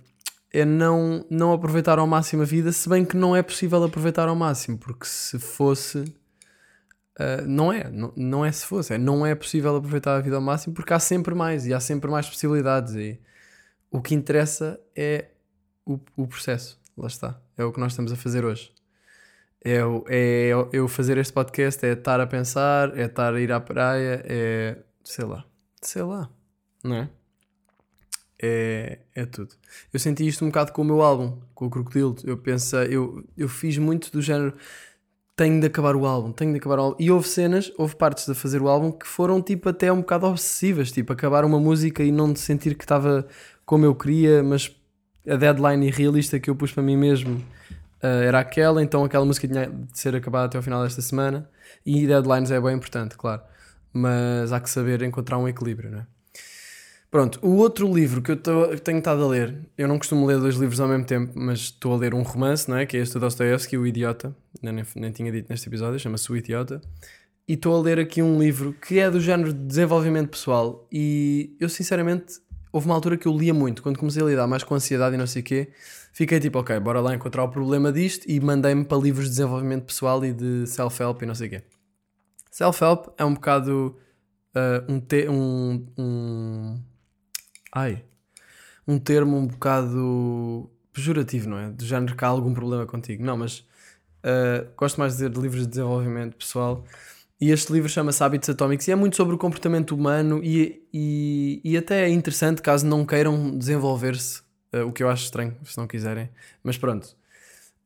é 0.52 0.66
não, 0.66 1.24
não 1.30 1.54
aproveitar 1.54 2.00
ao 2.00 2.08
máximo 2.08 2.42
a 2.42 2.46
vida, 2.46 2.72
se 2.72 2.90
bem 2.90 3.06
que 3.06 3.16
não 3.16 3.36
é 3.36 3.44
possível 3.44 3.84
aproveitar 3.84 4.28
ao 4.28 4.36
máximo, 4.36 4.78
porque 4.78 5.06
se 5.06 5.38
fosse. 5.38 6.04
ah, 7.18 7.44
não 7.46 7.72
é, 7.72 7.90
não, 7.92 8.12
não 8.16 8.46
é 8.46 8.52
se 8.52 8.66
fosse, 8.66 8.96
é 8.96 8.98
não 8.98 9.26
é 9.26 9.36
possível 9.36 9.76
aproveitar 9.76 10.16
a 10.18 10.22
vida 10.22 10.36
ao 10.36 10.42
máximo 10.42 10.74
porque 10.74 10.94
há 10.94 11.00
sempre 11.00 11.36
mais 11.36 11.68
e 11.68 11.74
há 11.74 11.80
sempre 11.80 12.10
mais 12.10 12.28
possibilidades. 12.28 12.96
E 12.96 13.20
o 13.92 14.02
que 14.02 14.16
interessa 14.16 14.80
é 14.96 15.33
o, 15.86 16.00
o 16.16 16.28
processo, 16.28 16.80
lá 16.98 17.08
está. 17.08 17.40
É 17.58 17.64
o 17.64 17.72
que 17.72 17.80
nós 17.80 17.92
estamos 17.94 18.12
a 18.12 18.16
fazer 18.16 18.44
hoje. 18.46 18.72
É, 19.64 19.84
o- 19.86 20.04
é 20.08 20.50
eu 20.74 20.88
fazer 20.88 21.18
este 21.18 21.32
podcast, 21.34 21.86
é 21.86 21.94
estar 21.94 22.20
a 22.20 22.28
pensar, 22.28 22.98
é 22.98 23.06
estar 23.06 23.34
a 23.34 23.40
ir 23.40 23.52
à 23.52 23.60
praia, 23.60 24.22
é 24.28 24.78
sei 25.04 25.26
lá, 25.26 25.46
sei 25.82 26.02
lá, 26.04 26.30
não 26.84 26.96
é? 26.96 27.10
É, 28.42 29.00
é 29.16 29.26
tudo. 29.26 29.56
Eu 29.94 30.00
senti 30.00 30.28
isto 30.28 30.44
um 30.44 30.50
bocado 30.50 30.74
com 30.74 30.82
o 30.82 30.86
meu 30.86 31.02
álbum, 31.02 31.40
com 31.56 31.66
o 31.68 31.70
Crocodilo. 31.70 32.16
Eu 32.26 32.38
penso, 32.38 32.76
eu, 32.76 33.24
eu 33.38 33.48
fiz 33.48 33.78
muito 33.78 34.12
do 34.12 34.22
género. 34.22 34.54
Tenho 35.36 35.60
de 35.62 35.66
acabar 35.68 35.96
o 35.96 36.06
álbum, 36.06 36.32
tenho 36.32 36.52
de 36.52 36.58
acabar 36.60 36.78
o 36.78 36.82
álbum. 36.82 36.98
E 37.00 37.10
houve 37.10 37.28
cenas, 37.28 37.72
houve 37.78 37.96
partes 37.96 38.26
de 38.26 38.34
fazer 38.36 38.62
o 38.62 38.68
álbum 38.68 38.92
que 38.92 39.08
foram 39.08 39.42
tipo 39.42 39.70
até 39.70 39.92
um 39.92 40.02
bocado 40.02 40.28
obsessivas, 40.28 40.92
tipo 40.92 41.14
acabar 41.14 41.46
uma 41.46 41.60
música 41.60 42.04
e 42.04 42.12
não 42.12 42.36
sentir 42.36 42.76
que 42.76 42.84
estava 42.84 43.26
como 43.66 43.86
eu 43.86 43.96
queria, 43.96 44.44
mas 44.44 44.76
a 45.28 45.36
deadline 45.36 45.88
irrealista 45.88 46.40
que 46.40 46.50
eu 46.50 46.56
pus 46.56 46.72
para 46.72 46.84
mim 46.84 46.98
mesmo 46.98 47.44
ah, 48.02 48.08
era 48.08 48.40
aquela, 48.40 48.84
então 48.84 49.04
aquela 49.04 49.26
música 49.26 49.48
tinha 49.48 49.68
de 49.68 49.98
ser 50.00 50.16
acabada 50.16 50.46
até 50.46 50.58
ao 50.58 50.64
final 50.64 50.84
desta 50.84 51.02
semana. 51.02 51.50
E 51.86 52.06
deadlines 52.08 52.52
é 52.52 52.60
bem 52.60 52.76
importante, 52.76 53.16
claro, 53.18 53.42
mas 53.92 54.52
há 54.52 54.60
que 54.60 54.70
saber 54.70 55.02
encontrar 55.02 55.38
um 55.38 55.48
equilíbrio, 55.48 55.92
não 55.92 56.00
é? 56.00 56.06
Pronto, 57.12 57.38
o 57.44 57.58
outro 57.58 57.94
livro 57.94 58.24
que 58.24 58.32
eu 58.32 58.36
tô- 58.38 58.76
tenho 58.78 58.98
estado 58.98 59.24
a 59.24 59.28
ler, 59.28 59.56
eu 59.78 59.88
não 59.88 60.00
costumo 60.00 60.26
ler 60.26 60.40
dois 60.40 60.56
livros 60.56 60.80
ao 60.80 60.88
mesmo 60.88 61.06
tempo, 61.06 61.32
mas 61.36 61.60
estou 61.60 61.94
a 61.94 61.98
ler 61.98 62.12
um 62.14 62.24
romance, 62.24 62.68
não 62.68 62.76
é? 62.76 62.88
Que 62.88 62.98
é 62.98 63.02
este 63.02 63.14
do 63.14 63.20
Dostoevsky, 63.20 63.78
O 63.78 63.86
Idiota, 63.86 64.36
nem, 64.64 64.84
nem 64.96 65.12
tinha 65.12 65.32
dito 65.32 65.48
neste 65.48 65.70
episódio, 65.70 66.00
chama-se 66.00 66.32
O 66.32 66.36
Idiota. 66.36 66.82
E 67.48 67.54
estou 67.54 67.76
a 67.78 67.82
ler 67.82 68.00
aqui 68.00 68.20
um 68.24 68.40
livro 68.40 68.74
que 68.74 68.98
é 68.98 69.12
do 69.12 69.20
género 69.22 69.54
de 69.54 69.60
desenvolvimento 69.64 70.30
pessoal. 70.30 70.88
E 70.92 71.56
eu, 71.60 71.70
sinceramente, 71.70 72.40
houve 72.74 72.88
uma 72.88 72.96
altura 72.96 73.16
que 73.16 73.28
eu 73.28 73.38
lia 73.38 73.54
muito, 73.54 73.84
quando 73.84 74.00
comecei 74.00 74.22
a 74.22 74.26
lidar 74.26 74.48
mais 74.48 74.64
com 74.64 74.74
ansiedade 74.74 75.16
e 75.16 75.18
não 75.18 75.28
sei 75.28 75.42
o 75.44 75.46
quê, 75.46 75.72
fiquei 76.12 76.40
tipo, 76.40 76.60
ok, 76.60 76.78
bora 76.80 77.00
lá 77.00 77.14
encontrar 77.14 77.44
o 77.44 77.50
problema 77.50 77.92
disto 77.92 78.26
e 78.28 78.40
mandei-me 78.40 78.84
para 78.84 78.98
livros 78.98 79.26
de 79.26 79.32
desenvolvimento 79.32 79.86
pessoal 79.86 80.26
e 80.26 80.34
de 80.34 80.66
self-help 80.66 81.22
e 81.22 81.26
não 81.28 81.36
sei 81.36 81.48
o 81.48 81.50
quê. 81.52 81.64
Self-help 82.52 83.10
é 83.18 83.24
um 83.24 83.36
bocado 83.36 83.96
ah, 84.56 84.84
um, 84.88 85.00
te 85.00 85.28
um, 85.30 85.86
um. 85.98 86.82
Ai. 87.72 88.04
Um 88.88 89.00
termo 89.00 89.38
um 89.38 89.48
bocado 89.48 90.70
pejorativo, 90.92 91.50
não 91.50 91.58
é? 91.58 91.70
Do 91.70 91.86
género 91.86 92.16
que 92.16 92.26
há 92.26 92.28
algum 92.28 92.54
problema 92.54 92.86
contigo. 92.86 93.24
Não, 93.24 93.38
mas 93.38 93.66
ah, 94.24 94.66
gosto 94.78 95.00
mais 95.00 95.14
de 95.14 95.18
dizer 95.20 95.30
de 95.30 95.40
livros 95.40 95.62
de 95.64 95.70
desenvolvimento 95.70 96.36
pessoal. 96.38 96.84
E 97.44 97.52
este 97.52 97.74
livro 97.74 97.90
chama-se 97.90 98.24
Hábitos 98.24 98.48
Atómicos 98.48 98.88
e 98.88 98.92
é 98.94 98.96
muito 98.96 99.18
sobre 99.18 99.36
o 99.36 99.38
comportamento 99.38 99.94
humano 99.94 100.40
e, 100.42 100.82
e, 100.94 101.60
e 101.62 101.76
até 101.76 102.06
é 102.06 102.10
interessante 102.10 102.62
caso 102.62 102.88
não 102.88 103.06
queiram 103.06 103.58
desenvolver-se, 103.58 104.42
ah, 104.72 104.86
o 104.86 104.94
que 104.94 105.04
eu 105.04 105.10
acho 105.10 105.26
estranho, 105.26 105.54
se 105.66 105.78
não 105.78 105.86
quiserem. 105.86 106.30
Mas 106.64 106.78
pronto. 106.78 107.18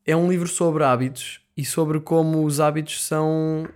É 0.06 0.16
um 0.16 0.30
livro 0.30 0.48
sobre 0.48 0.84
hábitos 0.84 1.42
e 1.58 1.66
sobre 1.66 2.00
como 2.00 2.46
os 2.46 2.60
hábitos 2.60 3.04
são 3.04 3.68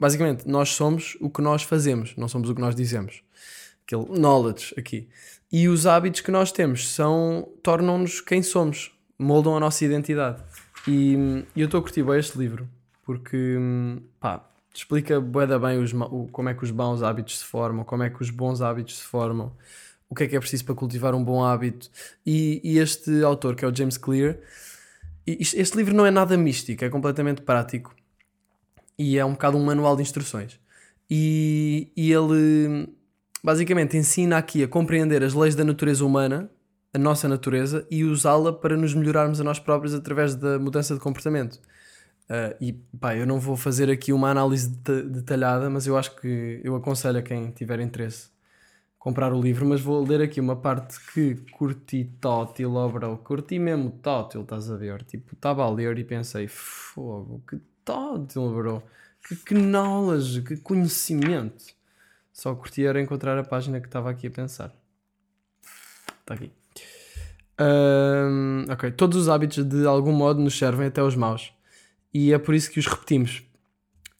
basicamente, 0.00 0.48
nós 0.48 0.70
somos 0.70 1.18
o 1.20 1.28
que 1.28 1.42
nós 1.42 1.62
fazemos, 1.62 2.16
não 2.16 2.28
somos 2.28 2.48
o 2.48 2.54
que 2.54 2.60
nós 2.62 2.74
dizemos. 2.74 3.22
Aquele 3.86 4.18
knowledge 4.18 4.72
aqui. 4.78 5.06
E 5.52 5.68
os 5.68 5.86
hábitos 5.86 6.22
que 6.22 6.30
nós 6.30 6.50
temos 6.50 6.88
são 6.88 7.46
tornam-nos 7.62 8.22
quem 8.22 8.42
somos, 8.42 8.90
moldam 9.18 9.54
a 9.54 9.60
nossa 9.60 9.84
identidade. 9.84 10.42
E 10.88 11.44
eu 11.54 11.66
estou 11.66 11.80
a 11.80 11.82
curtir 11.82 12.02
bem 12.02 12.18
este 12.18 12.38
livro, 12.38 12.66
porque 13.04 13.58
hum, 13.58 14.00
pá, 14.18 14.42
explica 14.78 15.20
da 15.20 15.58
bem 15.58 15.78
os, 15.78 15.92
o- 15.92 16.28
como 16.30 16.48
é 16.48 16.54
que 16.54 16.64
os 16.64 16.70
maus 16.70 17.02
hábitos 17.02 17.38
se 17.38 17.44
formam, 17.44 17.84
como 17.84 18.02
é 18.02 18.10
que 18.10 18.20
os 18.22 18.30
bons 18.30 18.60
hábitos 18.60 18.98
se 18.98 19.04
formam, 19.04 19.52
o 20.08 20.14
que 20.14 20.24
é 20.24 20.26
que 20.28 20.36
é 20.36 20.40
preciso 20.40 20.64
para 20.64 20.74
cultivar 20.74 21.14
um 21.14 21.24
bom 21.24 21.44
hábito. 21.44 21.90
E, 22.24 22.60
e 22.64 22.78
este 22.78 23.22
autor, 23.22 23.54
que 23.56 23.64
é 23.64 23.68
o 23.68 23.74
James 23.74 23.96
Clear, 23.96 24.36
e 25.26 25.38
isto- 25.40 25.56
este 25.56 25.76
livro 25.76 25.94
não 25.94 26.06
é 26.06 26.10
nada 26.10 26.36
místico, 26.36 26.84
é 26.84 26.88
completamente 26.90 27.42
prático 27.42 27.94
e 28.98 29.18
é 29.18 29.24
um 29.24 29.32
bocado 29.32 29.56
um 29.56 29.64
manual 29.64 29.96
de 29.96 30.02
instruções. 30.02 30.58
E, 31.10 31.90
e 31.96 32.12
ele 32.12 32.88
basicamente 33.42 33.96
ensina 33.96 34.38
aqui 34.38 34.62
a 34.62 34.68
compreender 34.68 35.22
as 35.22 35.34
leis 35.34 35.54
da 35.54 35.64
natureza 35.64 36.04
humana, 36.04 36.50
a 36.92 36.98
nossa 36.98 37.28
natureza, 37.28 37.86
e 37.90 38.04
usá-la 38.04 38.52
para 38.52 38.76
nos 38.76 38.94
melhorarmos 38.94 39.40
a 39.40 39.44
nós 39.44 39.58
próprios 39.58 39.94
através 39.94 40.34
da 40.34 40.58
mudança 40.58 40.94
de 40.94 41.00
comportamento. 41.00 41.60
Uh, 42.28 42.56
e 42.60 42.72
pá, 42.72 43.14
eu 43.16 43.26
não 43.26 43.38
vou 43.38 43.56
fazer 43.56 43.88
aqui 43.88 44.12
uma 44.12 44.30
análise 44.30 44.68
de- 44.68 45.02
detalhada, 45.04 45.70
mas 45.70 45.86
eu 45.86 45.96
acho 45.96 46.16
que 46.16 46.60
eu 46.64 46.74
aconselho 46.74 47.18
a 47.18 47.22
quem 47.22 47.50
tiver 47.52 47.78
interesse 47.80 48.30
comprar 48.98 49.32
o 49.32 49.40
livro. 49.40 49.64
Mas 49.66 49.80
vou 49.80 50.04
ler 50.04 50.20
aqui 50.20 50.40
uma 50.40 50.56
parte 50.56 50.98
que 51.12 51.36
curti 51.52 52.10
tótil, 52.20 52.74
ó 52.74 52.88
bro. 52.88 53.18
Curti 53.18 53.58
mesmo 53.58 53.90
tótil, 53.90 54.42
estás 54.42 54.70
a 54.70 54.76
ver? 54.76 55.04
Tipo, 55.04 55.34
estava 55.34 55.64
a 55.64 55.70
ler 55.70 55.96
e 55.98 56.04
pensei, 56.04 56.48
fogo, 56.48 57.40
que 57.48 57.60
tótil, 57.84 58.52
bro. 58.52 58.82
Que, 59.26 59.36
que 59.36 59.54
knowledge, 59.54 60.42
que 60.42 60.56
conhecimento. 60.56 61.64
Só 62.32 62.54
curti 62.54 62.84
era 62.84 63.00
encontrar 63.00 63.38
a 63.38 63.44
página 63.44 63.80
que 63.80 63.86
estava 63.86 64.10
aqui 64.10 64.26
a 64.26 64.30
pensar. 64.30 64.74
Está 66.20 66.34
aqui. 66.34 66.52
Ahm, 67.58 68.64
ok, 68.70 68.90
todos 68.90 69.16
os 69.16 69.28
hábitos 69.28 69.64
de 69.64 69.86
algum 69.86 70.12
modo 70.12 70.40
nos 70.40 70.58
servem 70.58 70.88
até 70.88 71.02
os 71.02 71.14
maus. 71.14 71.55
E 72.18 72.32
é 72.32 72.38
por 72.38 72.54
isso 72.54 72.70
que 72.70 72.78
os 72.78 72.86
repetimos. 72.86 73.42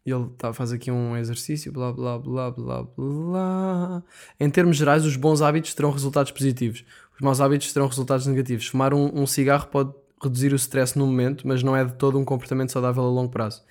Ele 0.05 0.29
tá, 0.37 0.53
faz 0.53 0.71
aqui 0.71 0.91
um 0.91 1.17
exercício, 1.17 1.73
blá 1.73 1.91
blá 1.91 2.19
blá 2.19 2.51
blá 2.51 2.83
blá. 2.83 4.03
Em 4.39 4.51
termos 4.51 4.77
gerais, 4.77 5.07
os 5.07 5.17
bons 5.17 5.41
hábitos 5.41 5.73
terão 5.73 5.91
resultados 5.91 6.31
positivos. 6.31 6.85
Os 7.15 7.23
maus 7.23 7.41
hábitos 7.41 7.73
terão 7.73 7.87
resultados 7.87 8.27
negativos. 8.27 8.67
Fumar 8.67 8.93
um, 8.93 9.23
um 9.23 9.27
cigarro 9.27 9.69
pode 9.69 9.95
reduzir 10.23 10.53
o 10.53 10.57
stress 10.57 10.99
no 10.99 11.07
momento, 11.07 11.49
mas 11.49 11.63
não 11.63 11.75
é 11.75 11.87
de 11.87 11.95
todo 11.95 12.19
um 12.19 12.25
comportamento 12.25 12.71
saudável 12.71 13.03
a 13.03 13.09
longo 13.09 13.33
prazo. 13.33 13.63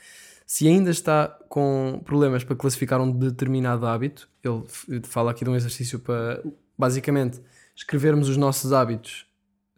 Se 0.43 0.67
ainda 0.67 0.89
está 0.89 1.27
com 1.47 2.01
problemas 2.03 2.43
para 2.43 2.55
classificar 2.55 2.99
um 2.99 3.11
determinado 3.11 3.85
hábito, 3.85 4.27
ele 4.43 5.03
fala 5.03 5.29
aqui 5.29 5.45
de 5.45 5.51
um 5.51 5.55
exercício 5.55 5.99
para 5.99 6.41
basicamente 6.75 7.39
escrevermos 7.75 8.27
os 8.27 8.37
nossos 8.37 8.73
hábitos 8.73 9.27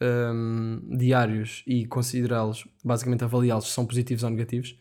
hum, 0.02 0.82
diários 0.98 1.64
e 1.66 1.86
considerá-los, 1.86 2.68
basicamente 2.84 3.24
avaliá-los 3.24 3.68
se 3.68 3.74
são 3.74 3.86
positivos 3.86 4.24
ou 4.24 4.30
negativos. 4.30 4.78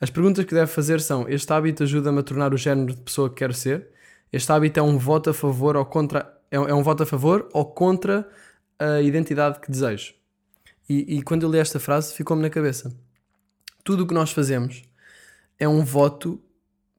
As 0.00 0.10
perguntas 0.10 0.44
que 0.44 0.54
deve 0.54 0.70
fazer 0.70 1.00
são: 1.00 1.28
Este 1.28 1.52
hábito 1.52 1.82
ajuda-me 1.82 2.20
a 2.20 2.22
tornar 2.22 2.54
o 2.54 2.56
género 2.56 2.94
de 2.94 3.00
pessoa 3.00 3.28
que 3.28 3.36
quero 3.36 3.54
ser? 3.54 3.88
Este 4.32 4.50
hábito 4.52 4.78
é 4.78 4.82
um 4.82 4.98
voto 4.98 5.30
a 5.30 5.34
favor 5.34 5.76
ou 5.76 5.84
contra. 5.84 6.38
É 6.50 6.58
um, 6.58 6.68
é 6.68 6.74
um 6.74 6.82
voto 6.82 7.02
a 7.02 7.06
favor 7.06 7.48
ou 7.52 7.64
contra 7.64 8.28
a 8.78 9.00
identidade 9.00 9.60
que 9.60 9.70
desejo? 9.70 10.14
E, 10.88 11.18
e 11.18 11.22
quando 11.22 11.44
eu 11.44 11.50
li 11.50 11.58
esta 11.58 11.78
frase, 11.78 12.14
ficou-me 12.14 12.42
na 12.42 12.50
cabeça. 12.50 12.92
Tudo 13.84 14.02
o 14.04 14.06
que 14.06 14.14
nós 14.14 14.32
fazemos 14.32 14.82
é 15.58 15.68
um 15.68 15.84
voto 15.84 16.42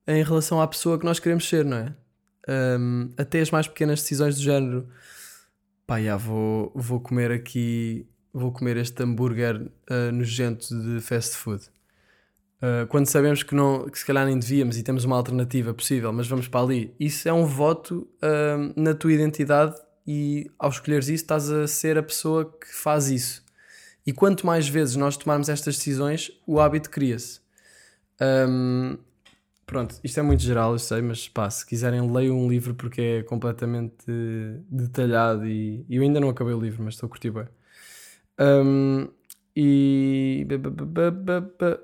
em 0.08 0.24
relação 0.24 0.62
à 0.62 0.68
pessoa 0.68 0.98
que 0.98 1.06
nós 1.06 1.20
queremos 1.20 1.48
ser, 1.48 1.66
não 1.66 1.78
é? 1.78 1.96
Hum, 2.50 3.10
até 3.18 3.40
as 3.40 3.52
mais 3.52 3.68
pequenas 3.68 4.02
decisões 4.02 4.36
do 4.36 4.42
género 4.42 4.88
pá, 5.92 6.02
já, 6.02 6.16
vou, 6.16 6.72
vou 6.74 7.02
comer 7.02 7.34
aqui, 7.34 8.08
vou 8.34 8.50
comer 8.50 8.78
este 8.78 9.04
hambúrguer 9.04 9.70
ah, 9.90 10.10
nojento 10.10 10.74
de 10.74 11.02
fast 11.02 11.36
food. 11.36 11.62
Ah, 12.62 12.86
quando 12.88 13.08
sabemos 13.08 13.44
que, 13.44 13.54
não, 13.54 13.90
que 13.90 14.00
se 14.00 14.06
calhar 14.06 14.26
nem 14.26 14.40
devíamos 14.40 14.78
e 14.78 14.84
temos 14.84 15.04
uma 15.04 15.18
alternativa 15.18 15.74
possível, 15.74 16.14
mas 16.14 16.30
vamos 16.30 16.48
para 16.48 16.62
ali, 16.62 16.96
isso 16.98 17.28
é 17.28 17.34
um 17.34 17.46
voto 17.46 18.08
ah, 18.22 18.72
na 18.74 18.94
tua 18.94 19.12
identidade 19.12 19.76
e 20.08 20.50
ao 20.58 20.70
escolheres 20.70 21.10
isso 21.10 21.26
estás 21.26 21.52
a 21.52 21.68
ser 21.68 21.98
a 21.98 22.04
pessoa 22.04 22.46
que 22.46 22.74
faz 22.74 23.10
isso. 23.10 23.44
E 24.08 24.14
quanto 24.14 24.46
mais 24.46 24.70
vezes 24.70 24.96
nós 24.96 25.18
tomarmos 25.18 25.50
estas 25.50 25.76
decisões, 25.76 26.32
o 26.48 26.62
hábito 26.62 26.90
cria-se. 26.90 27.42
Ahm, 28.18 28.98
pronto, 29.66 29.96
isto 30.04 30.20
é 30.20 30.24
muito 30.24 30.44
geral, 30.44 30.74
eu 30.74 30.80
sei, 30.80 31.02
mas 31.02 31.28
pá, 31.30 31.50
se 31.50 31.66
quiserem 31.66 32.10
leiam 32.12 32.38
um 32.38 32.50
livro 32.50 32.76
porque 32.76 33.02
é 33.02 33.24
completamente 33.24 34.06
detalhado 34.70 35.48
e 35.48 35.86
eu 35.90 36.02
ainda 36.04 36.20
não 36.20 36.30
acabei 36.30 36.54
o 36.54 36.60
livro, 36.60 36.84
mas 36.84 36.96
estou 36.96 37.08
a 37.08 37.10
curtir 37.10 37.32
bem. 37.32 37.48
Ahm, 38.38 39.08
e 39.56 40.46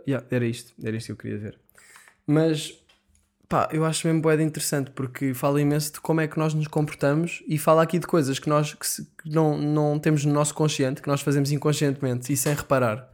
yeah, 0.07 0.25
era 0.31 0.45
isto, 0.45 0.73
era 0.83 0.95
isto 0.95 1.07
que 1.07 1.11
eu 1.13 1.17
queria 1.17 1.37
ver. 1.37 1.59
Mas 2.25 2.73
pá, 3.49 3.69
eu 3.71 3.85
acho 3.85 4.07
mesmo 4.07 4.21
boeda 4.21 4.43
interessante 4.43 4.91
porque 4.91 5.33
fala 5.33 5.61
imenso 5.61 5.93
de 5.93 6.01
como 6.01 6.21
é 6.21 6.27
que 6.27 6.37
nós 6.37 6.53
nos 6.53 6.67
comportamos 6.67 7.43
e 7.47 7.57
fala 7.57 7.83
aqui 7.83 7.99
de 7.99 8.07
coisas 8.07 8.39
que 8.39 8.49
nós 8.49 8.73
que 8.73 8.87
se- 8.87 9.05
que 9.23 9.29
não, 9.29 9.57
não 9.57 9.99
temos 9.99 10.25
no 10.25 10.33
nosso 10.33 10.53
consciente, 10.53 11.01
que 11.01 11.07
nós 11.07 11.21
fazemos 11.21 11.51
inconscientemente 11.51 12.31
e 12.33 12.37
sem 12.37 12.53
reparar 12.53 13.09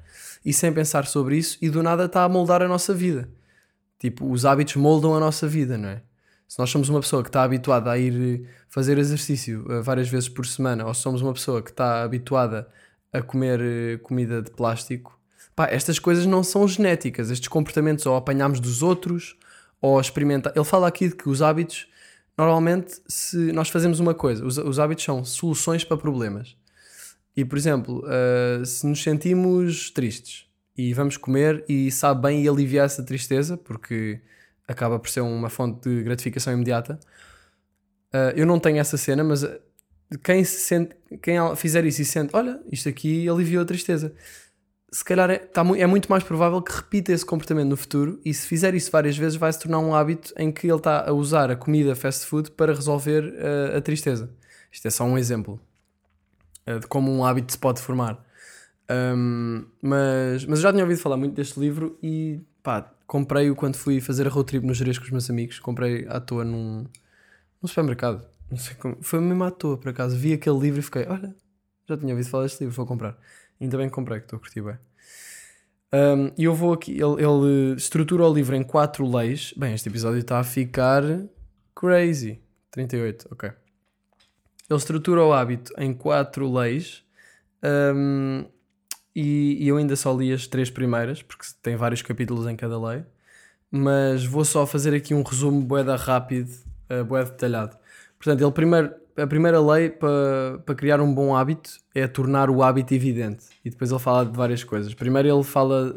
e 0.46 0.54
sem 0.54 0.74
pensar 0.74 1.06
sobre 1.08 1.38
isso, 1.38 1.58
e 1.62 1.70
do 1.70 1.82
nada 1.84 2.06
está 2.06 2.24
a 2.24 2.30
moldar 2.30 2.62
a 2.62 2.68
nossa 2.68 2.94
vida. 2.94 3.30
Tipo, 4.04 4.30
os 4.30 4.44
hábitos 4.44 4.76
moldam 4.76 5.16
a 5.16 5.20
nossa 5.22 5.48
vida, 5.48 5.78
não 5.78 5.88
é? 5.88 6.02
Se 6.46 6.60
nós 6.60 6.70
somos 6.70 6.90
uma 6.90 7.00
pessoa 7.00 7.24
que 7.24 7.30
está 7.30 7.42
habituada 7.42 7.90
a 7.90 7.98
ir 7.98 8.44
eh, 8.44 8.50
fazer 8.68 8.98
exercício 8.98 9.66
eh, 9.70 9.82
várias 9.82 10.10
vezes 10.10 10.28
por 10.28 10.46
semana, 10.46 10.86
ou 10.86 10.94
se 10.94 11.00
somos 11.00 11.22
uma 11.22 11.32
pessoa 11.32 11.62
que 11.62 11.70
está 11.70 12.04
habituada 12.04 12.68
a 13.14 13.22
comer 13.22 13.62
eh, 13.62 13.98
comida 14.00 14.42
de 14.42 14.52
plástico, 14.52 15.18
pá, 15.56 15.68
estas 15.68 16.00
coisas 16.00 16.26
não 16.26 16.44
são 16.44 16.68
genéticas. 16.68 17.32
Estes 17.32 17.48
comportamentos 17.48 18.06
ou 18.06 18.18
apanhamos 18.18 18.60
dos 18.60 18.84
outros, 18.84 19.38
ou 19.82 20.02
experimentar. 20.02 20.52
Ele 20.54 20.66
fala 20.66 20.86
aqui 20.86 21.08
de 21.08 21.16
que 21.16 21.30
os 21.30 21.42
hábitos, 21.42 21.88
normalmente, 22.38 23.02
se 23.08 23.54
nós 23.54 23.70
fazemos 23.70 24.02
uma 24.02 24.14
coisa, 24.14 24.46
os, 24.46 24.58
os 24.58 24.80
hábitos 24.80 25.06
são 25.06 25.24
soluções 25.24 25.86
para 25.86 25.96
problemas. 25.96 26.58
E, 27.38 27.46
por 27.46 27.58
exemplo, 27.58 28.04
uh, 28.04 28.66
se 28.66 28.86
nos 28.86 29.02
sentimos 29.02 29.90
tristes 29.92 30.46
e 30.78 30.94
vamos 30.94 31.18
comer 31.18 31.64
e 31.68 31.92
sabe 31.92 32.22
bem 32.22 32.44
e 32.44 32.50
aliviar 32.50 32.86
essa 32.86 33.04
tristeza, 33.04 33.58
porque 33.58 34.20
acaba 34.68 35.00
por 35.00 35.10
ser 35.10 35.22
uma 35.22 35.50
fonte 35.50 35.90
de 35.90 36.04
gratificação 36.04 36.54
imediata. 36.54 37.00
uh, 38.14 38.34
eu 38.36 38.46
não 38.46 38.60
tenho 38.60 38.80
essa 38.80 38.98
cena, 38.98 39.24
mas 39.24 39.44
uh, 39.44 39.60
quem, 40.24 40.44
se 40.44 40.62
sente, 40.62 40.96
quem 41.22 41.38
fizer 41.56 41.86
isso 41.86 42.02
e 42.02 42.06
sente, 42.06 42.36
olha, 42.36 42.60
isto 42.72 42.90
aqui 42.90 43.28
aliviou 43.30 43.64
a 43.64 43.66
tristeza, 43.66 44.14
se 44.94 45.04
calhar 45.04 45.30
é, 45.32 45.40
tá 45.40 45.64
é 45.76 45.88
muito 45.88 46.08
mais 46.08 46.24
provável 46.24 46.62
que 46.62 46.72
repita 46.72 47.12
esse 47.12 47.26
comportamento 47.26 47.70
no 47.70 47.76
futuro 47.76 48.22
e 48.24 48.32
se 48.32 48.46
fizer 48.46 48.76
isso 48.76 48.92
várias 48.92 49.18
vezes 49.18 49.36
vai 49.36 49.52
se 49.52 49.60
tornar 49.60 49.80
um 49.80 49.96
hábito 49.96 50.32
em 50.38 50.52
que 50.52 50.68
ele 50.68 50.78
está 50.78 51.10
a 51.10 51.12
usar 51.12 51.50
a 51.50 51.56
comida 51.56 51.96
fast 51.96 52.28
food 52.28 52.52
para 52.52 52.74
resolver 52.74 53.24
uh, 53.24 53.78
a 53.78 53.82
tristeza. 53.82 54.30
Isto 54.72 54.88
é 54.88 54.92
só 54.92 55.04
um 55.04 55.18
exemplo 55.18 55.60
uh, 56.68 56.80
de 56.80 56.86
como 56.86 57.12
um 57.12 57.26
hábito 57.26 57.52
se 57.52 57.58
pode 57.58 57.82
formar. 57.82 58.24
Um, 58.90 59.66
mas, 59.82 60.46
mas 60.46 60.60
eu 60.60 60.64
já 60.64 60.72
tinha 60.72 60.84
ouvido 60.84 61.00
falar 61.00 61.18
muito 61.18 61.34
deste 61.36 61.60
livro 61.60 61.98
e 62.02 62.42
pá, 62.62 62.92
comprei-o 63.08 63.56
quando 63.56 63.76
fui 63.76 64.02
fazer 64.02 64.28
a 64.28 64.30
road 64.30 64.48
trip 64.48 64.66
no 64.66 64.74
Jerez 64.74 64.98
com 64.98 65.06
os 65.06 65.12
meus 65.12 65.30
amigos. 65.30 65.60
Comprei 65.60 66.06
à 66.08 66.20
toa 66.20 66.44
num, 66.44 66.86
num 67.62 67.68
supermercado. 67.68 68.26
Não 68.50 68.58
sei 68.58 68.76
como. 68.76 68.98
Foi 69.02 69.20
mesmo 69.20 69.44
à 69.44 69.52
toa, 69.52 69.78
por 69.78 69.90
acaso. 69.90 70.18
Vi 70.18 70.34
aquele 70.34 70.60
livro 70.60 70.80
e 70.80 70.84
fiquei, 70.84 71.06
olha, 71.08 71.36
já 71.88 71.98
tinha 71.98 72.14
ouvido 72.14 72.30
falar 72.30 72.44
deste 72.44 72.62
livro, 72.62 72.76
vou 72.76 72.86
comprar. 72.86 73.18
Ainda 73.60 73.78
bem 73.78 73.88
que 73.88 73.94
comprei, 73.94 74.20
que 74.20 74.26
estou 74.26 74.38
a 74.38 74.40
curtir 74.40 74.62
bem. 74.62 74.78
Um, 75.94 76.32
e 76.36 76.46
eu 76.46 76.56
vou 76.56 76.74
aqui, 76.74 76.92
ele, 76.92 77.24
ele 77.24 77.76
estrutura 77.76 78.24
o 78.24 78.34
livro 78.34 78.56
em 78.56 78.64
quatro 78.64 79.06
leis. 79.10 79.54
Bem, 79.56 79.74
este 79.74 79.90
episódio 79.90 80.20
está 80.20 80.40
a 80.40 80.44
ficar 80.44 81.04
crazy. 81.76 82.42
38, 82.72 83.28
ok. 83.32 83.52
Ele 84.70 84.80
estrutura 84.80 85.24
o 85.24 85.32
hábito 85.32 85.72
em 85.78 85.94
quatro 85.94 86.52
leis. 86.52 87.04
Um, 87.64 88.46
e, 89.16 89.58
e 89.64 89.68
eu 89.68 89.78
ainda 89.78 89.96
só 89.96 90.16
li 90.16 90.34
as 90.34 90.48
três 90.48 90.70
primeiras, 90.70 91.22
porque 91.22 91.46
tem 91.62 91.76
vários 91.76 92.02
capítulos 92.02 92.48
em 92.48 92.56
cada 92.56 92.80
lei. 92.80 93.04
Mas 93.72 94.26
vou 94.26 94.46
só 94.46 94.66
fazer 94.66 94.94
aqui 94.94 95.14
um 95.14 95.24
resumo 95.24 95.62
boeda 95.62 95.96
rápido, 95.96 96.52
uh, 96.90 97.04
boeda 97.04 97.32
detalhado. 97.32 97.78
Portanto, 98.18 98.42
ele 98.42 98.52
primeiro, 98.52 98.94
a 99.18 99.28
primeira 99.28 99.60
lei 99.60 99.90
para 99.90 100.60
para 100.66 100.76
criar 100.76 101.02
um 101.02 101.14
bom 101.14 101.36
hábito 101.36 101.72
é 101.94 102.08
tornar 102.08 102.50
o 102.50 102.64
hábito 102.64 102.94
evidente. 102.94 103.46
E 103.66 103.70
depois 103.70 103.92
ele 103.92 104.00
fala 104.00 104.26
de 104.26 104.36
várias 104.36 104.64
coisas. 104.64 104.94
Primeiro 104.94 105.28
ele 105.28 105.44
fala, 105.44 105.94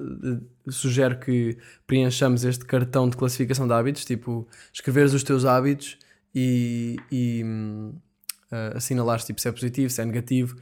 sugere 0.69 1.17
que 1.17 1.59
preenchamos 1.87 2.45
este 2.45 2.65
cartão 2.65 3.09
de 3.09 3.17
classificação 3.17 3.67
de 3.67 3.73
hábitos, 3.75 4.05
tipo, 4.05 4.47
escreveres 4.73 5.13
os 5.13 5.23
teus 5.23 5.45
hábitos 5.45 5.99
e, 6.35 6.97
e 7.11 7.43
uh, 7.45 8.77
assinalares 8.77 9.25
tipo, 9.25 9.41
se 9.41 9.49
é 9.49 9.53
positivo, 9.53 9.91
se 9.91 10.01
é 10.01 10.05
negativo. 10.05 10.57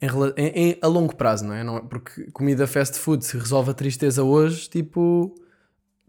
Em, 0.00 0.08
em- 0.36 0.78
a 0.82 0.86
longo 0.86 1.16
prazo, 1.16 1.44
não 1.46 1.54
é? 1.54 1.64
Não 1.64 1.78
é? 1.78 1.80
Porque 1.80 2.30
comida 2.30 2.66
fast 2.66 2.98
food 2.98 3.24
se 3.24 3.38
resolve 3.38 3.70
a 3.70 3.74
tristeza 3.74 4.22
hoje, 4.22 4.68
tipo, 4.68 5.34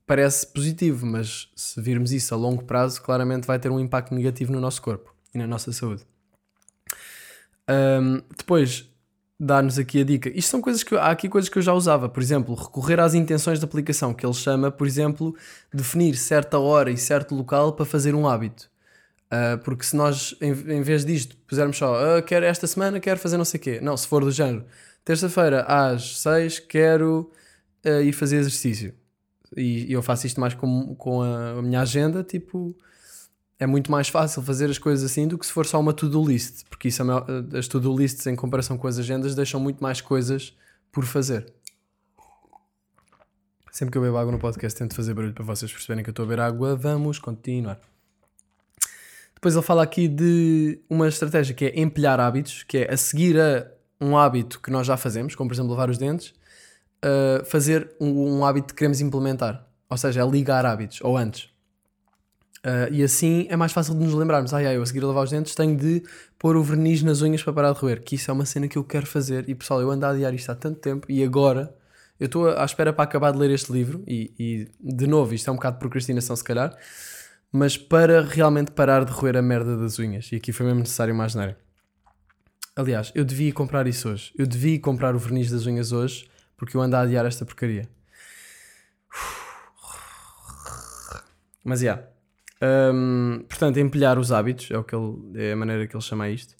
parece 0.05 0.47
positivo, 0.47 1.05
mas 1.05 1.49
se 1.55 1.81
virmos 1.81 2.11
isso 2.11 2.33
a 2.33 2.37
longo 2.37 2.63
prazo, 2.63 3.01
claramente 3.01 3.45
vai 3.47 3.59
ter 3.59 3.71
um 3.71 3.79
impacto 3.79 4.13
negativo 4.13 4.51
no 4.51 4.59
nosso 4.59 4.81
corpo 4.81 5.13
e 5.33 5.37
na 5.37 5.47
nossa 5.47 5.71
saúde. 5.71 6.05
Um, 7.69 8.21
depois, 8.37 8.89
dar-nos 9.39 9.77
aqui 9.77 10.01
a 10.01 10.03
dica. 10.03 10.29
Isto 10.29 10.49
são 10.51 10.61
coisas 10.61 10.83
que 10.83 10.95
há 10.95 11.07
aqui 11.07 11.29
coisas 11.29 11.49
que 11.49 11.57
eu 11.57 11.61
já 11.61 11.73
usava. 11.73 12.09
Por 12.09 12.21
exemplo, 12.23 12.55
recorrer 12.55 12.99
às 12.99 13.13
intenções 13.13 13.59
de 13.59 13.65
aplicação, 13.65 14.13
que 14.13 14.25
ele 14.25 14.33
chama, 14.33 14.71
por 14.71 14.87
exemplo, 14.87 15.35
definir 15.73 16.15
certa 16.15 16.57
hora 16.57 16.89
e 16.89 16.97
certo 16.97 17.35
local 17.35 17.73
para 17.73 17.85
fazer 17.85 18.15
um 18.15 18.27
hábito. 18.27 18.69
Uh, 19.27 19.57
porque 19.63 19.83
se 19.83 19.95
nós, 19.95 20.35
em, 20.39 20.51
em 20.51 20.81
vez 20.81 21.03
disto, 21.03 21.35
pusermos 21.45 21.77
só, 21.77 22.17
"Ah, 22.17 22.21
quero 22.21 22.45
esta 22.45 22.65
semana, 22.65 22.99
quero 22.99 23.19
fazer 23.19 23.37
não 23.37 23.43
sei 23.43 23.59
o 23.59 23.63
quê. 23.63 23.79
Não, 23.81 23.97
se 23.97 24.07
for 24.07 24.23
do 24.23 24.31
género, 24.31 24.65
terça-feira 25.03 25.63
às 25.63 26.19
6 26.19 26.59
quero 26.59 27.29
uh, 27.85 28.01
ir 28.01 28.13
fazer 28.13 28.37
exercício. 28.37 28.93
E, 29.55 29.85
e 29.89 29.93
eu 29.93 30.01
faço 30.01 30.27
isto 30.27 30.39
mais 30.39 30.53
com, 30.53 30.95
com 30.95 31.21
a, 31.21 31.59
a 31.59 31.61
minha 31.61 31.81
agenda, 31.81 32.23
tipo, 32.23 32.75
é 33.59 33.65
muito 33.65 33.91
mais 33.91 34.07
fácil 34.07 34.41
fazer 34.41 34.69
as 34.69 34.77
coisas 34.77 35.09
assim 35.09 35.27
do 35.27 35.37
que 35.37 35.45
se 35.45 35.51
for 35.51 35.65
só 35.65 35.79
uma 35.79 35.93
to-do 35.93 36.23
list, 36.25 36.65
porque 36.69 36.89
isso 36.89 37.01
é 37.03 37.57
as 37.57 37.67
to-do 37.67 37.95
lists 37.95 38.25
em 38.27 38.35
comparação 38.35 38.77
com 38.77 38.87
as 38.87 38.97
agendas 38.99 39.35
deixam 39.35 39.59
muito 39.59 39.81
mais 39.81 39.99
coisas 39.99 40.55
por 40.91 41.05
fazer. 41.05 41.51
Sempre 43.71 43.91
que 43.91 43.97
eu 43.97 44.01
bebo 44.01 44.17
água 44.17 44.31
no 44.31 44.39
podcast 44.39 44.77
tento 44.77 44.95
fazer 44.95 45.13
barulho 45.13 45.33
para 45.33 45.43
vocês 45.43 45.71
perceberem 45.71 46.03
que 46.03 46.09
eu 46.09 46.11
estou 46.11 46.23
a 46.23 46.27
beber 46.27 46.41
água. 46.41 46.75
Vamos 46.75 47.19
continuar. 47.19 47.79
Depois 49.47 49.55
ele 49.55 49.65
fala 49.65 49.81
aqui 49.81 50.09
de 50.09 50.77
uma 50.89 51.07
estratégia 51.07 51.55
que 51.55 51.63
é 51.63 51.79
empilhar 51.79 52.19
hábitos, 52.19 52.63
que 52.63 52.79
é 52.79 52.93
a 52.93 52.97
seguir 52.97 53.39
a 53.39 53.65
um 54.01 54.17
hábito 54.17 54.59
que 54.59 54.69
nós 54.69 54.85
já 54.85 54.97
fazemos, 54.97 55.35
como 55.35 55.49
por 55.49 55.53
exemplo 55.53 55.71
lavar 55.71 55.89
os 55.89 55.97
dentes, 55.97 56.33
uh, 57.05 57.45
fazer 57.45 57.89
um, 57.97 58.39
um 58.39 58.45
hábito 58.45 58.73
que 58.73 58.79
queremos 58.79 58.99
implementar. 58.99 59.65
Ou 59.89 59.97
seja, 59.97 60.21
é 60.21 60.27
ligar 60.29 60.65
hábitos, 60.65 60.99
ou 61.01 61.15
antes. 61.15 61.45
Uh, 62.57 62.91
e 62.91 63.01
assim 63.01 63.47
é 63.49 63.55
mais 63.55 63.71
fácil 63.71 63.95
de 63.95 64.03
nos 64.03 64.13
lembrarmos. 64.15 64.53
Ai, 64.53 64.65
ai, 64.65 64.75
eu 64.75 64.81
a 64.81 64.85
seguir 64.85 65.01
a 65.01 65.07
lavar 65.07 65.23
os 65.23 65.29
dentes 65.29 65.55
tenho 65.55 65.77
de 65.77 66.03
pôr 66.37 66.57
o 66.57 66.61
verniz 66.61 67.01
nas 67.01 67.21
unhas 67.21 67.41
para 67.41 67.53
parar 67.53 67.71
de 67.71 67.79
roer. 67.79 68.03
Que 68.03 68.15
isso 68.15 68.29
é 68.29 68.33
uma 68.33 68.45
cena 68.45 68.67
que 68.67 68.77
eu 68.77 68.83
quero 68.83 69.05
fazer. 69.05 69.47
E 69.47 69.55
pessoal, 69.55 69.79
eu 69.79 69.89
ando 69.89 70.05
a 70.07 70.09
adiar 70.09 70.33
isto 70.33 70.51
há 70.51 70.55
tanto 70.55 70.81
tempo 70.81 71.09
e 71.09 71.23
agora 71.23 71.73
eu 72.19 72.25
estou 72.25 72.49
à 72.49 72.65
espera 72.65 72.91
para 72.91 73.05
acabar 73.05 73.31
de 73.31 73.37
ler 73.37 73.51
este 73.51 73.71
livro. 73.71 74.03
E, 74.05 74.33
e, 74.37 74.67
de 74.77 75.07
novo, 75.07 75.33
isto 75.33 75.49
é 75.49 75.53
um 75.53 75.55
bocado 75.55 75.77
de 75.77 75.79
procrastinação, 75.79 76.35
se 76.35 76.43
calhar, 76.43 76.75
mas 77.57 77.75
para 77.75 78.21
realmente 78.21 78.71
parar 78.71 79.03
de 79.03 79.11
roer 79.11 79.35
a 79.35 79.41
merda 79.41 79.75
das 79.75 79.97
unhas. 79.97 80.31
E 80.31 80.35
aqui 80.35 80.53
foi 80.53 80.65
mesmo 80.65 80.81
necessário 80.81 81.15
mais 81.15 81.33
nada. 81.33 81.57
Aliás, 82.75 83.11
eu 83.15 83.25
devia 83.25 83.51
comprar 83.51 83.87
isso 83.87 84.09
hoje. 84.09 84.31
Eu 84.37 84.45
devia 84.45 84.79
comprar 84.79 85.15
o 85.15 85.19
verniz 85.19 85.49
das 85.49 85.65
unhas 85.65 85.91
hoje 85.91 86.29
porque 86.55 86.77
eu 86.77 86.81
ando 86.81 86.95
a 86.95 87.01
adiar 87.01 87.25
esta 87.25 87.45
porcaria. 87.45 87.89
Mas 91.63 91.79
já. 91.79 92.03
Hum, 92.61 93.43
portanto, 93.49 93.77
empilhar 93.77 94.19
os 94.19 94.31
hábitos 94.31 94.69
é, 94.71 94.77
o 94.77 94.83
que 94.83 94.95
ele, 94.95 95.15
é 95.35 95.53
a 95.53 95.55
maneira 95.55 95.87
que 95.87 95.95
ele 95.95 96.03
chama 96.03 96.29
isto. 96.29 96.55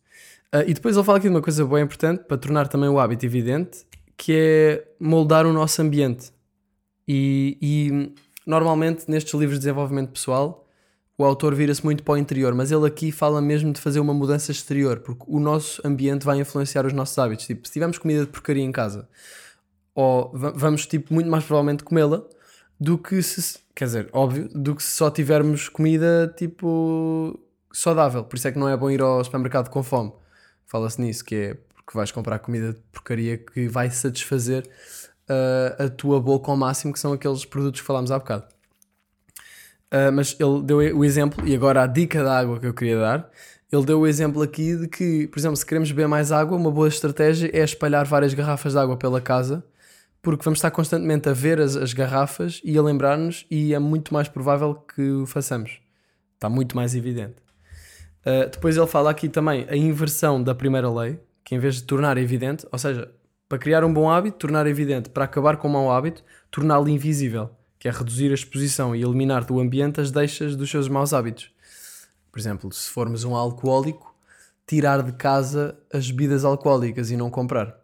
Ah, 0.51 0.63
e 0.63 0.73
depois 0.73 0.95
ele 0.95 1.05
fala 1.05 1.19
aqui 1.19 1.27
de 1.27 1.35
uma 1.35 1.41
coisa 1.41 1.63
bem 1.65 1.83
importante 1.83 2.23
para 2.23 2.37
tornar 2.37 2.67
também 2.67 2.89
o 2.89 2.99
hábito 2.99 3.25
evidente, 3.25 3.85
que 4.15 4.33
é 4.33 4.87
moldar 4.99 5.45
o 5.45 5.53
nosso 5.53 5.79
ambiente. 5.81 6.31
E, 7.07 7.57
e 7.61 8.13
normalmente 8.45 9.05
nestes 9.07 9.33
livros 9.33 9.59
de 9.59 9.65
desenvolvimento 9.65 10.11
pessoal 10.11 10.66
o 11.18 11.24
autor 11.26 11.55
vira-se 11.55 11.84
muito 11.84 12.03
para 12.03 12.13
o 12.13 12.18
interior, 12.18 12.53
mas 12.53 12.72
ele 12.72 12.86
aqui 12.86 13.11
fala 13.11 13.41
mesmo 13.41 13.74
de 13.74 13.82
fazer 13.82 13.99
uma 13.99 14.13
mudança 14.13 14.51
exterior, 14.51 14.99
porque 14.99 15.24
o 15.28 15.39
nosso 15.39 15.82
ambiente 15.86 16.26
vai 16.26 16.39
influenciar 16.39 16.86
os 16.86 16.93
nossos 16.93 17.18
hábitos. 17.18 17.47
Tipo, 17.47 17.65
se 17.68 17.74
tivermos 17.74 17.97
comida 17.97 18.22
de 18.26 18.32
porcaria 18.32 18.63
em 18.63 18.72
casa, 18.72 19.07
ou 19.95 20.32
va- 20.34 20.51
vamos 20.51 20.86
tipo, 20.86 21.13
muito 21.13 21.30
mais 21.30 21.43
provavelmente 21.43 21.84
comê-la 21.84 22.24
do 22.80 22.97
que 22.97 23.22
se, 23.24 23.59
quer 23.76 23.86
dizer, 23.86 24.09
óbvio, 24.13 24.49
do 24.53 24.76
que 24.76 24.84
se 24.84 24.91
só 24.95 25.09
tivermos 25.09 25.70
comida 25.70 26.34
tipo 26.38 27.39
saudável. 27.72 28.24
Por 28.24 28.36
isso 28.38 28.47
é 28.47 28.51
que 28.51 28.59
não 28.59 28.70
é 28.70 28.78
bom 28.78 28.89
ir 28.91 29.01
ao 29.01 29.24
supermercado 29.24 29.70
com 29.70 29.82
fome. 29.84 30.11
Fala-se 30.65 31.01
nisso, 31.01 31.24
que 31.26 31.36
é 31.36 31.53
porque 31.76 31.97
vais 31.97 32.11
comprar 32.11 32.39
comida 32.39 32.74
de 32.74 32.80
porcaria 32.91 33.38
que 33.38 33.68
vai 33.68 33.89
satisfazer 33.89 34.70
ah, 35.30 35.86
a 35.86 35.89
tua 35.89 36.20
boca 36.22 36.51
ao 36.51 36.57
máximo, 36.57 36.93
que 36.93 36.99
são 36.99 37.13
aqueles 37.13 37.45
produtos 37.45 37.82
que 37.82 37.88
falámos 37.88 38.11
há 38.11 38.20
bocado. 38.20 38.45
Uh, 39.93 40.11
mas 40.11 40.35
ele 40.39 40.61
deu 40.63 40.77
o 40.77 41.05
exemplo, 41.05 41.47
e 41.47 41.55
agora 41.55 41.83
a 41.83 41.88
dica 41.88 42.23
da 42.23 42.38
água 42.38 42.59
que 42.59 42.67
eu 42.67 42.73
queria 42.73 42.99
dar, 42.99 43.29
ele 43.71 43.85
deu 43.85 43.99
o 43.99 44.07
exemplo 44.07 44.41
aqui 44.41 44.75
de 44.75 44.88
que, 44.88 45.27
por 45.27 45.39
exemplo, 45.39 45.55
se 45.55 45.65
queremos 45.65 45.91
beber 45.91 46.07
mais 46.07 46.31
água, 46.31 46.57
uma 46.57 46.71
boa 46.71 46.88
estratégia 46.88 47.49
é 47.53 47.63
espalhar 47.63 48.05
várias 48.05 48.33
garrafas 48.33 48.73
de 48.73 48.79
água 48.79 48.97
pela 48.97 49.21
casa, 49.21 49.63
porque 50.21 50.43
vamos 50.43 50.59
estar 50.59 50.71
constantemente 50.71 51.29
a 51.29 51.33
ver 51.33 51.59
as, 51.59 51.75
as 51.75 51.93
garrafas 51.93 52.61
e 52.63 52.77
a 52.77 52.81
lembrar-nos, 52.81 53.45
e 53.49 53.73
é 53.73 53.79
muito 53.79 54.13
mais 54.13 54.27
provável 54.27 54.75
que 54.75 55.01
o 55.01 55.25
façamos. 55.25 55.79
Está 56.35 56.49
muito 56.49 56.75
mais 56.75 56.95
evidente. 56.95 57.35
Uh, 58.25 58.49
depois 58.51 58.75
ele 58.75 58.88
fala 58.88 59.09
aqui 59.09 59.29
também 59.29 59.65
a 59.69 59.75
inversão 59.75 60.43
da 60.43 60.53
primeira 60.53 60.89
lei, 60.91 61.19
que 61.45 61.55
em 61.55 61.59
vez 61.59 61.75
de 61.75 61.83
tornar 61.83 62.17
evidente, 62.17 62.67
ou 62.71 62.77
seja, 62.77 63.09
para 63.47 63.57
criar 63.57 63.85
um 63.85 63.93
bom 63.93 64.09
hábito, 64.09 64.38
tornar 64.38 64.67
evidente, 64.67 65.09
para 65.09 65.23
acabar 65.23 65.55
com 65.55 65.69
um 65.69 65.71
mau 65.71 65.89
hábito, 65.89 66.23
torná-lo 66.51 66.89
invisível, 66.89 67.49
que 67.80 67.88
é 67.88 67.91
reduzir 67.91 68.32
a 68.32 68.34
exposição 68.34 68.95
e 68.95 69.03
eliminar 69.03 69.43
do 69.45 69.59
ambiente 69.59 70.01
as 70.01 70.11
deixas 70.11 70.55
dos 70.55 70.69
seus 70.69 70.88
maus 70.88 71.13
hábitos. 71.13 71.51
Por 72.32 72.39
exemplo, 72.39 72.71
se 72.71 72.89
formos 72.89 73.23
um 73.23 73.36
alcoólico, 73.36 74.15
tirar 74.65 75.01
de 75.01 75.13
casa 75.13 75.78
as 75.91 76.09
bebidas 76.11 76.43
alcoólicas 76.43 77.09
e 77.09 77.17
não 77.17 77.30
comprar. 77.30 77.75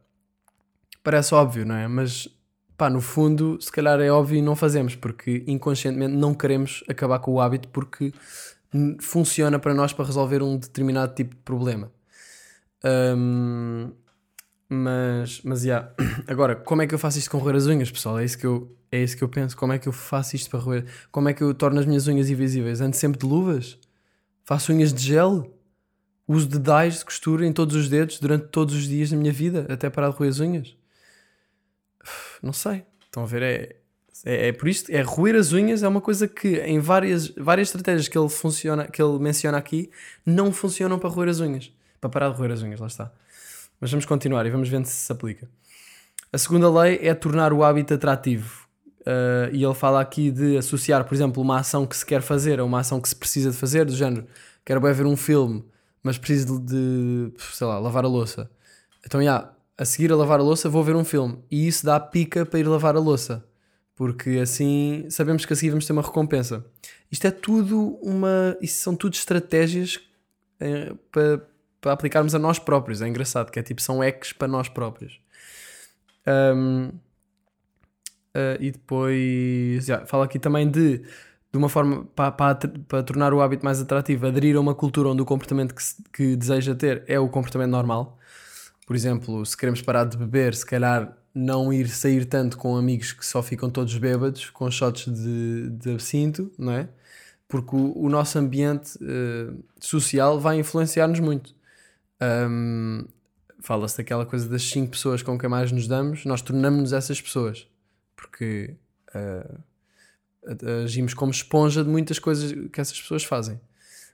Parece 1.03 1.33
óbvio, 1.33 1.65
não 1.65 1.75
é? 1.75 1.87
Mas 1.87 2.27
pá, 2.77 2.89
no 2.89 3.01
fundo, 3.01 3.57
se 3.61 3.71
calhar 3.71 3.99
é 3.99 4.09
óbvio 4.09 4.37
e 4.37 4.41
não 4.41 4.55
fazemos, 4.55 4.95
porque 4.95 5.43
inconscientemente 5.47 6.13
não 6.13 6.33
queremos 6.33 6.83
acabar 6.87 7.19
com 7.19 7.33
o 7.33 7.41
hábito 7.41 7.67
porque 7.69 8.13
funciona 8.99 9.59
para 9.59 9.73
nós 9.73 9.93
para 9.93 10.05
resolver 10.05 10.41
um 10.41 10.57
determinado 10.57 11.13
tipo 11.13 11.35
de 11.35 11.41
problema. 11.41 11.91
Hum, 12.83 13.91
mas, 14.73 15.41
mas, 15.43 15.63
yeah. 15.63 15.93
Agora, 16.27 16.55
como 16.55 16.81
é 16.81 16.87
que 16.87 16.93
eu 16.93 16.99
faço 16.99 17.19
isto 17.19 17.29
com 17.29 17.37
roer 17.37 17.55
as 17.55 17.67
unhas, 17.67 17.91
pessoal? 17.91 18.19
É 18.19 18.25
isso 18.25 18.37
que 18.37 18.45
eu, 18.45 18.75
é 18.91 19.03
isso 19.03 19.15
que 19.15 19.23
eu 19.23 19.29
penso. 19.29 19.55
Como 19.55 19.73
é 19.73 19.79
que 19.79 19.87
eu 19.87 19.93
faço 19.93 20.35
isto 20.35 20.49
para 20.49 20.59
roer? 20.59 20.85
Como 21.11 21.29
é 21.29 21.33
que 21.33 21.43
eu 21.43 21.53
torno 21.53 21.79
as 21.79 21.85
minhas 21.85 22.07
unhas 22.07 22.29
invisíveis? 22.29 22.81
Ando 22.81 22.95
sempre 22.95 23.19
de 23.19 23.25
luvas? 23.25 23.77
Faço 24.43 24.73
unhas 24.73 24.93
de 24.93 25.01
gel? 25.01 25.55
Uso 26.27 26.47
de 26.47 26.59
dyes 26.59 26.99
de 26.99 27.05
costura 27.05 27.45
em 27.45 27.53
todos 27.53 27.75
os 27.75 27.89
dedos 27.89 28.19
durante 28.19 28.47
todos 28.47 28.73
os 28.75 28.87
dias 28.87 29.11
da 29.11 29.17
minha 29.17 29.31
vida, 29.31 29.67
até 29.69 29.89
parar 29.89 30.09
de 30.09 30.15
roer 30.15 30.29
as 30.29 30.39
unhas? 30.39 30.75
Não 32.41 32.53
sei. 32.53 32.83
Estão 33.05 33.23
a 33.23 33.25
ver? 33.25 33.41
É, 33.41 33.75
é, 34.25 34.47
é 34.47 34.51
por 34.53 34.67
isto, 34.67 34.89
é 34.89 35.01
roer 35.01 35.35
as 35.35 35.51
unhas 35.51 35.83
é 35.83 35.87
uma 35.87 36.01
coisa 36.01 36.27
que 36.27 36.57
em 36.61 36.79
várias, 36.79 37.29
várias 37.29 37.67
estratégias 37.67 38.07
que 38.07 38.17
ele, 38.17 38.29
funciona, 38.29 38.87
que 38.87 39.01
ele 39.01 39.19
menciona 39.19 39.57
aqui 39.57 39.89
não 40.25 40.51
funcionam 40.51 40.97
para 40.97 41.09
roer 41.09 41.29
as 41.29 41.39
unhas. 41.39 41.71
Para 41.99 42.09
parar 42.09 42.29
de 42.29 42.37
roer 42.37 42.51
as 42.51 42.61
unhas, 42.61 42.79
lá 42.79 42.87
está. 42.87 43.11
Mas 43.83 43.91
vamos 43.91 44.05
continuar 44.05 44.45
e 44.45 44.49
vamos 44.49 44.69
ver 44.69 44.85
se 44.85 44.93
se 44.93 45.11
aplica. 45.11 45.49
A 46.31 46.37
segunda 46.37 46.71
lei 46.71 46.99
é 47.01 47.13
tornar 47.13 47.51
o 47.51 47.65
hábito 47.65 47.93
atrativo. 47.93 48.65
Uh, 49.01 49.51
e 49.51 49.61
ele 49.61 49.73
fala 49.73 49.99
aqui 49.99 50.31
de 50.31 50.55
associar, 50.55 51.03
por 51.03 51.13
exemplo, 51.13 51.43
uma 51.43 51.59
ação 51.59 51.85
que 51.85 51.97
se 51.97 52.05
quer 52.05 52.21
fazer 52.21 52.61
a 52.61 52.63
uma 52.63 52.79
ação 52.79 53.01
que 53.01 53.09
se 53.09 53.15
precisa 53.17 53.51
de 53.51 53.57
fazer, 53.57 53.83
do 53.83 53.93
género, 53.93 54.25
quero 54.63 54.79
bem 54.79 54.93
ver 54.93 55.05
um 55.05 55.17
filme, 55.17 55.65
mas 56.01 56.17
preciso 56.17 56.61
de, 56.61 56.65
de, 56.65 57.33
sei 57.51 57.67
lá, 57.67 57.77
lavar 57.77 58.05
a 58.05 58.07
louça. 58.07 58.49
Então, 59.05 59.21
já, 59.21 59.51
a 59.77 59.83
seguir 59.83 60.13
a 60.13 60.15
lavar 60.15 60.39
a 60.39 60.43
louça 60.43 60.69
vou 60.69 60.81
ver 60.81 60.95
um 60.95 61.03
filme. 61.03 61.39
E 61.51 61.67
isso 61.67 61.85
dá 61.85 61.99
pica 61.99 62.45
para 62.45 62.61
ir 62.61 62.63
lavar 62.65 62.95
a 62.95 62.99
louça. 62.99 63.43
Porque 63.95 64.39
assim 64.41 65.05
sabemos 65.09 65.45
que 65.45 65.51
a 65.51 65.57
seguir 65.57 65.71
vamos 65.71 65.85
ter 65.85 65.91
uma 65.91 66.03
recompensa. 66.03 66.65
Isto 67.11 67.27
é 67.27 67.31
tudo 67.31 67.99
uma... 68.01 68.57
Isto 68.61 68.77
são 68.77 68.95
tudo 68.95 69.15
estratégias 69.15 69.99
eh, 70.61 70.93
para 71.11 71.51
para 71.83 71.91
aplicarmos 71.91 72.33
a 72.33 72.39
nós 72.39 72.57
próprios. 72.57 73.01
É 73.01 73.07
engraçado, 73.07 73.51
que 73.51 73.59
é 73.59 73.63
tipo, 73.63 73.81
são 73.81 73.99
hacks 73.99 74.31
para 74.31 74.47
nós 74.47 74.69
próprios. 74.69 75.19
Um, 76.25 76.87
uh, 76.87 78.57
e 78.57 78.71
depois, 78.71 79.85
fala 80.07 80.23
aqui 80.23 80.39
também 80.39 80.71
de, 80.71 80.99
de 80.99 81.57
uma 81.57 81.67
forma 81.67 82.05
para, 82.15 82.31
para, 82.31 82.55
para 82.87 83.03
tornar 83.03 83.33
o 83.33 83.41
hábito 83.41 83.65
mais 83.65 83.81
atrativo, 83.81 84.25
aderir 84.25 84.55
a 84.55 84.61
uma 84.61 84.73
cultura 84.73 85.09
onde 85.09 85.21
o 85.21 85.25
comportamento 85.25 85.75
que, 85.75 85.83
se, 85.83 86.01
que 86.13 86.37
deseja 86.37 86.73
ter 86.73 87.03
é 87.05 87.19
o 87.19 87.27
comportamento 87.27 87.71
normal. 87.71 88.17
Por 88.87 88.95
exemplo, 88.95 89.45
se 89.45 89.57
queremos 89.57 89.81
parar 89.81 90.05
de 90.05 90.15
beber, 90.15 90.55
se 90.55 90.65
calhar 90.65 91.17
não 91.35 91.73
ir 91.73 91.89
sair 91.89 92.23
tanto 92.25 92.57
com 92.57 92.77
amigos 92.77 93.11
que 93.11 93.25
só 93.25 93.43
ficam 93.43 93.69
todos 93.69 93.97
bêbados, 93.97 94.49
com 94.51 94.71
shots 94.71 95.13
de, 95.13 95.69
de 95.69 95.91
absinto, 95.91 96.49
não 96.57 96.71
é? 96.71 96.87
Porque 97.45 97.75
o, 97.75 97.91
o 97.97 98.09
nosso 98.09 98.39
ambiente 98.39 98.97
uh, 99.03 99.61
social 99.81 100.39
vai 100.39 100.59
influenciar-nos 100.59 101.19
muito. 101.19 101.53
Um, 102.49 103.05
Fala-se 103.63 103.95
daquela 103.95 104.25
coisa 104.25 104.49
das 104.49 104.61
5 104.63 104.91
pessoas 104.91 105.23
com 105.23 105.37
quem 105.37 105.49
mais 105.49 105.71
nos 105.71 105.87
damos, 105.87 106.25
nós 106.25 106.41
tornamos-nos 106.41 106.91
essas 106.91 107.21
pessoas, 107.21 107.65
porque 108.13 108.75
uh, 109.15 109.63
agimos 110.83 111.13
como 111.13 111.31
esponja 111.31 111.81
de 111.81 111.89
muitas 111.89 112.19
coisas 112.19 112.51
que 112.51 112.81
essas 112.81 112.99
pessoas 112.99 113.23
fazem, 113.23 113.57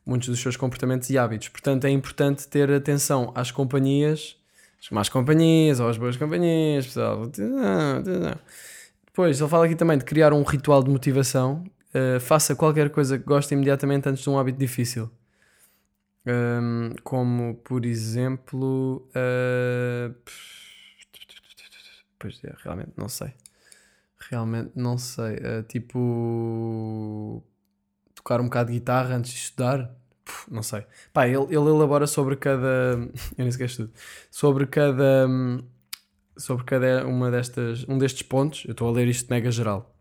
muitos 0.06 0.30
dos 0.30 0.40
seus 0.40 0.56
comportamentos 0.56 1.10
e 1.10 1.18
hábitos. 1.18 1.48
Portanto, 1.48 1.86
é 1.86 1.90
importante 1.90 2.48
ter 2.48 2.72
atenção 2.72 3.32
às 3.34 3.50
companhias, 3.50 4.38
às 4.80 4.92
más 4.92 5.10
companhias 5.10 5.80
ou 5.80 5.90
às 5.90 5.98
boas 5.98 6.16
companhias, 6.16 6.86
pessoal. 6.86 7.26
Depois, 9.08 9.42
ele 9.42 9.50
fala 9.50 9.66
aqui 9.66 9.74
também 9.74 9.98
de 9.98 10.06
criar 10.06 10.32
um 10.32 10.44
ritual 10.44 10.84
de 10.84 10.92
motivação. 10.92 11.64
Uh, 11.90 12.20
faça 12.20 12.56
qualquer 12.56 12.92
coisa 12.92 13.18
que 13.18 13.26
goste 13.26 13.52
imediatamente 13.56 14.08
antes 14.08 14.22
de 14.22 14.30
um 14.30 14.38
hábito 14.38 14.60
difícil. 14.60 15.10
Um, 16.26 16.96
como 17.04 17.56
por 17.56 17.86
exemplo, 17.86 19.08
uh... 19.16 20.14
pois 22.20 22.44
é, 22.44 22.54
realmente 22.64 22.92
não 22.98 23.08
sei. 23.08 23.34
Realmente 24.30 24.72
não 24.76 24.98
sei. 24.98 25.36
Uh, 25.38 25.64
tipo, 25.68 27.44
tocar 28.14 28.42
um 28.42 28.46
bocado 28.46 28.72
de 28.72 28.80
guitarra 28.80 29.16
antes 29.16 29.32
de 29.32 29.38
estudar. 29.40 29.96
Puf, 30.24 30.52
não 30.52 30.62
sei. 30.62 30.86
Pá, 31.14 31.28
ele, 31.28 31.46
ele 31.46 31.56
elabora 31.56 32.06
sobre 32.06 32.36
cada. 32.36 32.60
Eu 33.38 33.44
nem 33.44 33.52
sequer 33.52 33.66
estudo. 33.66 33.92
Sobre 34.30 34.68
cada. 34.68 35.28
Sobre 36.38 36.64
cada 36.64 37.06
uma 37.06 37.32
destas, 37.32 37.86
um 37.88 37.98
destes 37.98 38.24
pontos. 38.24 38.64
Eu 38.66 38.72
estou 38.72 38.88
a 38.88 38.92
ler 38.92 39.08
isto 39.08 39.30
mega 39.30 39.52
geral. 39.52 39.96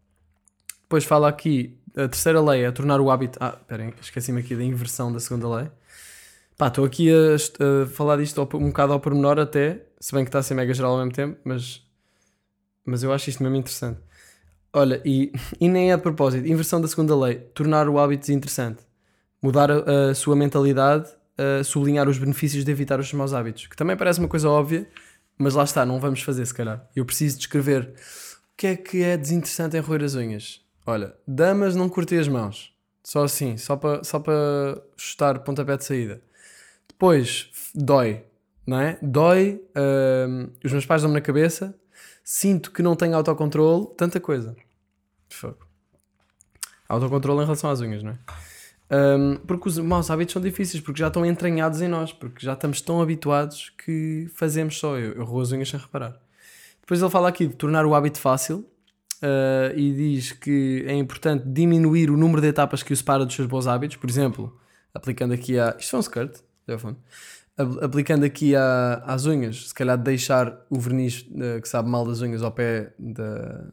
Depois 0.82 1.04
fala 1.04 1.28
aqui 1.28 1.78
a 1.98 2.06
terceira 2.08 2.40
lei 2.40 2.64
é 2.64 2.70
tornar 2.70 3.00
o 3.00 3.10
hábito. 3.10 3.38
Ah, 3.40 3.56
esperem, 3.60 3.92
esqueci-me 4.00 4.40
aqui 4.40 4.54
da 4.54 4.62
inversão 4.62 5.12
da 5.12 5.18
segunda 5.18 5.48
lei. 5.48 5.70
Pá, 6.58 6.66
estou 6.66 6.84
aqui 6.84 7.08
a, 7.08 7.36
a 7.36 7.86
falar 7.86 8.16
disto 8.16 8.42
um 8.54 8.66
bocado 8.66 8.92
ao 8.92 8.98
pormenor 8.98 9.38
até, 9.38 9.86
se 10.00 10.12
bem 10.12 10.24
que 10.24 10.28
está 10.28 10.40
a 10.40 10.42
ser 10.42 10.54
mega 10.54 10.74
geral 10.74 10.90
ao 10.90 10.98
mesmo 10.98 11.12
tempo, 11.12 11.38
mas, 11.44 11.86
mas 12.84 13.04
eu 13.04 13.12
acho 13.12 13.30
isto 13.30 13.40
mesmo 13.44 13.54
interessante. 13.54 14.00
Olha, 14.72 15.00
e, 15.04 15.30
e 15.60 15.68
nem 15.68 15.92
é 15.92 15.94
a 15.94 15.98
propósito, 15.98 16.48
inversão 16.48 16.80
da 16.80 16.88
segunda 16.88 17.16
lei, 17.16 17.36
tornar 17.54 17.88
o 17.88 17.96
hábito 17.96 18.22
desinteressante, 18.22 18.82
mudar 19.40 19.70
a, 19.70 20.10
a 20.10 20.14
sua 20.16 20.34
mentalidade, 20.34 21.08
a 21.38 21.62
sublinhar 21.62 22.08
os 22.08 22.18
benefícios 22.18 22.64
de 22.64 22.72
evitar 22.72 22.98
os 22.98 23.12
maus 23.12 23.32
hábitos, 23.32 23.68
que 23.68 23.76
também 23.76 23.96
parece 23.96 24.18
uma 24.18 24.28
coisa 24.28 24.48
óbvia, 24.48 24.84
mas 25.38 25.54
lá 25.54 25.62
está, 25.62 25.86
não 25.86 26.00
vamos 26.00 26.22
fazer 26.22 26.44
se 26.44 26.52
calhar. 26.52 26.84
Eu 26.94 27.04
preciso 27.04 27.38
descrever 27.38 27.82
o 27.84 28.56
que 28.56 28.66
é 28.66 28.76
que 28.76 29.04
é 29.04 29.16
desinteressante 29.16 29.76
em 29.76 29.80
roer 29.80 30.02
as 30.02 30.16
unhas. 30.16 30.60
Olha, 30.84 31.14
damas 31.24 31.76
não 31.76 31.88
curtem 31.88 32.18
as 32.18 32.26
mãos, 32.26 32.74
só 33.04 33.22
assim, 33.22 33.56
só 33.56 33.76
para 33.76 34.02
só 34.02 34.20
chutar 34.96 35.38
pontapé 35.44 35.76
de 35.76 35.84
saída. 35.84 36.27
Depois, 36.88 37.50
dói, 37.74 38.24
não 38.66 38.80
é? 38.80 38.98
Dói, 39.00 39.62
hum, 40.28 40.50
os 40.64 40.72
meus 40.72 40.86
pais 40.86 41.02
dão-me 41.02 41.14
na 41.14 41.20
cabeça, 41.20 41.74
sinto 42.24 42.70
que 42.72 42.82
não 42.82 42.96
tenho 42.96 43.16
autocontrole, 43.16 43.86
tanta 43.96 44.20
coisa. 44.20 44.56
Fogo. 45.28 45.66
Autocontrole 46.88 47.40
em 47.40 47.44
relação 47.44 47.70
às 47.70 47.80
unhas, 47.80 48.02
não 48.02 48.12
é? 48.12 48.18
Hum, 48.90 49.38
porque 49.46 49.68
os 49.68 49.78
maus 49.78 50.10
hábitos 50.10 50.32
são 50.32 50.40
difíceis, 50.40 50.82
porque 50.82 50.98
já 50.98 51.08
estão 51.08 51.24
entranhados 51.24 51.82
em 51.82 51.88
nós, 51.88 52.12
porque 52.12 52.44
já 52.44 52.54
estamos 52.54 52.80
tão 52.80 53.02
habituados 53.02 53.70
que 53.84 54.28
fazemos 54.34 54.78
só. 54.78 54.96
Eu, 54.96 55.12
eu 55.12 55.24
roo 55.24 55.40
as 55.40 55.52
unhas 55.52 55.68
sem 55.68 55.78
reparar. 55.78 56.18
Depois 56.80 57.02
ele 57.02 57.10
fala 57.10 57.28
aqui 57.28 57.46
de 57.46 57.54
tornar 57.54 57.84
o 57.84 57.94
hábito 57.94 58.18
fácil 58.18 58.66
uh, 59.22 59.76
e 59.76 59.92
diz 59.92 60.32
que 60.32 60.84
é 60.86 60.94
importante 60.94 61.44
diminuir 61.46 62.10
o 62.10 62.16
número 62.16 62.40
de 62.40 62.48
etapas 62.48 62.82
que 62.82 62.92
o 62.92 62.96
separa 62.96 63.26
dos 63.26 63.34
seus 63.34 63.46
bons 63.46 63.66
hábitos. 63.66 63.98
Por 63.98 64.08
exemplo, 64.08 64.58
aplicando 64.94 65.34
aqui 65.34 65.58
a. 65.58 65.76
Isto 65.78 65.96
é 65.96 65.98
um 65.98 66.00
skirt, 66.00 66.38
telefone. 66.68 66.96
Ap- 67.56 67.82
Aplicando 67.82 68.24
aqui 68.24 68.54
a, 68.54 69.02
às 69.04 69.26
unhas, 69.26 69.68
se 69.68 69.74
calhar 69.74 69.98
deixar 69.98 70.64
o 70.70 70.78
verniz 70.78 71.22
uh, 71.22 71.60
que 71.60 71.68
sabe 71.68 71.88
mal 71.88 72.06
das 72.06 72.20
unhas 72.20 72.42
ao 72.42 72.52
pé 72.52 72.92
da, 72.98 73.64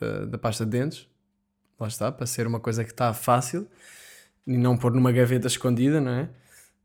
da, 0.00 0.24
da 0.26 0.38
pasta 0.38 0.64
de 0.64 0.72
dentes. 0.72 1.06
Lá 1.78 1.88
está, 1.88 2.10
para 2.10 2.26
ser 2.26 2.46
uma 2.46 2.58
coisa 2.58 2.82
que 2.82 2.90
está 2.90 3.12
fácil 3.12 3.68
e 4.46 4.56
não 4.56 4.76
pôr 4.76 4.92
numa 4.92 5.12
gaveta 5.12 5.46
escondida, 5.46 6.00
não 6.00 6.12
é? 6.12 6.28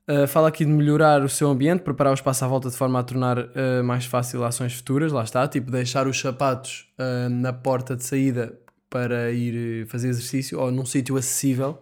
Uh, 0.10 0.28
fala 0.28 0.50
aqui 0.50 0.66
de 0.66 0.72
melhorar 0.72 1.24
o 1.24 1.30
seu 1.30 1.48
ambiente, 1.50 1.82
preparar 1.82 2.12
o 2.12 2.16
espaço 2.16 2.44
à 2.44 2.48
volta 2.48 2.70
de 2.70 2.76
forma 2.76 3.00
a 3.00 3.04
tornar 3.04 3.38
uh, 3.40 3.84
mais 3.84 4.06
fácil 4.06 4.44
ações 4.44 4.74
futuras, 4.74 5.12
lá 5.12 5.24
está, 5.24 5.48
tipo 5.48 5.72
deixar 5.72 6.08
os 6.08 6.20
sapatos 6.20 6.92
uh, 7.00 7.30
na 7.30 7.54
porta 7.54 7.96
de 7.96 8.04
saída 8.04 8.60
para 8.90 9.32
ir 9.32 9.88
fazer 9.88 10.10
exercício 10.10 10.60
ou 10.60 10.70
num 10.72 10.86
sítio 10.86 11.16
acessível. 11.16 11.82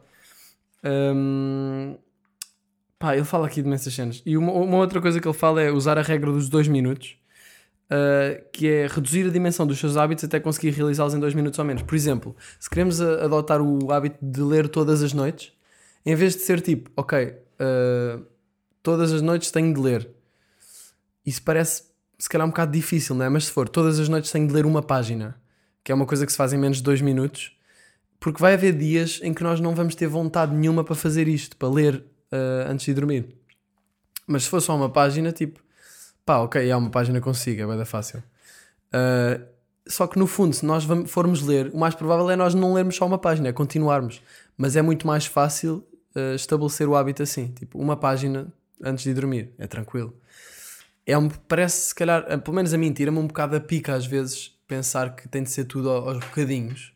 Um, 0.83 1.97
pá, 2.99 3.15
ele 3.15 3.23
fala 3.25 3.47
aqui 3.47 3.61
de 3.61 3.67
imensas 3.67 3.93
cenas. 3.93 4.21
E 4.25 4.37
uma, 4.37 4.51
uma 4.51 4.77
outra 4.77 4.99
coisa 5.01 5.19
que 5.19 5.27
ele 5.27 5.37
fala 5.37 5.61
é 5.61 5.71
usar 5.71 5.97
a 5.97 6.01
regra 6.01 6.31
dos 6.31 6.49
dois 6.49 6.67
minutos, 6.67 7.17
uh, 7.89 8.43
que 8.51 8.67
é 8.67 8.87
reduzir 8.87 9.25
a 9.25 9.29
dimensão 9.31 9.65
dos 9.65 9.79
seus 9.79 9.95
hábitos 9.95 10.25
até 10.25 10.39
conseguir 10.39 10.71
realizá-los 10.71 11.13
em 11.13 11.19
dois 11.19 11.33
minutos 11.33 11.57
ou 11.57 11.65
menos. 11.65 11.81
Por 11.81 11.95
exemplo, 11.95 12.35
se 12.59 12.69
queremos 12.69 13.01
a- 13.01 13.23
adotar 13.23 13.61
o 13.61 13.91
hábito 13.91 14.17
de 14.21 14.41
ler 14.41 14.67
todas 14.67 15.01
as 15.01 15.13
noites, 15.13 15.53
em 16.05 16.13
vez 16.13 16.35
de 16.35 16.41
ser 16.41 16.59
tipo, 16.61 16.91
ok, 16.95 17.27
uh, 17.27 18.25
todas 18.83 19.13
as 19.13 19.21
noites 19.21 19.49
tenho 19.49 19.73
de 19.73 19.79
ler. 19.79 20.09
Isso 21.25 21.41
parece 21.41 21.83
se 22.17 22.27
calhar 22.27 22.45
um 22.45 22.49
bocado 22.49 22.73
difícil, 22.73 23.15
não 23.15 23.25
é? 23.25 23.29
Mas 23.29 23.45
se 23.45 23.51
for 23.51 23.69
todas 23.69 23.97
as 23.97 24.09
noites 24.09 24.29
tenho 24.29 24.45
de 24.45 24.53
ler 24.53 24.65
uma 24.65 24.81
página, 24.81 25.39
que 25.83 25.91
é 25.91 25.95
uma 25.95 26.05
coisa 26.05 26.25
que 26.25 26.31
se 26.31 26.37
faz 26.37 26.51
em 26.51 26.57
menos 26.57 26.77
de 26.77 26.83
dois 26.83 26.99
minutos, 26.99 27.57
porque 28.19 28.41
vai 28.41 28.53
haver 28.55 28.73
dias 28.73 29.21
em 29.23 29.33
que 29.33 29.41
nós 29.41 29.61
não 29.61 29.73
vamos 29.73 29.95
ter 29.95 30.07
vontade 30.07 30.53
nenhuma 30.53 30.83
para 30.83 30.95
fazer 30.95 31.29
isto, 31.29 31.55
para 31.55 31.69
ler 31.69 32.03
uh, 32.31 32.69
antes 32.71 32.85
de 32.85 32.93
dormir. 32.93 33.35
Mas 34.27 34.43
se 34.43 34.49
for 34.49 34.61
só 34.61 34.75
uma 34.75 34.89
página, 34.89 35.31
tipo, 35.31 35.59
pá, 36.25 36.37
ok, 36.39 36.69
há 36.71 36.77
uma 36.77 36.89
página 36.89 37.19
consigo, 37.19 37.61
é 37.61 37.75
bem 37.75 37.85
fácil. 37.85 38.23
Uh, 38.93 39.43
só 39.87 40.05
que 40.05 40.19
no 40.19 40.27
fundo, 40.27 40.53
se 40.55 40.65
nós 40.65 40.85
vam- 40.85 41.05
formos 41.05 41.41
ler, 41.41 41.71
o 41.73 41.77
mais 41.77 41.95
provável 41.95 42.29
é 42.29 42.35
nós 42.35 42.53
não 42.53 42.73
lermos 42.73 42.95
só 42.95 43.05
uma 43.05 43.17
página, 43.17 43.47
é 43.49 43.53
continuarmos. 43.53 44.21
Mas 44.57 44.75
é 44.75 44.81
muito 44.81 45.07
mais 45.07 45.25
fácil 45.25 45.83
uh, 46.15 46.35
estabelecer 46.35 46.87
o 46.87 46.95
hábito 46.95 47.23
assim, 47.23 47.47
tipo, 47.47 47.79
uma 47.79 47.95
página 47.97 48.51
antes 48.83 49.03
de 49.03 49.13
dormir, 49.13 49.53
é 49.57 49.65
tranquilo. 49.67 50.15
É 51.05 51.17
um, 51.17 51.27
parece, 51.27 51.87
se 51.87 51.95
calhar, 51.95 52.23
pelo 52.41 52.55
menos 52.55 52.71
a 52.73 52.77
mim, 52.77 52.93
tira-me 52.93 53.17
um 53.17 53.25
bocado 53.25 53.55
a 53.55 53.59
pica 53.59 53.95
às 53.95 54.05
vezes 54.05 54.55
pensar 54.67 55.15
que 55.15 55.27
tem 55.27 55.41
de 55.41 55.49
ser 55.49 55.65
tudo 55.65 55.89
ao- 55.89 56.09
aos 56.09 56.19
bocadinhos. 56.19 56.93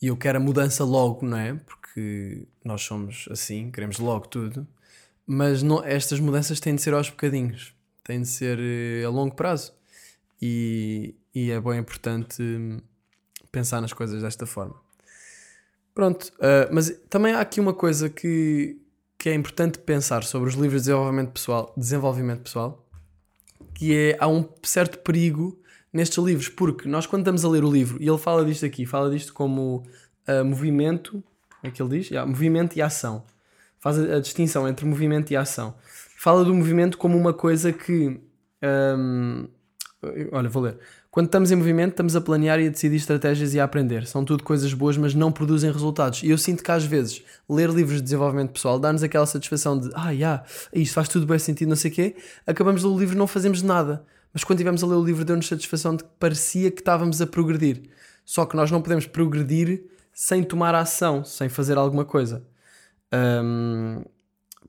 E 0.00 0.06
eu 0.06 0.16
quero 0.16 0.38
a 0.38 0.40
mudança 0.40 0.84
logo, 0.84 1.26
não 1.26 1.36
é? 1.36 1.54
Porque 1.54 1.83
nós 2.64 2.82
somos 2.82 3.28
assim, 3.30 3.70
queremos 3.70 3.98
logo 3.98 4.26
tudo. 4.28 4.66
Mas 5.26 5.62
não, 5.62 5.82
estas 5.84 6.20
mudanças 6.20 6.60
têm 6.60 6.74
de 6.74 6.82
ser 6.82 6.92
aos 6.94 7.08
bocadinhos, 7.08 7.74
têm 8.02 8.20
de 8.22 8.28
ser 8.28 8.58
eh, 8.60 9.04
a 9.04 9.08
longo 9.08 9.34
prazo. 9.34 9.72
E, 10.40 11.14
e 11.34 11.50
é 11.50 11.60
bem 11.60 11.78
importante 11.78 12.42
hum, 12.42 12.78
pensar 13.50 13.80
nas 13.80 13.92
coisas 13.92 14.22
desta 14.22 14.44
forma. 14.44 14.84
Pronto, 15.94 16.32
ah, 16.40 16.68
mas 16.72 16.90
também 17.08 17.32
há 17.32 17.40
aqui 17.40 17.60
uma 17.60 17.72
coisa 17.72 18.10
que, 18.10 18.76
que 19.16 19.28
é 19.28 19.34
importante 19.34 19.78
pensar 19.78 20.24
sobre 20.24 20.48
os 20.48 20.56
livros 20.56 20.82
de 20.82 20.88
desenvolvimento 20.88 21.30
pessoal, 21.32 21.72
desenvolvimento 21.76 22.42
pessoal, 22.42 22.84
que 23.72 23.94
é 23.94 24.16
há 24.18 24.26
um 24.26 24.46
certo 24.62 24.98
perigo 24.98 25.58
nestes 25.92 26.18
livros, 26.18 26.48
porque 26.48 26.88
nós 26.88 27.06
quando 27.06 27.22
estamos 27.22 27.44
a 27.44 27.48
ler 27.48 27.62
o 27.62 27.70
livro, 27.70 28.02
e 28.02 28.08
ele 28.08 28.18
fala 28.18 28.44
disto 28.44 28.66
aqui, 28.66 28.84
fala 28.84 29.08
disto 29.08 29.32
como 29.32 29.84
ah, 30.26 30.42
movimento, 30.42 31.22
é 31.64 31.70
que 31.70 31.82
ele 31.82 31.98
diz? 31.98 32.10
Yeah, 32.10 32.28
movimento 32.30 32.76
e 32.76 32.82
ação. 32.82 33.24
Faz 33.78 33.98
a, 33.98 34.16
a 34.16 34.20
distinção 34.20 34.68
entre 34.68 34.86
movimento 34.86 35.30
e 35.30 35.36
ação. 35.36 35.74
Fala 36.18 36.44
do 36.44 36.54
movimento 36.54 36.96
como 36.98 37.18
uma 37.18 37.32
coisa 37.32 37.72
que. 37.72 38.20
hum, 38.62 39.48
olha, 40.32 40.48
vou 40.48 40.62
ler. 40.62 40.78
Quando 41.10 41.26
estamos 41.26 41.52
em 41.52 41.54
movimento, 41.54 41.90
estamos 41.90 42.16
a 42.16 42.20
planear 42.20 42.58
e 42.60 42.66
a 42.66 42.70
decidir 42.70 42.96
estratégias 42.96 43.54
e 43.54 43.60
a 43.60 43.64
aprender. 43.64 44.04
São 44.06 44.24
tudo 44.24 44.42
coisas 44.42 44.74
boas, 44.74 44.96
mas 44.96 45.14
não 45.14 45.30
produzem 45.30 45.70
resultados. 45.70 46.22
E 46.24 46.30
eu 46.30 46.36
sinto 46.36 46.62
que 46.62 46.70
às 46.72 46.84
vezes 46.84 47.22
ler 47.48 47.70
livros 47.70 47.98
de 47.98 48.02
desenvolvimento 48.02 48.50
pessoal 48.50 48.80
dá-nos 48.80 49.02
aquela 49.02 49.24
satisfação 49.24 49.78
de 49.78 49.90
ah, 49.94 50.10
yeah, 50.10 50.44
isto 50.72 50.92
faz 50.92 51.08
tudo 51.08 51.24
bem 51.24 51.38
sentido, 51.38 51.68
não 51.68 51.76
sei 51.76 51.90
o 51.90 51.94
quê. 51.94 52.16
Acabamos 52.46 52.80
de 52.80 52.86
ler 52.88 52.94
o 52.94 52.98
livro 52.98 53.14
e 53.14 53.18
não 53.18 53.28
fazemos 53.28 53.62
nada. 53.62 54.04
Mas 54.32 54.42
quando 54.42 54.58
estivemos 54.58 54.82
a 54.82 54.86
ler 54.88 54.96
o 54.96 55.04
livro, 55.04 55.24
deu-nos 55.24 55.46
satisfação 55.46 55.94
de 55.94 56.02
que 56.02 56.10
parecia 56.18 56.70
que 56.70 56.80
estávamos 56.80 57.22
a 57.22 57.26
progredir. 57.26 57.82
Só 58.24 58.44
que 58.44 58.56
nós 58.56 58.72
não 58.72 58.82
podemos 58.82 59.06
progredir 59.06 59.84
sem 60.14 60.42
tomar 60.44 60.74
ação, 60.74 61.24
sem 61.24 61.48
fazer 61.48 61.76
alguma 61.76 62.04
coisa. 62.04 62.46
Hum, 63.12 64.04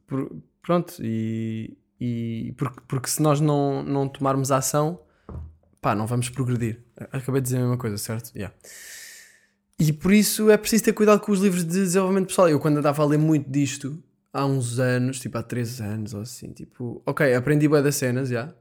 por- 0.07 0.35
pronto, 0.61 0.95
e, 1.01 1.77
e 1.99 2.53
porque, 2.57 2.81
porque 2.87 3.09
se 3.09 3.21
nós 3.21 3.39
não, 3.39 3.83
não 3.83 4.07
tomarmos 4.07 4.51
ação, 4.51 4.99
pá, 5.81 5.95
não 5.95 6.07
vamos 6.07 6.29
progredir. 6.29 6.81
Acabei 7.11 7.39
de 7.41 7.45
dizer 7.45 7.57
a 7.57 7.61
mesma 7.61 7.77
coisa, 7.77 7.97
certo? 7.97 8.31
Yeah. 8.35 8.53
E 9.79 9.91
por 9.91 10.13
isso 10.13 10.49
é 10.49 10.57
preciso 10.57 10.85
ter 10.85 10.93
cuidado 10.93 11.19
com 11.19 11.31
os 11.31 11.39
livros 11.41 11.63
de 11.63 11.69
desenvolvimento 11.71 12.27
pessoal. 12.27 12.49
Eu, 12.49 12.59
quando 12.59 12.77
andava 12.77 13.03
a 13.03 13.05
ler 13.05 13.17
muito 13.17 13.49
disto, 13.49 14.01
há 14.31 14.45
uns 14.45 14.79
anos, 14.79 15.19
tipo 15.19 15.37
há 15.37 15.43
3 15.43 15.81
anos 15.81 16.13
ou 16.13 16.21
assim, 16.21 16.51
tipo, 16.53 17.01
ok, 17.05 17.33
aprendi 17.35 17.67
bem 17.67 17.83
das 17.83 17.95
cenas, 17.95 18.29
já. 18.29 18.53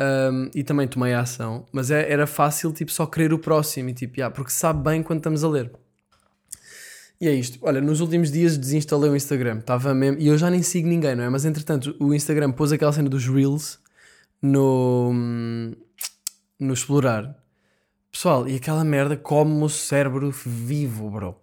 Um, 0.00 0.48
e 0.54 0.62
também 0.62 0.86
tomei 0.86 1.12
a 1.12 1.20
ação, 1.20 1.66
mas 1.72 1.90
é- 1.90 2.10
era 2.10 2.26
fácil, 2.26 2.72
tipo, 2.72 2.90
só 2.92 3.04
querer 3.04 3.32
o 3.32 3.38
próximo, 3.38 3.88
e 3.90 3.92
tipo, 3.94 4.16
yeah, 4.18 4.32
porque 4.34 4.52
sabe 4.52 4.82
bem 4.82 5.02
quando 5.02 5.18
estamos 5.18 5.42
a 5.42 5.48
ler. 5.48 5.72
E 7.20 7.26
é 7.26 7.32
isto. 7.32 7.58
Olha, 7.62 7.80
nos 7.80 8.00
últimos 8.00 8.30
dias 8.30 8.56
desinstalei 8.56 9.10
o 9.10 9.16
Instagram. 9.16 9.58
Estava 9.58 9.92
mesmo. 9.94 10.20
E 10.20 10.28
eu 10.28 10.38
já 10.38 10.50
nem 10.50 10.62
sigo 10.62 10.86
ninguém, 10.88 11.16
não 11.16 11.24
é? 11.24 11.28
Mas 11.28 11.44
entretanto, 11.44 11.96
o 11.98 12.14
Instagram 12.14 12.52
pôs 12.52 12.72
aquela 12.72 12.92
cena 12.92 13.08
dos 13.08 13.26
Reels 13.26 13.80
no. 14.40 15.12
no 16.58 16.72
explorar. 16.72 17.36
Pessoal, 18.10 18.48
e 18.48 18.56
aquela 18.56 18.84
merda 18.84 19.16
come 19.16 19.62
o 19.62 19.68
cérebro 19.68 20.30
vivo, 20.30 21.10
bro. 21.10 21.36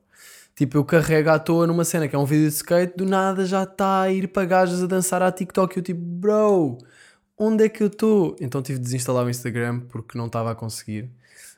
Tipo, 0.56 0.78
eu 0.78 0.86
carrego 0.86 1.30
à 1.30 1.38
toa 1.40 1.68
numa 1.68 1.84
cena 1.84 2.08
que 2.08 2.16
é 2.16 2.20
um 2.20 2.26
vídeo 2.26 2.48
de 2.48 2.56
skate, 2.56 2.96
do 2.96 3.06
nada 3.06 3.46
já 3.46 3.64
está 3.64 4.02
a 4.04 4.12
ir 4.12 4.30
para 4.30 4.46
gajas 4.46 4.82
a 4.82 4.88
dançar 4.88 5.22
à 5.22 5.32
TikTok. 5.32 5.78
E 5.78 5.80
eu 5.80 5.84
tipo, 5.84 6.00
bro, 6.02 6.78
onde 7.38 7.66
é 7.66 7.70
que 7.70 7.84
eu 7.84 7.88
estou? 7.88 8.36
Então 8.40 8.62
tive 8.62 8.80
de 8.80 8.86
desinstalar 8.86 9.26
o 9.26 9.30
Instagram 9.30 9.82
porque 9.82 10.18
não 10.18 10.28
estava 10.28 10.52
a 10.52 10.56
conseguir. 10.56 11.12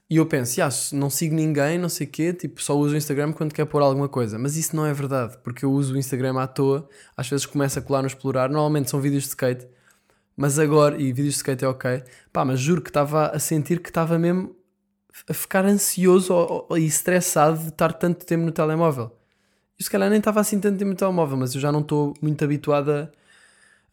E 0.10 0.18
eu 0.18 0.26
penso, 0.26 0.60
"Ya, 0.60 0.72
se 0.72 0.95
não 0.95 1.10
sigo 1.10 1.36
ninguém, 1.36 1.78
não 1.78 1.89
sei 1.89 2.08
o 2.08 2.10
quê, 2.10 2.34
tipo, 2.34 2.62
só 2.62 2.78
uso 2.78 2.93
o 2.95 2.97
Instagram 2.97 3.34
quando 3.34 3.53
quer 3.53 3.66
pôr 3.66 3.82
alguma 3.82 4.08
coisa. 4.08 4.39
Mas 4.39 4.55
isso 4.55 4.76
não 4.76 4.86
é 4.86 4.93
verdade, 4.93 5.38
porque 5.43 5.66
eu 5.66 5.72
uso 5.72 5.93
o 5.93 5.97
Instagram 5.97 6.39
à 6.39 6.47
toa, 6.47 6.88
às 7.16 7.28
vezes 7.30 7.45
começo 7.45 7.78
a 7.80 7.82
colar 7.82 8.01
no 8.01 8.08
explorar, 8.08 8.49
normalmente 8.49 8.89
são 8.89 9.01
vídeos 9.01 9.24
de 9.24 9.30
skate, 9.30 9.68
mas 10.36 10.60
agora, 10.60 10.95
e 11.01 11.12
vídeos 11.12 11.34
de 11.34 11.38
skate 11.39 11.66
é 11.66 11.68
ok, 11.68 12.03
pá, 12.32 12.45
mas 12.45 12.60
juro 12.60 12.82
que 12.82 12.89
estava 12.89 13.28
a 13.28 13.39
sentir 13.39 13.82
que 13.82 13.89
estava 13.89 14.18
mesmo 14.20 14.55
a 15.30 15.34
ficar 15.34 15.66
ansioso 15.66 16.68
e 16.78 16.86
estressado 16.86 17.58
de 17.60 17.70
estar 17.70 17.91
tanto 17.93 18.26
tempo 18.26 18.45
no 18.45 18.51
telemóvel. 18.51 19.12
E 19.80 19.84
se 19.84 19.89
calhar 19.89 20.10
nem 20.10 20.20
estava 20.20 20.39
assim 20.41 20.60
tanto 20.60 20.78
tempo 20.80 20.91
no 20.91 20.95
telemóvel, 20.97 21.38
mas 21.38 21.53
eu 21.55 21.62
já 21.62 21.72
não 21.72 21.82
estou 21.82 22.14
muito 22.22 22.43
habituado 22.43 22.91
a, 22.91 23.10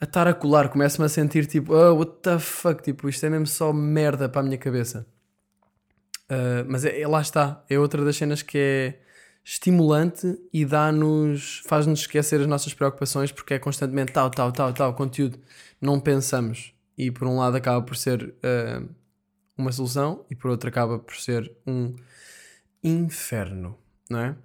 a 0.00 0.04
estar 0.04 0.28
a 0.28 0.34
colar, 0.34 0.68
começo-me 0.68 1.06
a 1.06 1.08
sentir 1.08 1.46
tipo, 1.46 1.74
oh, 1.74 1.94
what 1.96 2.12
the 2.22 2.38
fuck, 2.38 2.82
tipo, 2.82 3.08
isto 3.08 3.24
é 3.26 3.30
mesmo 3.30 3.46
só 3.46 3.72
merda 3.72 4.28
para 4.28 4.40
a 4.42 4.44
minha 4.44 4.58
cabeça. 4.58 5.06
Uh, 6.30 6.64
mas 6.68 6.84
é, 6.84 7.00
é- 7.00 7.06
lá 7.06 7.20
está, 7.20 7.62
é 7.68 7.78
outra 7.78 8.04
das 8.04 8.16
cenas 8.16 8.42
que 8.42 8.58
é 8.58 9.00
estimulante 9.44 10.38
e 10.52 10.64
dá-nos, 10.64 11.62
faz-nos 11.66 12.00
esquecer 12.00 12.40
as 12.40 12.46
nossas 12.46 12.72
preocupações 12.72 13.30
porque 13.30 13.54
é 13.54 13.58
constantemente 13.58 14.12
tal, 14.12 14.30
tal, 14.30 14.50
tal, 14.50 14.72
tal, 14.72 14.94
conteúdo. 14.94 15.38
Não 15.80 16.00
pensamos. 16.00 16.72
E 16.96 17.10
por 17.10 17.28
um 17.28 17.36
lado 17.38 17.56
acaba 17.56 17.82
por 17.82 17.96
ser 17.96 18.34
eh, 18.42 18.80
uma 19.58 19.70
solução 19.70 20.24
e 20.30 20.34
por 20.34 20.50
outro 20.50 20.68
acaba 20.68 20.98
por 20.98 21.16
ser 21.16 21.52
um 21.66 21.94
inferno, 22.82 23.76
não 24.08 24.20
é? 24.20 24.36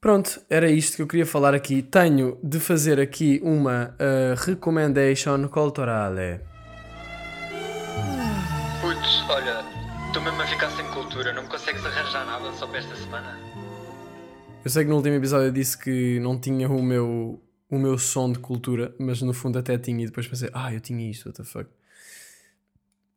Pronto, 0.00 0.40
era 0.50 0.68
isto 0.70 0.96
que 0.96 1.02
eu 1.02 1.06
queria 1.06 1.26
falar 1.26 1.54
aqui. 1.54 1.80
Tenho 1.82 2.38
de 2.42 2.58
fazer 2.58 2.98
aqui 2.98 3.40
uma 3.42 3.94
eh, 3.98 4.34
recommendation 4.36 5.48
culturale. 5.48 6.40
Mesmo 10.24 10.40
a 10.40 10.46
ficar 10.46 10.70
sem 10.70 10.86
cultura, 10.86 11.34
não 11.34 11.42
me 11.42 11.48
consegues 11.50 11.84
arranjar 11.84 12.24
nada 12.24 12.50
só 12.54 12.66
para 12.66 12.78
esta 12.78 12.96
semana? 12.96 13.38
Eu 14.64 14.70
sei 14.70 14.82
que 14.82 14.88
no 14.88 14.96
último 14.96 15.16
episódio 15.16 15.48
eu 15.48 15.52
disse 15.52 15.76
que 15.76 16.18
não 16.20 16.38
tinha 16.38 16.66
o 16.66 16.82
meu, 16.82 17.42
o 17.70 17.78
meu 17.78 17.98
som 17.98 18.32
de 18.32 18.38
cultura, 18.38 18.94
mas 18.98 19.20
no 19.20 19.34
fundo 19.34 19.58
até 19.58 19.76
tinha 19.76 20.02
e 20.02 20.06
depois 20.06 20.26
pensei, 20.26 20.48
ah, 20.54 20.72
eu 20.72 20.80
tinha 20.80 21.10
isto, 21.10 21.26
what 21.26 21.36
the 21.36 21.44
fuck. 21.44 21.68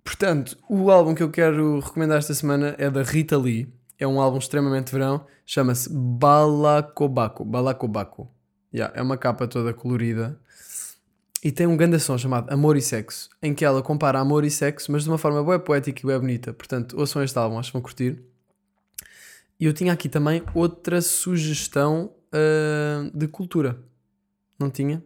Portanto, 0.03 0.57
o 0.69 0.91
álbum 0.91 1.15
que 1.15 1.23
eu 1.23 1.31
quero 1.31 1.79
recomendar 1.79 2.17
esta 2.17 2.33
semana 2.33 2.75
é 2.77 2.89
da 2.89 3.03
Rita 3.03 3.37
Lee. 3.37 3.73
É 3.97 4.05
um 4.05 4.19
álbum 4.19 4.37
extremamente 4.37 4.91
verão, 4.91 5.25
chama-se 5.45 5.89
Balacobaco. 5.89 7.45
Balacobaco. 7.45 8.29
Yeah, 8.73 8.93
é 8.99 9.01
uma 9.01 9.17
capa 9.17 9.47
toda 9.47 9.73
colorida. 9.73 10.37
E 11.43 11.51
tem 11.51 11.67
um 11.67 11.77
grande 11.77 11.99
som 11.99 12.17
chamado 12.17 12.51
Amor 12.51 12.75
e 12.77 12.81
Sexo, 12.81 13.29
em 13.41 13.53
que 13.53 13.63
ela 13.63 13.81
compara 13.81 14.19
amor 14.19 14.43
e 14.43 14.49
sexo, 14.49 14.91
mas 14.91 15.03
de 15.03 15.09
uma 15.09 15.19
forma 15.19 15.43
bem 15.43 15.59
poética 15.59 16.01
e 16.03 16.07
bem 16.07 16.19
bonita. 16.19 16.51
Portanto, 16.51 16.97
ouçam 16.97 17.23
este 17.23 17.37
álbum, 17.37 17.59
acho 17.59 17.69
que 17.69 17.73
vão 17.73 17.81
curtir. 17.81 18.19
E 19.59 19.65
eu 19.65 19.73
tinha 19.73 19.93
aqui 19.93 20.09
também 20.09 20.43
outra 20.53 20.99
sugestão 21.01 22.11
ah, 22.31 23.09
de 23.13 23.27
cultura. 23.27 23.79
Não 24.59 24.69
tinha? 24.69 25.03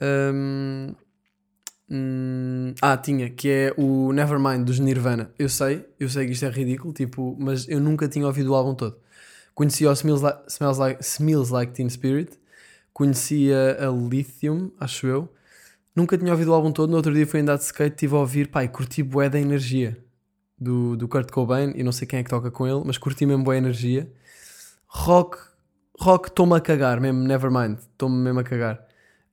Ahm, 0.00 0.94
hum, 1.90 2.74
ah, 2.82 2.96
tinha, 2.96 3.30
que 3.30 3.48
é 3.48 3.74
o 3.76 4.12
Nevermind 4.12 4.64
dos 4.64 4.78
Nirvana. 4.78 5.32
Eu 5.38 5.48
sei, 5.48 5.86
eu 5.98 6.08
sei 6.08 6.26
que 6.26 6.32
isto 6.32 6.44
é 6.44 6.50
ridículo, 6.50 6.92
tipo, 6.92 7.36
mas 7.38 7.68
eu 7.68 7.80
nunca 7.80 8.08
tinha 8.08 8.26
ouvido 8.26 8.52
o 8.52 8.54
álbum 8.54 8.74
todo. 8.74 8.96
Conhecia 9.54 9.90
o 9.90 9.92
Smells 9.92 10.22
Like, 10.22 10.52
Smells 10.52 10.80
like, 10.80 11.04
Smells 11.04 11.52
like 11.52 11.72
Teen 11.72 11.88
Spirit, 11.90 12.38
conhecia 12.98 13.78
a 13.78 13.88
Lithium, 13.88 14.72
acho 14.80 15.06
eu. 15.06 15.28
Nunca 15.94 16.18
tinha 16.18 16.32
ouvido 16.32 16.50
o 16.50 16.54
álbum 16.54 16.72
todo. 16.72 16.90
No 16.90 16.96
outro 16.96 17.14
dia 17.14 17.24
fui 17.24 17.38
andar 17.38 17.56
de 17.56 17.62
skate, 17.62 17.94
estive 17.94 18.16
a 18.16 18.18
ouvir, 18.18 18.48
pá, 18.48 18.64
e 18.64 18.68
curti 18.68 19.04
bué 19.04 19.30
da 19.30 19.38
energia 19.38 19.96
do, 20.58 20.96
do 20.96 21.06
Kurt 21.06 21.30
Cobain. 21.30 21.72
E 21.76 21.84
não 21.84 21.92
sei 21.92 22.08
quem 22.08 22.18
é 22.18 22.24
que 22.24 22.30
toca 22.30 22.50
com 22.50 22.66
ele, 22.66 22.82
mas 22.84 22.98
curti 22.98 23.24
mesmo 23.24 23.44
boa 23.44 23.56
energia. 23.56 24.10
Rock, 24.88 25.38
rock, 25.96 26.28
estou-me 26.28 26.56
a 26.56 26.60
cagar 26.60 27.00
mesmo, 27.00 27.20
Nevermind, 27.20 27.78
estou-me 27.78 28.16
mesmo 28.16 28.40
a 28.40 28.42
cagar. 28.42 28.84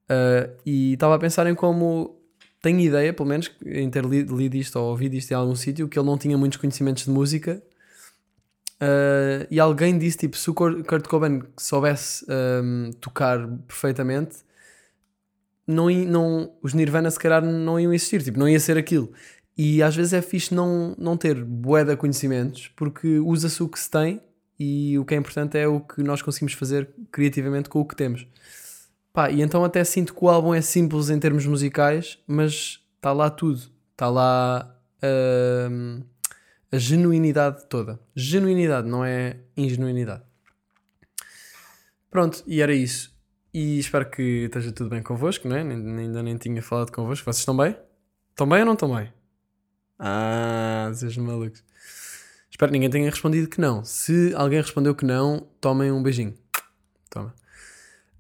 Uh, 0.03 0.55
e 0.63 0.93
estava 0.93 1.16
a 1.16 1.20
pensar 1.20 1.47
em 1.47 1.55
como 1.55 2.22
tenho 2.61 2.80
ideia, 2.80 3.13
pelo 3.13 3.28
menos, 3.28 3.51
em 3.66 3.89
ter 3.89 4.05
lido, 4.05 4.38
lido 4.38 4.55
isto 4.57 4.78
ou 4.78 4.91
ouvido 4.91 5.16
isto 5.16 5.32
em 5.32 5.34
algum 5.34 5.55
sítio, 5.55 5.88
que 5.88 5.97
ele 5.97 6.05
não 6.05 6.20
tinha 6.20 6.38
muitos 6.38 6.59
conhecimentos 6.59 7.05
de 7.05 7.09
música. 7.09 7.63
Uh, 8.82 9.47
e 9.49 9.59
alguém 9.59 9.97
disse: 9.97 10.17
tipo, 10.17 10.38
se 10.38 10.49
o 10.49 10.53
Kurt 10.53 11.07
Cobain 11.07 11.41
soubesse 11.57 12.26
um, 12.30 12.91
tocar 12.99 13.47
perfeitamente, 13.67 14.38
não, 15.67 15.89
não, 15.89 16.53
os 16.61 16.73
Nirvana 16.73 17.09
se 17.09 17.19
calhar 17.19 17.43
não 17.43 17.80
iam 17.80 17.93
existir, 17.93 18.21
tipo, 18.21 18.38
não 18.38 18.47
ia 18.47 18.59
ser 18.59 18.78
aquilo. 18.78 19.11
E 19.57 19.82
às 19.82 19.95
vezes 19.95 20.13
é 20.13 20.21
fixe 20.21 20.53
não, 20.53 20.93
não 20.97 21.15
ter 21.15 21.43
bué 21.43 21.84
de 21.86 21.95
conhecimentos, 21.95 22.69
porque 22.76 23.19
usa-se 23.19 23.63
o 23.63 23.69
que 23.69 23.80
se 23.80 23.89
tem 23.89 24.21
e 24.59 24.97
o 24.99 25.05
que 25.05 25.15
é 25.15 25.17
importante 25.17 25.57
é 25.57 25.67
o 25.67 25.80
que 25.80 26.03
nós 26.03 26.21
conseguimos 26.21 26.53
fazer 26.53 26.89
criativamente 27.11 27.69
com 27.69 27.80
o 27.80 27.86
que 27.86 27.95
temos. 27.95 28.28
Pá, 29.13 29.32
e 29.32 29.41
então 29.41 29.63
até 29.63 29.82
sinto 29.86 30.13
que 30.13 30.23
o 30.23 30.30
álbum 30.30 30.53
é 30.53 30.59
simples 30.61 31.09
em 31.09 31.17
termos 31.17 31.45
musicais, 31.45 32.19
mas 32.28 32.82
está 32.97 33.13
lá 33.13 33.30
tudo. 33.30 33.61
Está 33.93 34.09
lá 34.09 34.78
hum, 35.71 36.03
a 36.76 36.80
genuinidade 36.80 37.65
toda. 37.69 37.99
Genuinidade, 38.15 38.88
não 38.88 39.03
é 39.03 39.38
ingenuinidade. 39.55 40.23
Pronto, 42.09 42.43
e 42.45 42.61
era 42.61 42.73
isso. 42.73 43.15
E 43.53 43.80
espero 43.80 44.09
que 44.09 44.45
esteja 44.45 44.71
tudo 44.71 44.89
bem 44.89 45.01
convosco, 45.01 45.47
não 45.47 45.55
é? 45.55 45.61
Ainda 45.61 46.21
nem 46.21 46.38
tinha 46.38 46.61
falado 46.61 46.91
convosco. 46.91 47.26
Vocês 47.26 47.39
estão 47.39 47.55
bem? 47.55 47.76
Estão 48.32 48.47
bem 48.47 48.59
ou 48.59 48.65
não 48.65 48.73
estão 48.73 48.93
bem? 48.93 49.11
Ah, 49.97 50.91
vocês 50.93 51.15
malucos. 51.17 51.63
Espero 52.49 52.71
que 52.71 52.78
ninguém 52.78 52.89
tenha 52.89 53.09
respondido 53.09 53.49
que 53.49 53.59
não. 53.59 53.84
Se 53.84 54.34
alguém 54.36 54.61
respondeu 54.61 54.93
que 54.95 55.05
não, 55.05 55.47
tomem 55.59 55.91
um 55.91 56.03
beijinho. 56.03 56.34
Toma. 57.09 57.34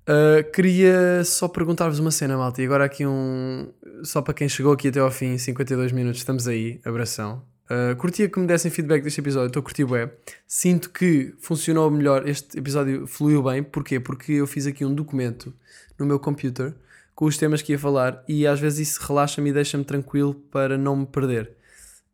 Uh, 0.07 0.49
queria 0.51 1.23
só 1.23 1.47
perguntar-vos 1.47 1.99
uma 1.99 2.11
cena, 2.11 2.37
malta. 2.37 2.61
E 2.61 2.65
agora 2.65 2.85
aqui 2.85 3.05
um. 3.05 3.73
Só 4.03 4.21
para 4.21 4.33
quem 4.33 4.47
chegou 4.47 4.73
aqui 4.73 4.89
até 4.89 4.99
ao 4.99 5.11
fim, 5.11 5.37
52 5.37 5.91
minutos, 5.91 6.19
estamos 6.19 6.47
aí. 6.47 6.79
Abração. 6.85 7.54
Uh, 7.69 7.95
curtia 7.95 8.29
que 8.29 8.39
me 8.39 8.45
dessem 8.45 8.69
feedback 8.69 9.03
deste 9.03 9.19
episódio. 9.19 9.47
Estou 9.47 9.61
a 9.61 9.63
curtir 9.63 9.85
bué. 9.85 10.11
Sinto 10.47 10.89
que 10.89 11.33
funcionou 11.39 11.89
melhor. 11.89 12.27
Este 12.27 12.57
episódio 12.57 13.07
fluiu 13.07 13.41
bem. 13.43 13.63
Porquê? 13.63 13.99
Porque 13.99 14.33
eu 14.33 14.47
fiz 14.47 14.67
aqui 14.67 14.85
um 14.85 14.93
documento 14.93 15.53
no 15.97 16.05
meu 16.05 16.19
computer 16.19 16.73
com 17.13 17.25
os 17.25 17.37
temas 17.37 17.61
que 17.61 17.71
ia 17.71 17.79
falar 17.79 18.23
e 18.27 18.45
às 18.45 18.59
vezes 18.59 18.89
isso 18.89 19.01
relaxa-me 19.07 19.49
e 19.49 19.53
deixa-me 19.53 19.83
tranquilo 19.83 20.35
para 20.51 20.77
não 20.77 20.95
me 20.95 21.05
perder. 21.05 21.51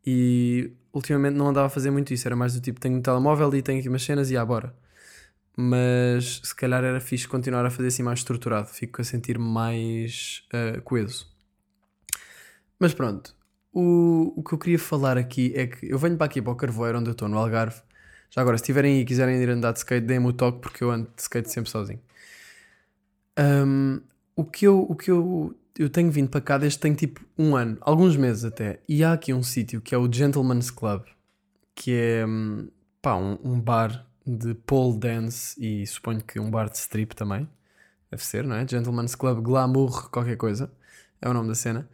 E 0.06 0.72
ultimamente 0.92 1.34
não 1.34 1.48
andava 1.48 1.66
a 1.66 1.70
fazer 1.70 1.90
muito 1.90 2.14
isso. 2.14 2.26
Era 2.26 2.36
mais 2.36 2.54
do 2.54 2.60
tipo: 2.60 2.80
tenho 2.80 2.96
um 2.96 3.02
telemóvel 3.02 3.54
e 3.54 3.62
tenho 3.62 3.80
aqui 3.80 3.88
umas 3.88 4.02
cenas 4.02 4.30
e 4.30 4.36
ah, 4.36 4.44
bora 4.44 4.74
mas 5.56 6.40
se 6.42 6.54
calhar 6.54 6.82
era 6.82 7.00
fixe 7.00 7.28
continuar 7.28 7.64
a 7.64 7.70
fazer 7.70 7.88
assim 7.88 8.02
mais 8.02 8.20
estruturado, 8.20 8.68
fico 8.68 9.00
a 9.00 9.04
sentir 9.04 9.38
mais 9.38 10.44
uh, 10.52 10.80
coeso. 10.82 11.30
Mas 12.78 12.94
pronto, 12.94 13.34
o, 13.72 14.34
o 14.36 14.42
que 14.42 14.54
eu 14.54 14.58
queria 14.58 14.78
falar 14.78 15.16
aqui 15.16 15.52
é 15.56 15.66
que 15.66 15.90
eu 15.90 15.98
venho 15.98 16.16
para 16.16 16.26
aqui 16.26 16.42
para 16.42 16.52
o 16.52 16.56
Carvoeiro, 16.56 16.98
onde 16.98 17.08
eu 17.08 17.12
estou, 17.12 17.28
no 17.28 17.38
Algarve. 17.38 17.80
Já 18.30 18.40
agora, 18.40 18.56
se 18.56 18.62
estiverem 18.62 18.94
aí 18.94 19.00
e 19.00 19.04
quiserem 19.04 19.36
ir 19.42 19.48
andar 19.50 19.72
de 19.72 19.78
skate, 19.78 20.06
deem-me 20.06 20.26
o 20.28 20.32
toque 20.32 20.60
porque 20.60 20.84
eu 20.84 20.90
ando 20.90 21.10
de 21.14 21.22
skate 21.22 21.50
sempre 21.50 21.70
sozinho. 21.70 22.00
Um, 23.38 24.00
o 24.36 24.44
que, 24.44 24.66
eu, 24.66 24.80
o 24.80 24.94
que 24.94 25.10
eu, 25.10 25.54
eu 25.78 25.88
tenho 25.90 26.10
vindo 26.10 26.28
para 26.28 26.40
cá 26.40 26.58
desde 26.58 26.78
tem 26.78 26.94
tipo 26.94 27.20
um 27.38 27.56
ano, 27.56 27.78
alguns 27.80 28.16
meses 28.16 28.44
até, 28.44 28.80
e 28.88 29.02
há 29.04 29.12
aqui 29.12 29.32
um 29.32 29.42
sítio 29.42 29.80
que 29.80 29.94
é 29.94 29.98
o 29.98 30.10
Gentleman's 30.10 30.70
Club, 30.70 31.04
que 31.74 31.92
é 31.94 32.26
hum, 32.26 32.68
pá, 33.00 33.16
um, 33.16 33.38
um 33.42 33.60
bar 33.60 34.06
de 34.26 34.54
pole 34.54 34.98
dance 34.98 35.54
e 35.62 35.86
suponho 35.86 36.22
que 36.22 36.38
um 36.38 36.50
bar 36.50 36.70
de 36.70 36.76
strip 36.78 37.14
também. 37.14 37.48
Deve 38.10 38.24
ser, 38.24 38.44
não 38.44 38.56
é? 38.56 38.66
Gentleman's 38.68 39.14
Club 39.14 39.40
Glamour, 39.42 40.10
qualquer 40.10 40.36
coisa. 40.36 40.70
É 41.20 41.28
o 41.28 41.32
nome 41.32 41.48
da 41.48 41.54
cena. 41.54 41.88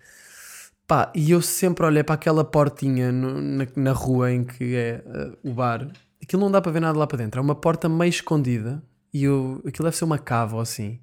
Pá, 0.88 1.12
e 1.14 1.30
eu 1.30 1.42
sempre 1.42 1.84
olhei 1.84 2.02
para 2.02 2.14
aquela 2.14 2.42
portinha 2.44 3.12
no- 3.12 3.40
na, 3.42 3.66
na 3.76 3.92
rua 3.92 4.32
em 4.32 4.42
que 4.42 4.74
é 4.74 5.02
eh, 5.06 5.32
o 5.44 5.52
bar. 5.52 5.86
Aquilo 6.22 6.42
não 6.42 6.50
dá 6.50 6.62
para 6.62 6.72
ver 6.72 6.80
nada 6.80 6.98
lá 6.98 7.06
para 7.06 7.18
dentro. 7.18 7.38
É 7.38 7.42
uma 7.42 7.54
porta 7.54 7.88
meio 7.90 8.08
escondida. 8.08 8.82
E 9.12 9.24
eu, 9.24 9.62
aquilo 9.66 9.84
deve 9.84 9.96
ser 9.96 10.04
uma 10.04 10.18
cava 10.18 10.56
ou 10.56 10.62
assim. 10.62 10.98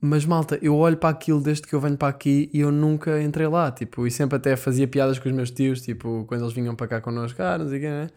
Mas 0.00 0.24
malta, 0.24 0.58
eu 0.62 0.76
olho 0.76 0.96
para 0.96 1.10
aquilo 1.10 1.40
desde 1.40 1.62
que 1.66 1.74
eu 1.74 1.80
venho 1.80 1.96
para 1.96 2.08
aqui 2.08 2.50
e 2.52 2.60
eu 2.60 2.72
nunca 2.72 3.22
entrei 3.22 3.46
lá. 3.48 3.70
Tipo, 3.70 4.06
e 4.06 4.10
sempre 4.10 4.36
até 4.36 4.56
fazia 4.56 4.86
piadas 4.88 5.18
com 5.20 5.28
os 5.28 5.34
meus 5.34 5.50
tios, 5.52 5.80
tipo, 5.82 6.24
quando 6.26 6.42
eles 6.42 6.52
vinham 6.54 6.74
para 6.74 6.88
cá 6.88 7.00
connosco. 7.00 7.40
Ah, 7.42 7.56
não 7.58 7.68
sei 7.68 7.78
o 7.78 7.80
quê, 7.80 7.88
né? 7.88 8.08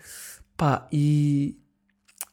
Pá, 0.57 0.87
e 0.91 1.57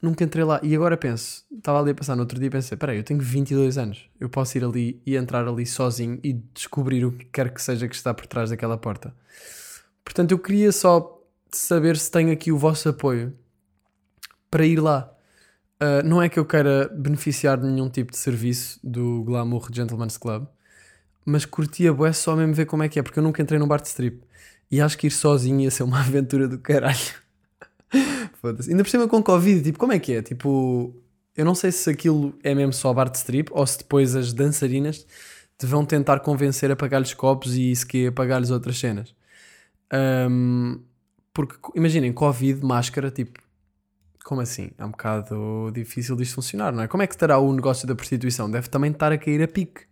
nunca 0.01 0.25
entrei 0.25 0.45
lá. 0.45 0.61
E 0.63 0.75
agora 0.75 0.97
penso, 0.97 1.45
estava 1.57 1.81
ali 1.81 1.91
a 1.91 1.95
passar 1.95 2.15
no 2.17 2.23
outro 2.23 2.39
dia 2.39 2.49
e 2.49 2.51
pensei: 2.51 2.77
peraí, 2.77 2.99
eu 2.99 3.05
tenho 3.05 3.21
22 3.21 3.79
anos, 3.79 4.09
eu 4.19 4.29
posso 4.29 4.57
ir 4.57 4.65
ali 4.65 5.01
e 5.05 5.17
entrar 5.17 5.47
ali 5.47 5.67
sozinho 5.67 6.19
e 6.23 6.33
descobrir 6.33 7.05
o 7.05 7.13
que 7.13 7.25
quer 7.27 7.53
que 7.53 7.61
seja 7.63 7.89
que 7.89 7.95
está 7.95 8.15
por 8.15 8.27
trás 8.27 8.51
daquela 8.51 8.77
porta. 8.77 9.15
Portanto, 10.05 10.33
eu 10.33 10.39
queria 10.39 10.73
só 10.73 11.23
saber 11.51 11.97
se 11.97 12.11
tenho 12.11 12.33
aqui 12.33 12.51
o 12.53 12.59
vosso 12.59 12.89
apoio 12.89 13.37
para 14.51 14.65
ir 14.65 14.81
lá. 14.81 15.13
Uh, 15.81 16.03
não 16.05 16.21
é 16.21 16.29
que 16.29 16.39
eu 16.39 16.45
queira 16.45 16.89
beneficiar 16.93 17.57
de 17.57 17.67
nenhum 17.67 17.89
tipo 17.89 18.11
de 18.11 18.19
serviço 18.19 18.81
do 18.83 19.23
Glamour 19.23 19.69
Gentleman's 19.73 20.17
Club, 20.17 20.47
mas 21.25 21.45
curtia 21.45 21.93
bué 21.93 22.13
só 22.13 22.35
mesmo 22.35 22.53
ver 22.53 22.67
como 22.67 22.83
é 22.83 22.89
que 22.89 22.99
é, 22.99 23.03
porque 23.03 23.19
eu 23.19 23.23
nunca 23.23 23.41
entrei 23.41 23.61
num 23.61 23.69
bar 23.69 23.81
de 23.81 23.89
strip. 23.89 24.21
E 24.71 24.81
acho 24.81 24.99
que 24.99 25.07
ir 25.07 25.11
sozinho 25.11 25.61
ia 25.61 25.71
ser 25.71 25.85
uma 25.85 26.01
aventura 26.03 26.49
do 26.49 26.59
caralho. 26.59 27.28
Foda-se. 28.41 28.71
Ainda 28.71 28.85
por 28.85 28.91
cima 28.91 29.09
com 29.09 29.23
Covid, 29.23 29.63
tipo, 29.63 29.79
como 29.79 29.93
é 29.93 29.99
que 29.99 30.15
é? 30.15 30.23
Tipo, 30.23 30.95
eu 31.37 31.45
não 31.45 31.55
sei 31.55 31.73
se 31.73 31.91
aquilo 31.91 32.35
é 32.43 32.55
mesmo 32.55 32.73
só 32.73 32.93
bar 32.93 33.11
de 33.11 33.19
strip 33.19 33.51
ou 33.53 33.67
se 33.67 33.79
depois 33.79 34.15
as 34.15 34.33
dançarinas 34.33 35.07
te 35.59 35.67
vão 35.67 35.85
tentar 35.85 36.21
convencer 36.21 36.71
a 36.71 36.77
pagar-lhes 36.77 37.13
copos 37.15 37.57
e 37.57 37.75
se 37.75 37.85
que 37.85 38.07
a 38.07 38.13
pagar-lhes 38.13 38.51
outras 38.51 38.79
cenas. 38.79 39.15
Ahm, 39.91 40.81
porque 41.33 41.57
imaginem, 41.75 42.13
Covid, 42.13 42.65
máscara, 42.65 43.11
tipo, 43.11 43.41
como 44.25 44.41
assim? 44.41 44.71
É 44.79 44.85
um 44.85 44.91
bocado 44.91 45.71
difícil 45.73 46.15
disto 46.15 46.35
funcionar, 46.35 46.73
não 46.73 46.83
é? 46.83 46.89
Como 46.89 47.03
é 47.03 47.07
que 47.07 47.15
estará 47.15 47.39
o 47.39 47.53
negócio 47.53 47.89
da 47.89 47.95
prostituição? 47.95 48.51
Deve 48.51 48.69
também 48.69 48.93
estar 48.93 49.11
a 49.11 49.19
cair 49.19 49.43
a 49.43 49.49
pique. 49.49 49.83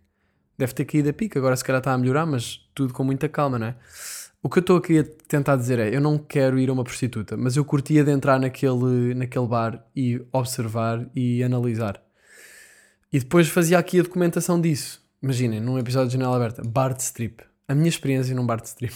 Deve 0.57 0.73
ter 0.73 0.85
caído 0.85 1.09
a 1.09 1.13
pique, 1.13 1.37
agora 1.37 1.55
se 1.55 1.63
calhar 1.63 1.79
está 1.79 1.93
a 1.93 1.97
melhorar, 1.97 2.25
mas 2.25 2.59
tudo 2.73 2.93
com 2.93 3.03
muita 3.03 3.27
calma, 3.29 3.59
não 3.59 3.67
é? 3.67 3.75
O 4.47 4.49
que 4.49 4.59
eu 4.59 4.61
estou 4.61 4.77
aqui 4.77 4.99
a 4.99 5.03
tentar 5.27 5.57
dizer 5.57 5.77
é: 5.77 5.93
eu 5.93 5.99
não 5.99 6.17
quero 6.17 6.57
ir 6.57 6.69
a 6.69 6.73
uma 6.73 6.83
prostituta, 6.83 7.35
mas 7.35 7.57
eu 7.57 7.65
curtia 7.65 8.01
de 8.01 8.11
entrar 8.11 8.39
naquele, 8.39 9.13
naquele 9.13 9.45
bar 9.45 9.85
e 9.93 10.21
observar 10.31 11.05
e 11.13 11.43
analisar. 11.43 12.01
E 13.11 13.19
depois 13.19 13.49
fazia 13.49 13.77
aqui 13.77 13.99
a 13.99 14.03
documentação 14.03 14.59
disso. 14.59 15.05
Imaginem, 15.21 15.59
num 15.59 15.77
episódio 15.77 16.07
de 16.07 16.13
Janela 16.13 16.37
Aberta, 16.37 16.61
bar 16.65 16.93
de 16.93 17.03
strip. 17.03 17.43
A 17.67 17.75
minha 17.75 17.89
experiência 17.89 18.33
num 18.33 18.45
bar 18.45 18.61
de 18.61 18.67
strip. 18.67 18.95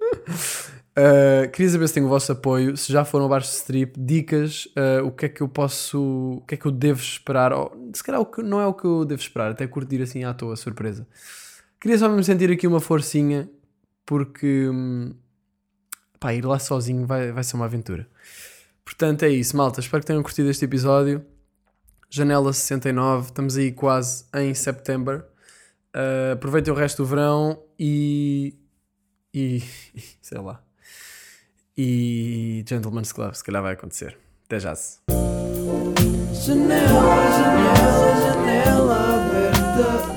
Uh, 0.98 1.50
queria 1.50 1.68
saber 1.68 1.88
se 1.88 1.92
tenho 1.92 2.06
o 2.06 2.08
vosso 2.08 2.32
apoio, 2.32 2.74
se 2.74 2.90
já 2.90 3.04
foram 3.04 3.26
a 3.26 3.28
bares 3.28 3.48
de 3.48 3.52
strip, 3.56 4.00
dicas, 4.00 4.64
uh, 4.64 5.04
o 5.04 5.12
que 5.12 5.26
é 5.26 5.28
que 5.28 5.42
eu 5.42 5.48
posso, 5.48 6.38
o 6.38 6.44
que 6.48 6.54
é 6.54 6.56
que 6.56 6.64
eu 6.64 6.72
devo 6.72 6.98
esperar, 6.98 7.52
ou, 7.52 7.90
se 7.92 8.02
calhar 8.02 8.18
o 8.18 8.24
que, 8.24 8.42
não 8.42 8.58
é 8.58 8.66
o 8.66 8.72
que 8.72 8.86
eu 8.86 9.04
devo 9.04 9.20
esperar, 9.20 9.50
até 9.50 9.66
curtir 9.66 10.00
assim 10.00 10.24
à 10.24 10.32
toa, 10.32 10.56
surpresa. 10.56 11.06
Queria 11.78 11.98
só 11.98 12.08
mesmo 12.08 12.24
sentir 12.24 12.50
aqui 12.50 12.66
uma 12.66 12.80
forcinha, 12.80 13.46
porque 14.06 14.68
hum, 14.70 15.12
pá, 16.18 16.32
ir 16.32 16.44
lá 16.44 16.58
sozinho 16.58 17.06
vai, 17.06 17.32
vai 17.32 17.44
ser 17.44 17.56
uma 17.56 17.66
aventura. 17.66 18.08
Portanto, 18.84 19.24
é 19.24 19.28
isso, 19.28 19.56
malta. 19.56 19.80
Espero 19.80 20.00
que 20.00 20.06
tenham 20.06 20.22
curtido 20.22 20.48
este 20.48 20.64
episódio. 20.64 21.26
Janela 22.08 22.52
69, 22.52 23.26
estamos 23.26 23.56
aí 23.56 23.72
quase 23.72 24.24
em 24.34 24.54
setembro. 24.54 25.18
Uh, 25.94 26.30
ah, 26.30 26.32
aproveitem 26.34 26.72
o 26.72 26.76
resto 26.76 27.02
do 27.02 27.06
verão 27.06 27.60
e. 27.78 28.54
e. 29.34 29.60
sei 30.22 30.38
lá. 30.38 30.62
E. 31.76 32.64
Gentleman's 32.66 33.12
Club, 33.12 33.34
se 33.34 33.42
calhar 33.42 33.62
vai 33.62 33.72
acontecer. 33.72 34.16
Até 34.44 34.60
já. 34.60 34.74
-se. 34.74 35.00
Janela, 36.32 37.32
janela, 37.32 38.20
janela 38.22 39.26
aberta. 39.26 40.15